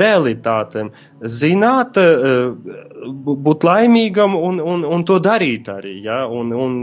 realitātēm. 0.00 0.92
Zināt, 1.24 2.00
e, 2.00 2.06
būt 3.44 3.64
laimīgam 3.64 4.36
un, 4.36 4.60
un, 4.60 4.84
un 4.88 5.04
to 5.04 5.18
darīt 5.20 5.68
arī. 5.72 5.98
Ja? 6.04 6.24
Un, 6.28 6.52
un, 6.52 6.78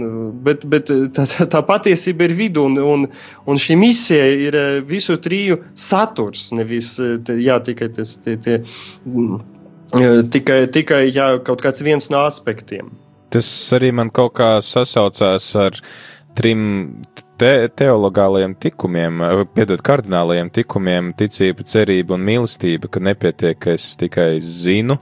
bet 0.45 0.65
bet 0.69 0.93
tā, 1.17 1.25
tā 1.25 1.63
patiesība 1.65 2.29
ir 2.29 2.35
vidū, 2.37 2.67
un, 2.69 2.77
un, 2.81 3.07
un 3.49 3.61
šī 3.61 3.79
misija 3.81 4.29
ir 4.47 4.59
visu 4.87 5.17
triju 5.21 5.61
saturs, 5.73 6.51
nevis 6.53 6.93
jā, 6.99 7.57
tikai 7.65 7.89
tas. 7.97 8.19
Tie, 8.21 8.37
tie, 8.37 8.59
tikai, 9.91 10.65
tikai 10.71 11.03
jā, 11.11 11.33
kaut 11.45 11.63
kāds 11.63 11.83
viens 11.85 12.09
no 12.13 12.25
aspektiem. 12.27 12.91
Tas 13.31 13.47
arī 13.75 13.93
man 13.95 14.11
kaut 14.11 14.33
kā 14.39 14.57
sasaucās 14.63 15.51
ar 15.55 15.77
trim 16.35 17.03
te 17.41 17.67
teologālajiem 17.79 18.53
tikumiem, 18.61 19.21
piedod 19.55 19.81
kardinālajiem 19.85 20.51
tikumiem, 20.53 21.11
ticība, 21.17 21.65
cerība 21.65 22.17
un 22.17 22.25
mīlestība, 22.27 22.91
ka 22.91 23.01
nepietiek, 23.01 23.57
ka 23.57 23.73
es 23.73 23.95
tikai 23.97 24.35
zinu, 24.45 24.99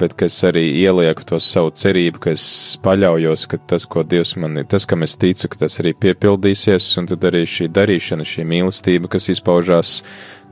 bet 0.00 0.16
ka 0.16 0.28
es 0.30 0.38
arī 0.48 0.64
ielieku 0.80 1.26
to 1.28 1.40
savu 1.42 1.74
cerību, 1.76 2.22
ka 2.24 2.32
es 2.32 2.46
paļaujos, 2.84 3.46
ka 3.50 3.60
tas, 3.74 3.84
ko 3.90 4.06
Dievs 4.08 4.34
man 4.40 4.62
ir, 4.62 4.68
tas, 4.72 4.88
kam 4.88 5.04
es 5.04 5.18
ticu, 5.20 5.52
ka 5.52 5.64
tas 5.66 5.78
arī 5.84 5.92
piepildīsies, 6.06 6.90
un 7.00 7.12
tad 7.12 7.28
arī 7.28 7.44
šī 7.48 7.68
darīšana, 7.76 8.24
šī 8.28 8.48
mīlestība, 8.48 9.12
kas 9.12 9.30
izpaužās 9.36 9.98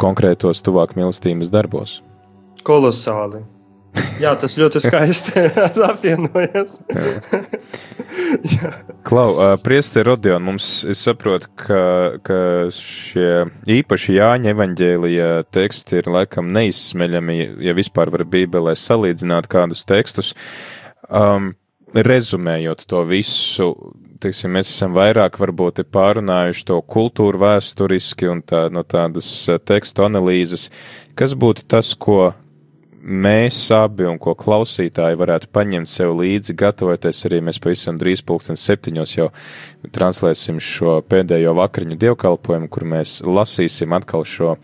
konkrētos 0.03 0.65
tuvāk 0.67 0.97
mīlestības 0.99 1.53
darbos. 1.53 2.01
Kolosāli. 2.67 3.43
Jā, 4.23 4.33
tas 4.41 4.55
ļoti 4.57 4.81
skaisti 4.81 5.43
apvienojas. 5.91 6.79
Klau, 9.05 9.35
uh, 9.35 9.55
Priesti 9.61 10.05
Rodion, 10.07 10.45
mums, 10.47 10.69
es 10.89 11.03
saprotu, 11.05 11.51
ka, 11.59 11.83
ka 12.25 12.39
šie 12.77 13.47
īpaši 13.81 14.17
Jāņa 14.17 14.55
evaņģēlija 14.55 15.31
teksti 15.53 16.01
ir 16.01 16.13
laikam 16.15 16.53
neizsmeļami, 16.55 17.39
ja 17.67 17.75
vispār 17.77 18.13
var 18.15 18.25
bībelē 18.33 18.77
salīdzināt 18.79 19.51
kādus 19.53 19.85
tekstus. 19.89 20.33
Um, 21.09 21.53
rezumējot 21.93 22.87
to 22.89 23.03
visu, 23.09 23.73
teiksim, 24.23 24.55
mēs 24.57 24.71
esam 24.71 24.95
vairāk 24.97 25.37
varbūt 25.41 25.83
pārunājuši 25.93 26.69
to 26.71 26.79
kultūru 26.95 27.43
vēsturiski 27.43 28.31
un 28.33 28.41
tā, 28.47 28.69
no 28.73 28.87
tādas 28.87 29.29
tekstu 29.69 30.07
analīzes. 30.07 30.71
Kas 31.19 31.37
būtu 31.37 31.67
tas, 31.69 31.93
ko 31.99 32.31
mēs 33.03 33.59
abi 33.75 34.07
un 34.07 34.19
ko 34.23 34.35
klausītāji 34.39 35.19
varētu 35.19 35.51
paņemt 35.53 35.91
sev 35.91 36.15
līdzi, 36.21 36.55
gatavoties 36.59 37.25
arī 37.27 37.43
mēs 37.45 37.59
pavisam 37.63 37.99
drīz 37.99 38.23
pulksten 38.27 38.59
septiņos 38.59 39.17
jau 39.17 39.29
translēsim 39.95 40.61
šo 40.63 41.01
pēdējo 41.11 41.57
vakariņu 41.59 41.99
dievkalpojumu, 42.05 42.71
kur 42.73 42.87
mēs 42.95 43.21
lasīsim 43.27 43.95
atkal 43.97 44.27
šo 44.29 44.57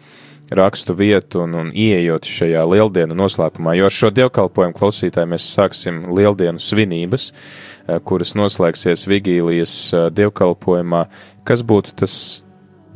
rakstu 0.54 0.94
vietu 0.96 1.42
un, 1.44 1.56
un 1.60 1.72
ieejot 1.76 2.24
šajā 2.24 2.62
lieldienu 2.70 3.16
noslēpumā, 3.18 3.74
jo 3.76 3.88
ar 3.88 3.94
šo 3.94 4.12
dievkalpojumu 4.16 4.76
klausītāji 4.78 5.28
mēs 5.34 5.50
sāksim 5.56 6.06
lieldienu 6.16 6.62
svinības, 6.62 7.32
eh, 7.32 7.98
kuras 8.00 8.32
noslēgsies 8.38 9.04
Vigīlijas 9.10 9.74
eh, 9.92 10.08
dievkalpojumā. 10.14 11.04
Kas 11.44 11.64
būtu 11.66 11.98
tas 12.00 12.14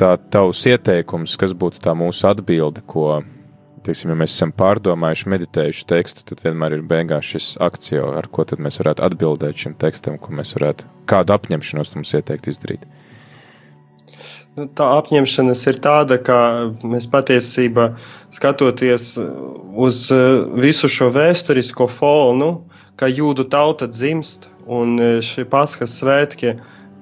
tā 0.00 0.14
tavs 0.32 0.64
ieteikums, 0.70 1.36
kas 1.40 1.52
būtu 1.52 1.82
tā 1.84 1.92
mūsu 1.98 2.30
atbilde, 2.30 2.84
ko 2.86 3.20
teiksim, 3.86 4.12
ja 4.12 4.18
mēs 4.18 4.34
esam 4.36 4.52
pārdomājuši, 4.56 5.28
meditējuši 5.32 5.86
tekstu, 5.90 6.24
tad 6.28 6.42
vienmēr 6.44 6.78
ir 6.78 6.82
beigās 6.88 7.28
šis 7.34 7.52
akcija, 7.62 8.04
ar 8.18 8.28
ko 8.32 8.46
mēs 8.58 8.80
varētu 8.80 9.04
atbildēt 9.06 9.64
šim 9.64 9.76
tekstam, 9.80 10.18
ko 10.22 10.34
mēs 10.38 10.54
varētu, 10.56 10.88
kādu 11.10 11.34
apņemšanos 11.36 11.94
mums 11.96 12.12
ieteikt 12.18 12.50
izdarīt. 12.52 12.86
Nu, 14.52 14.66
tā 14.76 14.84
apņemšanās 14.98 15.62
ir 15.70 15.78
tāda, 15.80 16.18
ka 16.20 16.38
mēs 16.84 17.06
patiesībā 17.08 17.94
skatoties 18.36 19.14
uz 19.16 20.04
uh, 20.12 20.42
visu 20.60 20.90
šo 20.92 21.08
vēsturisko 21.14 21.88
fonu, 21.88 22.50
ka 23.00 23.08
jūdu 23.08 23.48
tauta 23.48 23.88
dzimst 23.88 24.50
un 24.68 24.98
uh, 25.00 25.14
šie 25.24 25.46
paskas 25.48 25.96
svētki 26.02 26.52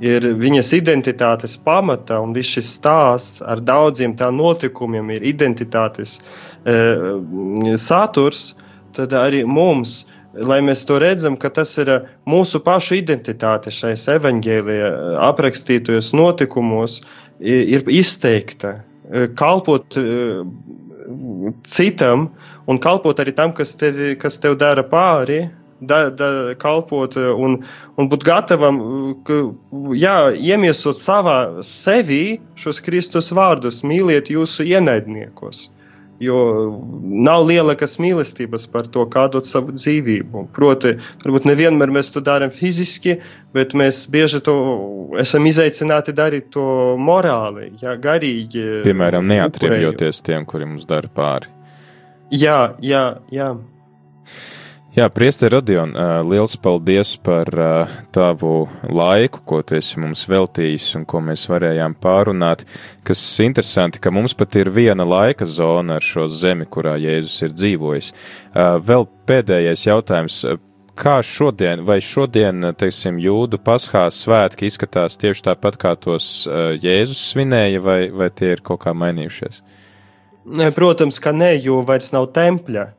ir 0.01 0.29
viņas 0.39 0.71
identitātes 0.79 1.59
pamata, 1.61 2.21
un 2.23 2.31
viss 2.33 2.55
šis 2.55 2.71
stāsts 2.79 3.43
ar 3.43 3.59
daudziem 3.61 4.15
tā 4.17 4.31
notikumiem 4.31 5.11
ir 5.19 5.27
identitātes 5.35 6.21
uh, 6.21 6.50
saturs, 7.81 8.51
tad 8.97 9.15
arī 9.17 9.45
mums 9.49 10.03
lai 10.35 10.61
mēs 10.63 10.85
to 10.87 10.99
redzam, 11.03 11.37
ka 11.37 11.51
tas 11.51 11.73
ir 11.81 11.91
mūsu 12.29 12.61
pašu 12.63 13.01
identitāte 13.01 13.73
šais 13.75 14.07
evaņģēlijā 14.15 14.91
aprakstītajos 15.27 16.13
notikumos 16.15 17.01
ir 17.41 17.87
izteikta. 17.91 18.77
Kalpot 19.39 19.97
citam 21.67 22.29
un 22.71 22.79
kalpot 22.79 23.19
arī 23.19 23.35
tam, 23.35 23.55
kas, 23.57 23.75
tevi, 23.79 24.15
kas 24.21 24.39
tev 24.39 24.55
dara 24.61 24.85
pāri, 24.87 25.49
da, 25.81 26.05
da, 26.15 26.55
kalpot 26.61 27.17
un, 27.17 27.59
un 27.99 28.11
būt 28.13 28.25
gatavam, 28.29 28.79
jā, 29.97 30.17
iemiesot 30.37 31.01
savā 31.03 31.65
sevī 31.67 32.39
šos 32.61 32.83
Kristus 32.85 33.33
vārdus, 33.35 33.83
mīliet 33.83 34.31
jūsu 34.31 34.69
ienaidniekos. 34.69 35.67
Jo 36.21 36.39
nav 37.01 37.47
lielākas 37.49 37.97
mīlestības 38.03 38.67
par 38.69 38.89
to, 38.93 39.07
kā 39.09 39.25
dot 39.33 39.49
savu 39.49 39.73
dzīvību. 39.73 40.43
Proti, 40.57 40.93
varbūt 41.25 41.49
nevienmēr 41.49 41.93
mēs 41.97 42.13
to 42.13 42.21
darām 42.25 42.53
fiziski, 42.53 43.17
bet 43.57 43.73
mēs 43.79 44.03
bieži 44.13 44.43
to 44.45 44.57
esam 45.21 45.49
izaicināti 45.49 46.13
darīt 46.17 46.51
to 46.55 46.67
morāli, 47.01 47.71
jā, 47.81 47.97
garīgi. 48.01 48.67
Piemēram, 48.85 49.27
neatriebjoties 49.33 50.21
tiem, 50.27 50.45
kuri 50.49 50.69
mums 50.69 50.85
dara 50.91 51.09
pāri. 51.09 51.49
Jā, 52.31 52.77
jā, 52.85 53.05
jā. 53.35 53.55
Jā, 54.91 55.05
Priester 55.07 55.53
Rodion, 55.55 55.93
liels 56.27 56.57
paldies 56.59 57.13
par 57.23 57.47
tavu 58.11 58.65
laiku, 58.91 59.39
ko 59.47 59.61
tu 59.63 59.77
esi 59.79 60.01
mums 60.03 60.25
veltījis 60.27 60.89
un 60.99 61.05
ko 61.07 61.21
mēs 61.23 61.45
varējām 61.47 61.95
pārunāt. 62.03 62.65
Kas 63.07 63.23
interesanti, 63.45 64.03
ka 64.03 64.11
mums 64.11 64.35
pat 64.35 64.59
ir 64.59 64.73
viena 64.75 65.07
laika 65.07 65.47
zona 65.47 66.01
ar 66.01 66.03
šo 66.03 66.27
zemi, 66.27 66.67
kurā 66.67 66.97
Jēzus 66.99 67.39
ir 67.47 67.55
dzīvojis. 67.55 68.11
Vēl 68.91 69.07
pēdējais 69.31 69.87
jautājums. 69.87 70.43
Kā 70.99 71.21
šodien, 71.23 71.87
vai 71.87 72.03
šodien, 72.03 72.73
teiksim, 72.75 73.23
jūdu 73.23 73.63
paskās 73.63 74.19
svētki 74.27 74.67
izskatās 74.67 75.15
tieši 75.23 75.53
tāpat, 75.53 75.79
kā 75.79 75.95
tos 76.03 76.49
Jēzus 76.51 77.29
svinēja, 77.31 77.79
vai, 77.87 78.01
vai 78.11 78.35
tie 78.35 78.57
ir 78.59 78.67
kaut 78.67 78.83
kā 78.83 78.99
mainījušies? 78.99 79.63
Protams, 80.75 81.23
ka 81.23 81.31
nē, 81.31 81.61
jo 81.63 81.85
vairs 81.87 82.11
nav 82.11 82.33
tempļa. 82.35 82.91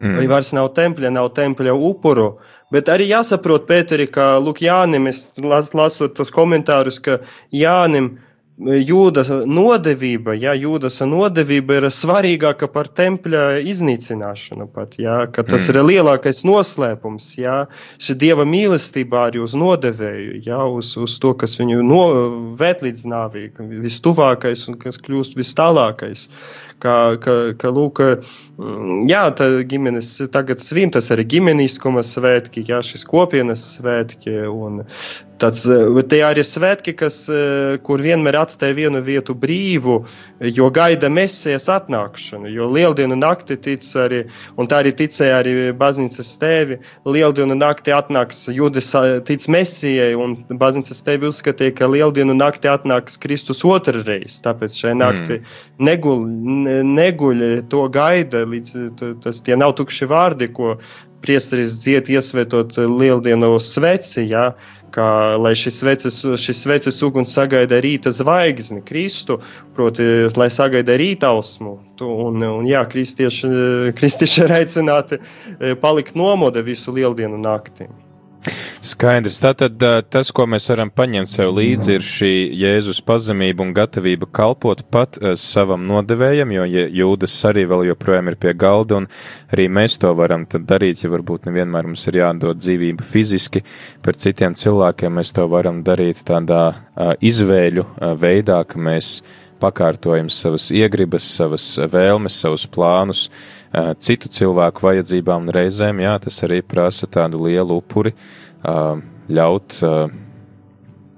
Mm. 0.00 0.16
Vai 0.16 0.26
vairs 0.30 0.54
nav 0.56 0.70
tempļa, 0.76 1.12
nav 1.12 1.28
tempļa 1.36 1.76
upuru. 1.76 2.30
Bet 2.72 2.88
arī 2.88 3.10
jāsaprot, 3.10 3.66
Pēteri, 3.68 4.06
ka 4.08 4.38
Lūk, 4.40 4.62
Jānim, 4.64 5.10
es 5.10 5.26
las, 5.42 5.74
lasot 5.76 6.14
tos 6.16 6.32
komentārus, 6.32 7.00
ka 7.04 7.18
Jānim 7.52 8.14
jūdas 8.60 9.30
nodevība, 9.48 10.34
ja 10.36 10.52
jūdas 10.52 11.00
nodevība 11.00 11.78
ir 11.78 11.86
svarīgāka 11.88 12.68
par 12.68 12.90
tempļa 12.92 13.60
iznīcināšanu 13.64 14.68
pat, 14.74 14.98
ja, 15.00 15.26
ka 15.32 15.42
tas 15.42 15.64
mm. 15.64 15.70
ir 15.72 15.88
lielākais 15.88 16.42
noslēpums, 16.44 17.32
ja, 17.40 17.66
šī 17.98 18.18
dieva 18.20 18.44
mīlestība 18.44 19.26
arī 19.28 19.40
uz 19.40 19.56
nodevēju, 19.56 20.42
ja, 20.44 20.64
uz, 20.68 20.92
uz 21.00 21.16
to, 21.22 21.32
kas 21.40 21.56
viņu 21.60 21.80
no, 21.86 22.02
vēt 22.60 22.84
līdz 22.84 23.06
nāvī, 23.08 23.48
vistuvākais 23.80 24.68
un 24.68 24.76
kas 24.82 25.00
kļūst 25.00 25.38
vis 25.40 25.54
tālākais 25.56 26.28
ka, 26.82 26.96
ka, 27.22 27.36
ka 27.60 27.72
lūk, 27.74 28.02
mm, 28.58 29.06
jā, 29.10 29.24
tā 29.36 29.50
ģimenes 29.70 30.12
tagad 30.34 30.62
svin, 30.64 30.92
tas 30.94 31.10
arī 31.14 31.26
ģimeniskuma 31.36 32.04
svētki, 32.06 32.64
jā, 32.68 32.80
šis 32.86 33.06
kopienas 33.08 33.66
svētki, 33.76 34.36
un 34.50 34.84
tāds, 35.40 35.64
bet 35.96 36.10
tie 36.12 36.20
arī 36.26 36.44
svētki, 36.44 36.94
kas, 36.98 37.22
kur 37.86 38.02
vienmēr 38.04 38.38
atstāja 38.40 38.76
vienu 38.76 39.00
vietu 39.04 39.34
brīvu, 39.38 39.96
jo 40.56 40.68
gaida 40.74 41.10
mesijas 41.12 41.68
atnākšanu, 41.72 42.50
jo 42.52 42.68
lieldienu 42.70 43.16
nakti 43.18 43.56
tic 43.60 43.86
arī, 44.00 44.22
un 44.60 44.68
tā 44.70 44.82
arī 44.82 44.92
ticēja 44.96 45.40
arī 45.40 45.54
baznīcas 45.76 46.32
tēvi, 46.42 46.80
lieldienu 47.08 47.56
nakti 47.58 47.94
atnāks 47.94 48.46
jūdas 48.52 48.92
tic 49.28 49.46
mesijai, 49.52 50.12
un 50.18 50.36
baznīcas 50.60 51.04
tēvi 51.06 51.30
uzskatīja, 51.30 51.76
ka 51.80 51.90
lieldienu 51.90 52.36
nakti 52.36 52.70
atnāks 52.70 53.18
Kristus 53.20 53.64
otrreiz, 53.64 54.40
tāpēc 54.44 54.76
šai 54.82 54.94
nakti 54.98 55.40
mm. 55.40 55.58
negul, 55.88 56.24
neguļ, 56.86 57.44
to 57.72 57.84
gaida, 57.92 58.44
līdz 58.48 58.74
tas 59.24 59.40
tie 59.46 59.56
nav 59.58 59.76
tukši 59.78 60.08
vārdi, 60.10 60.50
ko 60.54 60.76
priesteris 61.24 61.76
dzied 61.82 62.08
iesvētot 62.08 62.78
lieldienu 62.80 63.52
sveci, 63.60 64.24
jā, 64.30 64.50
kā, 64.94 65.36
lai 65.40 65.52
šis 65.58 65.80
sveces, 65.82 66.18
šis 66.40 66.62
sveces 66.64 67.00
uguns 67.06 67.34
sagaida 67.36 67.80
rīta 67.84 68.12
zvaigzni, 68.14 68.82
Kristu, 68.86 69.38
proti, 69.76 70.06
lai 70.40 70.48
sagaida 70.52 70.96
rītausmu. 71.00 71.74
Un, 72.06 72.44
un 72.46 72.68
jā, 72.68 72.82
kristieši, 72.90 73.50
kristieši 73.98 74.46
ir 74.46 74.56
aicināti 74.60 75.20
palikt 75.82 76.16
nomoda 76.18 76.64
visu 76.66 76.94
lieldienu 76.96 77.40
nakti. 77.40 77.88
Skaidrs. 78.80 79.36
Tātad 79.42 79.82
tas, 80.08 80.30
ko 80.32 80.46
mēs 80.48 80.70
varam 80.72 80.88
paņemt 80.94 81.28
sev 81.28 81.50
līdzi, 81.52 81.96
ir 81.98 82.04
šī 82.04 82.30
Jēzus 82.56 83.02
pazemība 83.04 83.60
un 83.66 83.74
gatavība 83.76 84.28
kalpot 84.32 84.80
pat 84.88 85.18
savam 85.36 85.84
nodevējam, 85.88 86.54
jo 86.54 86.64
jūdas 87.02 87.34
arī 87.50 87.66
vēl 87.68 87.90
joprojām 87.90 88.30
ir 88.32 88.38
pie 88.40 88.54
galda, 88.56 89.02
un 89.02 89.10
arī 89.52 89.68
mēs 89.68 89.98
to 90.00 90.14
varam 90.16 90.46
darīt, 90.48 91.04
ja 91.04 91.12
varbūt 91.12 91.50
nevienmēr 91.50 91.90
mums 91.90 92.06
ir 92.08 92.22
jādod 92.22 92.62
dzīvība 92.62 93.04
fiziski, 93.04 93.62
par 94.00 94.16
citiem 94.16 94.56
cilvēkiem 94.56 95.20
mēs 95.20 95.34
to 95.36 95.44
varam 95.52 95.84
darīt 95.84 96.24
tādā 96.24 96.64
izvēļu 97.20 97.86
veidā, 98.20 98.62
ka 98.64 98.80
mēs 98.80 99.18
pakārtojam 99.60 100.30
savas 100.32 100.70
iegribas, 100.72 101.26
savas 101.36 101.74
vēlmes, 101.92 102.40
savus 102.40 102.64
plānus 102.64 103.28
citu 104.02 104.30
cilvēku 104.32 104.86
vajadzībām, 104.86 105.46
un 105.46 105.54
reizēm, 105.54 106.02
jā, 106.02 106.16
tas 106.24 106.42
arī 106.46 106.60
prasa 106.66 107.06
tādu 107.06 107.44
lielu 107.46 107.78
upuri, 107.78 108.12
ļaut, 109.30 109.78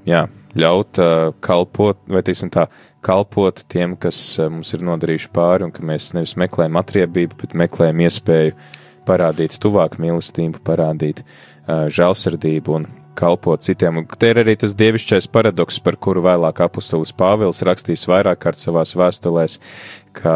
jā, 0.08 0.22
ļaut 0.52 1.02
kalpot, 1.40 2.02
vai 2.12 2.22
teiksim 2.26 2.52
tā, 2.52 2.66
kalpot 3.02 3.64
tiem, 3.72 3.96
kas 3.98 4.18
mums 4.52 4.74
ir 4.76 4.84
nodarījuši 4.86 5.32
pāri, 5.34 5.66
un 5.66 5.72
ka 5.74 5.82
mēs 5.86 6.12
nevis 6.14 6.36
meklējam 6.38 6.76
atriebību, 6.78 7.40
bet 7.40 7.56
meklējam 7.64 8.04
iespēju 8.04 8.56
parādīt 9.08 9.56
tuvāk 9.62 9.96
mīlestību, 9.98 10.60
parādīt 10.62 11.24
žēlsirdību 11.66 12.76
un 12.76 12.86
kalpot 13.18 13.64
citiem. 13.64 14.04
Te 14.18 14.30
ir 14.32 14.40
arī 14.44 14.54
tas 14.60 14.76
dievišķais 14.78 15.26
paradoks, 15.32 15.80
par 15.84 15.98
kuru 16.00 16.22
vēlāk 16.24 16.62
apustulis 16.64 17.12
Pāvils 17.16 17.64
rakstīs 17.66 18.06
vairāk 18.08 18.40
kārt 18.44 18.60
savās 18.60 18.94
vēstulēs, 18.96 19.58
ka 20.16 20.34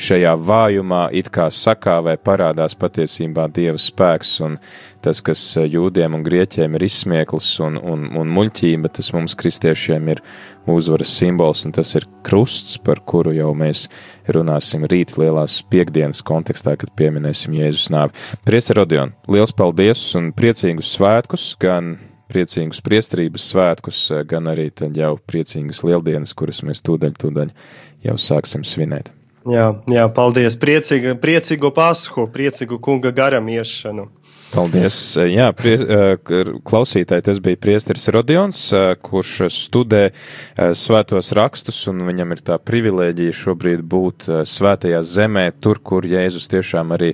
šajā 0.00 0.34
vājumā 0.38 1.06
it 1.16 1.30
kā 1.32 1.46
sakāvē 1.52 2.16
parādās 2.20 2.76
patiesībā 2.78 3.46
Dieva 3.54 3.78
spēks, 3.80 4.32
un 4.44 4.56
tas, 5.04 5.22
kas 5.24 5.42
jūdiem 5.62 6.18
un 6.18 6.24
grieķiem 6.26 6.76
ir 6.76 6.84
izsmieklis 6.86 7.48
un, 7.64 7.78
un, 7.80 8.06
un 8.18 8.32
muļķība, 8.36 8.90
tas 8.98 9.12
mums 9.16 9.36
kristiešiem 9.38 10.10
ir 10.12 10.22
uzvaras 10.70 11.14
simbols, 11.18 11.64
un 11.66 11.74
tas 11.76 11.94
ir 11.98 12.08
krusts, 12.26 12.76
par 12.82 13.00
kuru 13.08 13.32
jau 13.36 13.52
mēs 13.56 13.86
runāsim 14.34 14.86
rīt 14.90 15.16
lielās 15.20 15.60
piekdienas 15.70 16.24
kontekstā, 16.26 16.76
kad 16.80 16.92
pieminēsim 16.98 17.56
Jēzus 17.56 17.88
nāvi. 17.94 18.26
Priester 18.46 18.82
Rodion, 18.82 19.14
liels 19.32 19.54
paldies 19.56 20.02
un 20.18 20.32
priecīgus 20.36 20.92
svētkus, 20.98 21.52
gan 21.62 21.96
priecīgus 22.32 22.82
priestrības 22.82 23.50
svētkus, 23.52 24.00
gan 24.28 24.50
arī 24.50 24.70
tad 24.74 24.96
jau 24.98 25.14
priecīgas 25.30 25.84
lieldienas, 25.86 26.34
kuras 26.36 26.64
mēs 26.66 26.82
tūdaļ, 26.86 27.14
tūdaļ 27.22 27.54
jau 28.08 28.18
sāksim 28.20 28.66
svinēt. 28.66 29.15
Jā, 29.46 29.66
jā 29.90 30.06
paldies. 30.14 30.56
Priecīgu, 30.58 31.16
priecīgu 31.22 31.70
pasku, 31.74 32.26
priecīgu 32.32 32.80
kunga 32.82 33.12
garam 33.14 33.46
iešanu. 33.52 34.08
Paldies. 34.52 34.96
Jā, 35.18 35.50
prie, 35.58 35.74
klausītāji, 36.66 37.24
tas 37.28 37.40
bija 37.42 37.58
priesteris 37.60 38.06
Rodions, 38.14 38.60
kurš 39.04 39.50
studē 39.52 40.04
svētos 40.78 41.32
rakstus, 41.36 41.80
un 41.90 42.04
viņam 42.06 42.34
ir 42.36 42.42
tā 42.46 42.58
privilēģija 42.62 43.36
šobrīd 43.36 43.82
būt 43.86 44.28
svētajā 44.48 45.02
zemē, 45.02 45.48
tur, 45.60 45.82
kur 45.82 46.06
Jēzus 46.06 46.46
tiešām 46.52 46.94
arī 46.96 47.12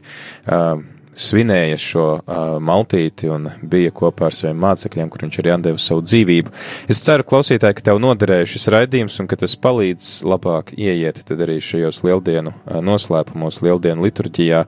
svinēja 1.19 1.79
šo 1.81 2.07
uh, 2.17 2.57
maltīti 2.63 3.29
un 3.33 3.49
bija 3.63 3.93
kopā 3.95 4.29
ar 4.31 4.37
saviem 4.37 4.61
mācekļiem, 4.63 5.11
kur 5.13 5.25
viņš 5.27 5.39
arī 5.43 5.53
atdeva 5.55 5.81
savu 5.83 6.05
dzīvību. 6.07 6.53
Es 6.93 7.03
ceru, 7.05 7.27
klausītāji, 7.29 7.79
ka 7.79 7.87
tev 7.91 8.01
noderēja 8.03 8.49
šis 8.55 8.69
raidījums 8.73 9.19
un 9.23 9.29
ka 9.31 9.39
tas 9.41 9.57
palīdz 9.61 10.11
labāk 10.29 10.73
ieiet 10.77 11.23
tad 11.29 11.43
arī 11.45 11.59
šajos 11.63 12.03
lieldienu 12.07 12.55
uh, 12.55 12.81
noslēpumos, 12.85 13.61
lieldienu 13.65 14.07
liturģijā. 14.09 14.65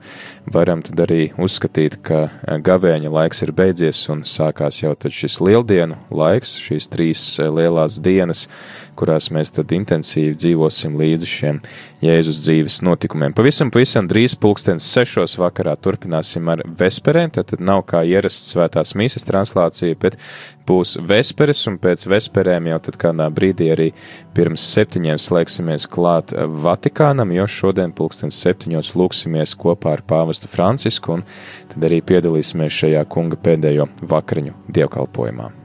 Varam 0.53 0.83
tad 0.85 1.01
arī 1.07 1.31
uzskatīt, 1.41 1.97
ka 2.05 2.27
gavēņa 2.61 3.11
laiks 3.11 3.41
ir 3.45 3.53
beidzies 3.55 4.03
un 4.13 4.21
sākās 4.27 4.83
jau 4.83 4.93
tad 4.99 5.15
šis 5.15 5.39
lieldienu 5.41 5.97
laiks, 6.13 6.57
šīs 6.61 6.89
trīs 6.93 7.23
lielās 7.41 7.97
dienas, 8.05 8.45
kurās 8.97 9.29
mēs 9.33 9.53
tad 9.55 9.71
intensīvi 9.75 10.35
dzīvosim 10.39 10.95
līdzi 10.99 11.29
šiem 11.29 11.59
Jēzus 12.05 12.41
dzīves 12.43 12.81
notikumiem. 12.85 13.33
Pavisam, 13.35 13.71
pavisam 13.73 14.07
drīz 14.09 14.35
pulkstens 14.39 14.85
sešos 14.91 15.37
vakarā 15.41 15.73
turpināsim 15.81 16.51
ar 16.51 16.61
vesperēm, 16.79 17.31
tad 17.35 17.55
nav 17.59 17.85
kā 17.89 18.03
ierasts 18.05 18.53
svētās 18.53 18.93
mīsas 18.99 19.25
translācija, 19.25 19.97
bet 20.01 20.19
būs 20.67 20.95
vesperes, 21.07 21.63
un 21.69 21.79
pēc 21.81 22.05
vesperēm 22.11 22.69
jau 22.71 22.79
tad 22.87 22.99
kādā 23.01 23.27
brīdī 23.33 23.71
arī 23.73 23.89
pirms 24.37 24.65
septiņiem 24.75 25.19
slēgsimies 25.21 25.89
klāt 25.91 26.35
Vatikānam, 26.35 27.33
jo 27.35 27.47
šodien 27.49 27.93
pulkstens 27.95 28.39
septiņos 28.43 28.93
lūksimies 28.99 29.57
kopā 29.59 29.97
ar 29.97 30.05
pāvestu 30.05 30.51
Francisku, 30.51 31.19
un 31.19 31.27
tad 31.73 31.89
arī 31.89 32.01
piedalīsimies 32.05 32.81
šajā 32.83 33.05
kunga 33.09 33.39
pēdējo 33.41 33.89
vakariņu 34.05 34.57
dievkalpojumā. 34.75 35.64